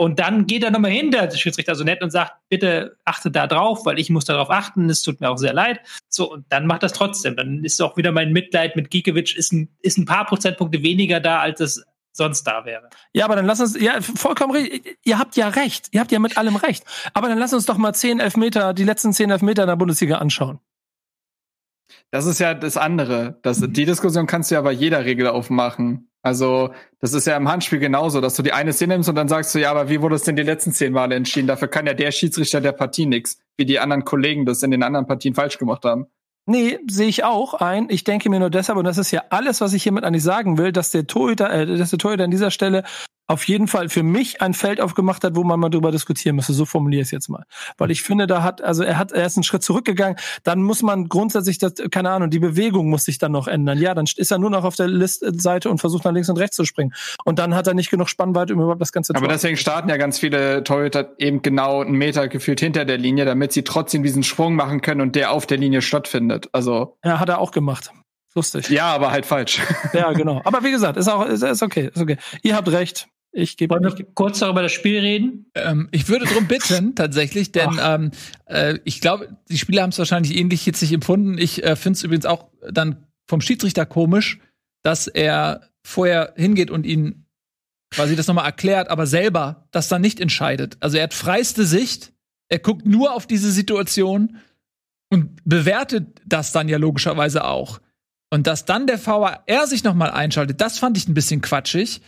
[0.00, 3.46] Und dann geht er nochmal hin, der Schiedsrichter so nett und sagt, bitte achte da
[3.46, 5.80] drauf, weil ich muss darauf achten, es tut mir auch sehr leid.
[6.08, 7.36] So, und dann macht das trotzdem.
[7.36, 11.20] Dann ist auch wieder mein Mitleid mit Gikiewicz, ist ein, ist ein paar Prozentpunkte weniger
[11.20, 12.88] da, als es sonst da wäre.
[13.12, 14.96] Ja, aber dann lass uns, ja, vollkommen richtig.
[15.04, 15.88] Ihr habt ja recht.
[15.90, 16.82] Ihr habt ja mit allem recht.
[17.12, 20.16] Aber dann lass uns doch mal zehn Elfmeter, die letzten zehn Elfmeter in der Bundesliga
[20.16, 20.60] anschauen.
[22.10, 23.38] Das ist ja das andere.
[23.42, 26.09] Das, die Diskussion kannst du ja bei jeder Regel aufmachen.
[26.22, 26.70] Also,
[27.00, 29.54] das ist ja im Handspiel genauso, dass du die eine Szene nimmst und dann sagst
[29.54, 31.46] du, ja, aber wie wurde es denn die letzten zehn Male entschieden?
[31.46, 34.82] Dafür kann ja der Schiedsrichter der Partie nix, wie die anderen Kollegen das in den
[34.82, 36.06] anderen Partien falsch gemacht haben.
[36.46, 37.86] Nee, sehe ich auch ein.
[37.90, 40.58] Ich denke mir nur deshalb, und das ist ja alles, was ich hiermit eigentlich sagen
[40.58, 42.84] will, dass der Torhüter, äh, dass der Torhüter an dieser Stelle
[43.30, 46.52] auf jeden Fall für mich ein Feld aufgemacht hat, wo man mal drüber diskutieren müsste.
[46.52, 47.44] So formuliere ich es jetzt mal.
[47.78, 50.16] Weil ich finde, da hat, also er hat, er ist einen Schritt zurückgegangen.
[50.42, 53.78] Dann muss man grundsätzlich das, keine Ahnung, die Bewegung muss sich dann noch ändern.
[53.78, 56.56] Ja, dann ist er nur noch auf der Listseite und versucht nach links und rechts
[56.56, 56.92] zu springen.
[57.24, 59.88] Und dann hat er nicht genug Spannweite, um überhaupt das ganze Aber Tor- deswegen starten
[59.88, 64.02] ja ganz viele Torhüter eben genau einen Meter gefühlt hinter der Linie, damit sie trotzdem
[64.02, 66.48] diesen Sprung machen können und der auf der Linie stattfindet.
[66.52, 67.92] Also, Ja, hat er auch gemacht.
[68.34, 68.70] Lustig.
[68.70, 69.60] ja, aber halt falsch.
[69.92, 70.40] Ja, genau.
[70.44, 72.16] Aber wie gesagt, ist auch, ist, ist okay, ist okay.
[72.42, 73.08] Ihr habt recht.
[73.32, 75.46] Ich gebe Wollen wir kurz darüber das Spiel reden?
[75.54, 78.10] Ähm, ich würde drum bitten, tatsächlich, denn ähm,
[78.46, 81.38] äh, ich glaube, die Spieler haben es wahrscheinlich ähnlich jetzt nicht empfunden.
[81.38, 84.40] Ich äh, finde es übrigens auch dann vom Schiedsrichter komisch,
[84.82, 87.26] dass er vorher hingeht und ihn
[87.92, 90.76] quasi das nochmal erklärt, aber selber das dann nicht entscheidet.
[90.80, 92.12] Also er hat freiste Sicht,
[92.48, 94.38] er guckt nur auf diese Situation
[95.08, 97.80] und bewertet das dann ja logischerweise auch.
[98.32, 102.00] Und dass dann der VAR sich nochmal einschaltet, das fand ich ein bisschen quatschig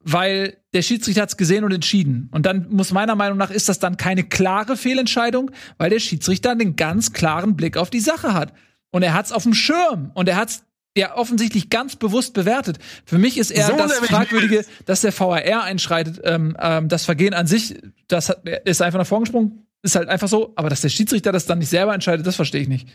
[0.00, 2.28] weil der Schiedsrichter hat's gesehen und entschieden.
[2.32, 6.50] Und dann muss meiner Meinung nach ist das dann keine klare Fehlentscheidung, weil der Schiedsrichter
[6.50, 8.52] einen ganz klaren Blick auf die Sache hat.
[8.90, 10.64] Und er hat's auf dem Schirm und er hat's
[10.96, 12.78] ja offensichtlich ganz bewusst bewertet.
[13.04, 16.20] Für mich ist eher So das Fragwürdige, dass der VAR einschreitet.
[16.24, 17.76] Ähm, ähm, das Vergehen an sich,
[18.08, 20.52] das hat, ist einfach nach vorgesprungen, ist halt einfach so.
[20.56, 22.88] Aber dass der Schiedsrichter das dann nicht selber entscheidet, das verstehe ich nicht.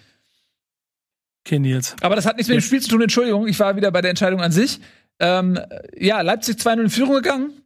[1.46, 1.96] Okay, Nils.
[2.02, 3.48] Aber das hat nichts mit dem Spiel zu tun, Entschuldigung.
[3.48, 4.80] Ich war wieder bei der Entscheidung an sich.
[5.22, 5.60] Ähm,
[5.98, 7.62] ja, Leipzig 2-0 in Führung gegangen.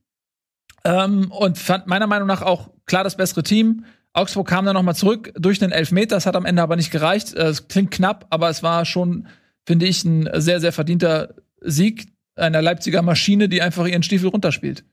[0.84, 3.86] Ähm, und fand meiner Meinung nach auch klar das bessere Team.
[4.14, 6.16] Augsburg kam dann nochmal zurück durch den Elfmeter.
[6.16, 7.34] Das hat am Ende aber nicht gereicht.
[7.34, 9.28] Äh, Es klingt knapp, aber es war schon,
[9.66, 14.84] finde ich, ein sehr, sehr verdienter Sieg einer Leipziger Maschine, die einfach ihren Stiefel runterspielt.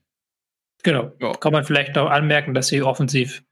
[0.83, 1.11] Genau.
[1.21, 1.33] Ja.
[1.33, 3.43] Kann man vielleicht noch anmerken, dass sie offensiv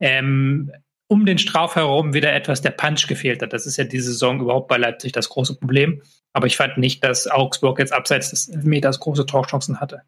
[0.00, 0.72] ähm,
[1.06, 3.52] um den Straf herum wieder etwas der Punch gefehlt hat.
[3.52, 6.02] Das ist ja diese Saison überhaupt bei Leipzig das große Problem.
[6.32, 10.02] Aber ich fand nicht, dass Augsburg jetzt abseits des Meters große Torchancen hatte.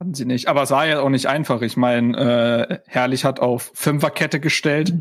[0.00, 0.48] Hatten sie nicht.
[0.48, 1.60] Aber es war ja auch nicht einfach.
[1.62, 2.16] Ich meine,
[2.70, 4.94] äh, Herrlich hat auf Fünferkette gestellt.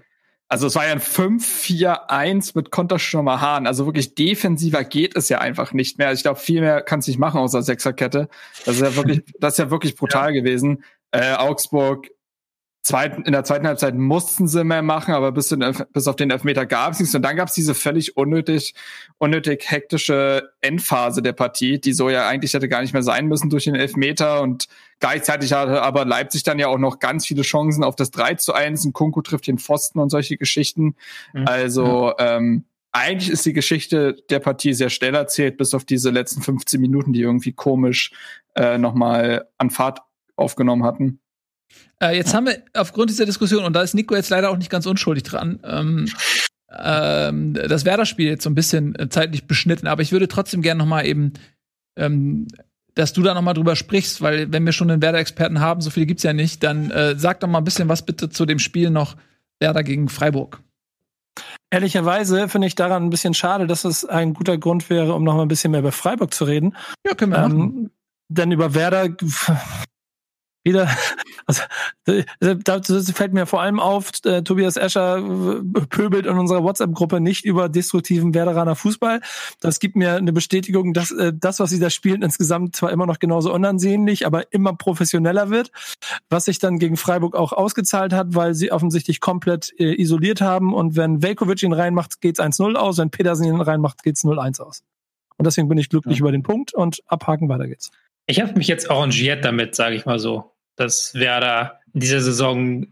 [0.50, 3.68] Also es war ja ein 5-4-1 mit Konterstürmer Hahn.
[3.68, 6.08] Also wirklich defensiver geht es ja einfach nicht mehr.
[6.08, 8.30] Also ich glaube, viel mehr kann es nicht machen außer Sechserkette.
[8.66, 10.42] Das ist ja wirklich, das ist ja wirklich brutal ja.
[10.42, 10.84] gewesen.
[11.12, 12.08] Äh, Augsburg
[12.88, 15.60] zweiten, in der zweiten Halbzeit mussten sie mehr machen, aber bis, in,
[15.92, 17.14] bis auf den Elfmeter gab es nichts.
[17.14, 18.74] Und dann gab es diese völlig unnötig,
[19.18, 23.50] unnötig hektische Endphase der Partie, die so ja eigentlich hätte gar nicht mehr sein müssen
[23.50, 24.42] durch den Elfmeter.
[24.42, 24.68] Und
[25.00, 28.54] gleichzeitig hatte aber Leipzig dann ja auch noch ganz viele Chancen auf das 3 zu
[28.54, 28.86] 1.
[28.86, 30.96] Ein Kunku trifft den Pfosten und solche Geschichten.
[31.34, 31.46] Mhm.
[31.46, 36.42] Also ähm, eigentlich ist die Geschichte der Partie sehr schnell erzählt, bis auf diese letzten
[36.42, 38.14] 15 Minuten, die irgendwie komisch
[38.56, 40.00] äh, nochmal an Fahrt
[40.38, 41.20] aufgenommen hatten.
[42.02, 44.70] Äh, jetzt haben wir aufgrund dieser Diskussion, und da ist Nico jetzt leider auch nicht
[44.70, 46.08] ganz unschuldig dran, ähm,
[46.72, 50.80] ähm, das Werder-Spiel jetzt so ein bisschen äh, zeitlich beschnitten, aber ich würde trotzdem gerne
[50.80, 51.34] noch mal eben,
[51.98, 52.48] ähm,
[52.94, 55.90] dass du da noch mal drüber sprichst, weil wenn wir schon einen Werder-Experten haben, so
[55.90, 58.60] viele gibt's ja nicht, dann äh, sag doch mal ein bisschen was bitte zu dem
[58.60, 59.16] Spiel noch
[59.60, 60.62] Werder gegen Freiburg.
[61.70, 65.36] Ehrlicherweise finde ich daran ein bisschen schade, dass es ein guter Grund wäre, um noch
[65.36, 66.76] mal ein bisschen mehr über Freiburg zu reden.
[67.06, 67.92] Ja, können wir ähm, machen.
[68.30, 69.10] Denn über Werder
[70.68, 70.90] wieder,
[71.46, 71.64] also
[72.06, 72.82] da
[73.14, 77.70] fällt mir vor allem auf, äh, Tobias Escher äh, pöbelt in unserer WhatsApp-Gruppe nicht über
[77.70, 79.22] destruktiven Werderaner Fußball.
[79.60, 83.06] Das gibt mir eine Bestätigung, dass äh, das, was sie da spielen, insgesamt zwar immer
[83.06, 85.72] noch genauso unansehnlich, aber immer professioneller wird,
[86.30, 90.74] was sich dann gegen Freiburg auch ausgezahlt hat, weil sie offensichtlich komplett äh, isoliert haben
[90.74, 94.84] und wenn Velkovic ihn reinmacht, geht's 1-0 aus, wenn Pedersen ihn reinmacht, geht's 0-1 aus.
[95.38, 96.22] Und deswegen bin ich glücklich ja.
[96.22, 97.92] über den Punkt und abhaken, weiter geht's.
[98.26, 102.88] Ich habe mich jetzt arrangiert damit, sage ich mal so dass Werder in dieser Saison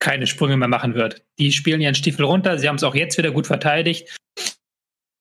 [0.00, 1.24] keine Sprünge mehr machen wird.
[1.38, 4.16] Die spielen ihren Stiefel runter, sie haben es auch jetzt wieder gut verteidigt.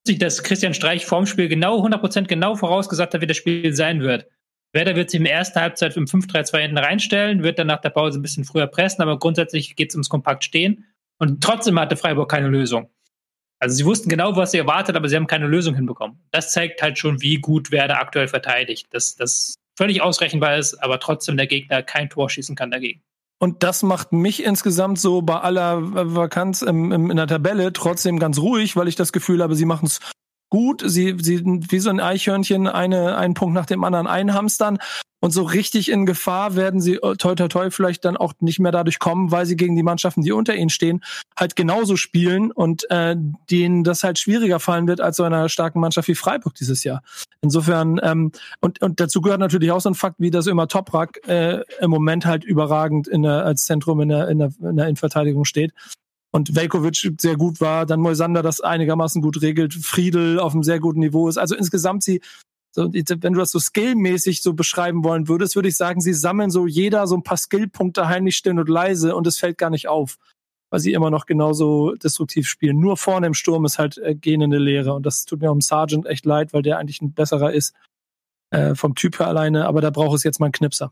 [0.05, 4.27] Dass Christian Streich vorm Spiel genau 100% genau vorausgesagt hat, wie das Spiel sein wird.
[4.73, 8.19] Werder wird sich im ersten Halbzeit im 5-3-2 hinten reinstellen, wird dann nach der Pause
[8.19, 10.85] ein bisschen früher pressen, aber grundsätzlich geht es ums kompakt stehen.
[11.19, 12.89] Und trotzdem hatte Freiburg keine Lösung.
[13.59, 16.19] Also sie wussten genau, was sie erwartet, aber sie haben keine Lösung hinbekommen.
[16.31, 18.87] Das zeigt halt schon, wie gut Werder aktuell verteidigt.
[18.89, 23.01] Das, das völlig ausrechenbar ist, aber trotzdem der Gegner kein Tor schießen kann dagegen.
[23.39, 25.79] Und das macht mich insgesamt so bei aller
[26.15, 29.65] Vakanz im, im, in der Tabelle trotzdem ganz ruhig, weil ich das Gefühl habe, sie
[29.65, 29.99] machen es
[30.53, 30.83] gut.
[30.85, 34.77] Sie, sie wie so ein Eichhörnchen eine, einen Punkt nach dem anderen einhamstern.
[35.19, 38.59] Und so richtig in Gefahr werden sie äh, toi toi toi vielleicht dann auch nicht
[38.59, 41.03] mehr dadurch kommen, weil sie gegen die Mannschaften, die unter ihnen stehen,
[41.35, 43.15] halt genauso spielen und äh,
[43.49, 47.01] denen das halt schwieriger fallen wird als so einer starken Mannschaft wie Freiburg dieses Jahr.
[47.41, 51.27] Insofern, ähm, und, und dazu gehört natürlich auch so ein Fakt, wie das immer Toprak
[51.27, 54.85] äh, im Moment halt überragend in der, als Zentrum in der, in der, in der
[54.85, 55.73] Innenverteidigung steht
[56.33, 60.79] und Velkovic sehr gut war, dann Moisander das einigermaßen gut regelt, Friedel auf einem sehr
[60.79, 61.37] guten Niveau ist.
[61.37, 62.21] Also insgesamt sie
[62.75, 66.49] so, wenn du das so skillmäßig so beschreiben wollen würdest, würde ich sagen, sie sammeln
[66.49, 69.87] so jeder so ein paar Skillpunkte heimlich still und leise und es fällt gar nicht
[69.87, 70.17] auf,
[70.71, 72.79] weil sie immer noch genauso destruktiv spielen.
[72.79, 76.07] Nur vorne im Sturm ist halt äh, gähnende Leere und das tut mir um Sargent
[76.07, 77.75] echt leid, weil der eigentlich ein besserer ist
[78.49, 80.91] äh, vom Typ her alleine, aber da braucht es jetzt mal einen Knipser.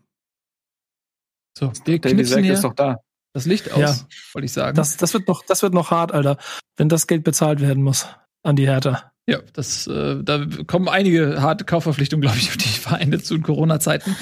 [1.58, 3.00] So, wir knipsen hier ist doch da.
[3.34, 3.96] Das Licht aus, ja.
[4.34, 4.76] wollte ich sagen.
[4.76, 6.38] Das, das, wird noch, das wird noch hart, Alter,
[6.78, 8.08] wenn das Geld bezahlt werden muss
[8.44, 9.12] an die Hertha.
[9.28, 13.44] Ja, das, äh, da kommen einige harte Kaufverpflichtungen, glaube ich, auf die Vereine zu in
[13.44, 14.16] Corona-Zeiten.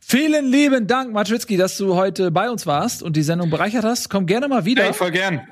[0.00, 4.08] Vielen lieben Dank, Matritzky, dass du heute bei uns warst und die Sendung bereichert hast.
[4.08, 4.84] Komm gerne mal wieder.
[4.84, 5.42] Hey, voll gern.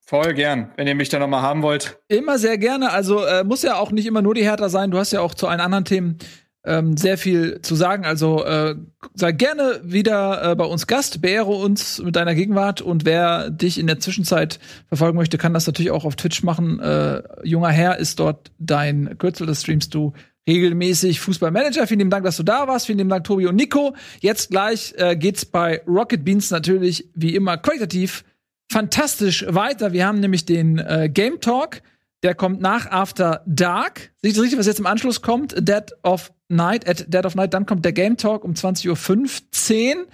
[0.00, 1.98] Voll gern, wenn ihr mich da nochmal haben wollt.
[2.06, 2.92] Immer sehr gerne.
[2.92, 4.92] Also äh, muss ja auch nicht immer nur die Hertha sein.
[4.92, 6.18] Du hast ja auch zu allen anderen Themen
[6.66, 8.04] ähm, sehr viel zu sagen.
[8.04, 8.74] Also äh,
[9.14, 13.78] sei gerne wieder äh, bei uns Gast, beehre uns mit deiner Gegenwart und wer dich
[13.78, 16.80] in der Zwischenzeit verfolgen möchte, kann das natürlich auch auf Twitch machen.
[16.80, 20.12] Äh, junger Herr ist dort dein Kürzel, das streamst du
[20.48, 21.86] regelmäßig Fußballmanager.
[21.86, 22.86] Vielen lieben Dank, dass du da warst.
[22.86, 23.94] Vielen lieben Dank, Tobi und Nico.
[24.20, 28.24] Jetzt gleich äh, geht's bei Rocket Beans natürlich wie immer qualitativ
[28.70, 29.92] fantastisch weiter.
[29.92, 31.82] Wir haben nämlich den äh, Game Talk.
[32.22, 34.12] Der kommt nach After Dark.
[34.22, 35.54] Seht ihr richtig, was jetzt im Anschluss kommt?
[35.56, 37.54] Dead of Night, at Dead of Night.
[37.54, 40.06] Dann kommt der Game Talk um 20.15 Uhr.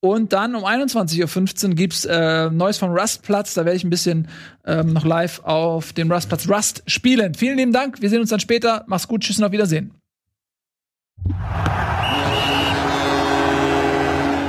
[0.00, 3.54] Und dann um 21.15 Uhr gibt's äh, Neues vom Rustplatz.
[3.54, 4.28] Da werde ich ein bisschen
[4.64, 7.34] ähm, noch live auf dem Rustplatz Rust spielen.
[7.34, 8.00] Vielen lieben Dank.
[8.00, 8.84] Wir sehen uns dann später.
[8.86, 9.22] Mach's gut.
[9.22, 9.92] Tschüss und auf Wiedersehen.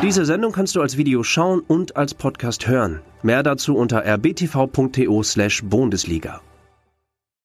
[0.03, 3.01] Diese Sendung kannst du als Video schauen und als Podcast hören.
[3.21, 6.41] Mehr dazu unter rbtv.to slash Bundesliga.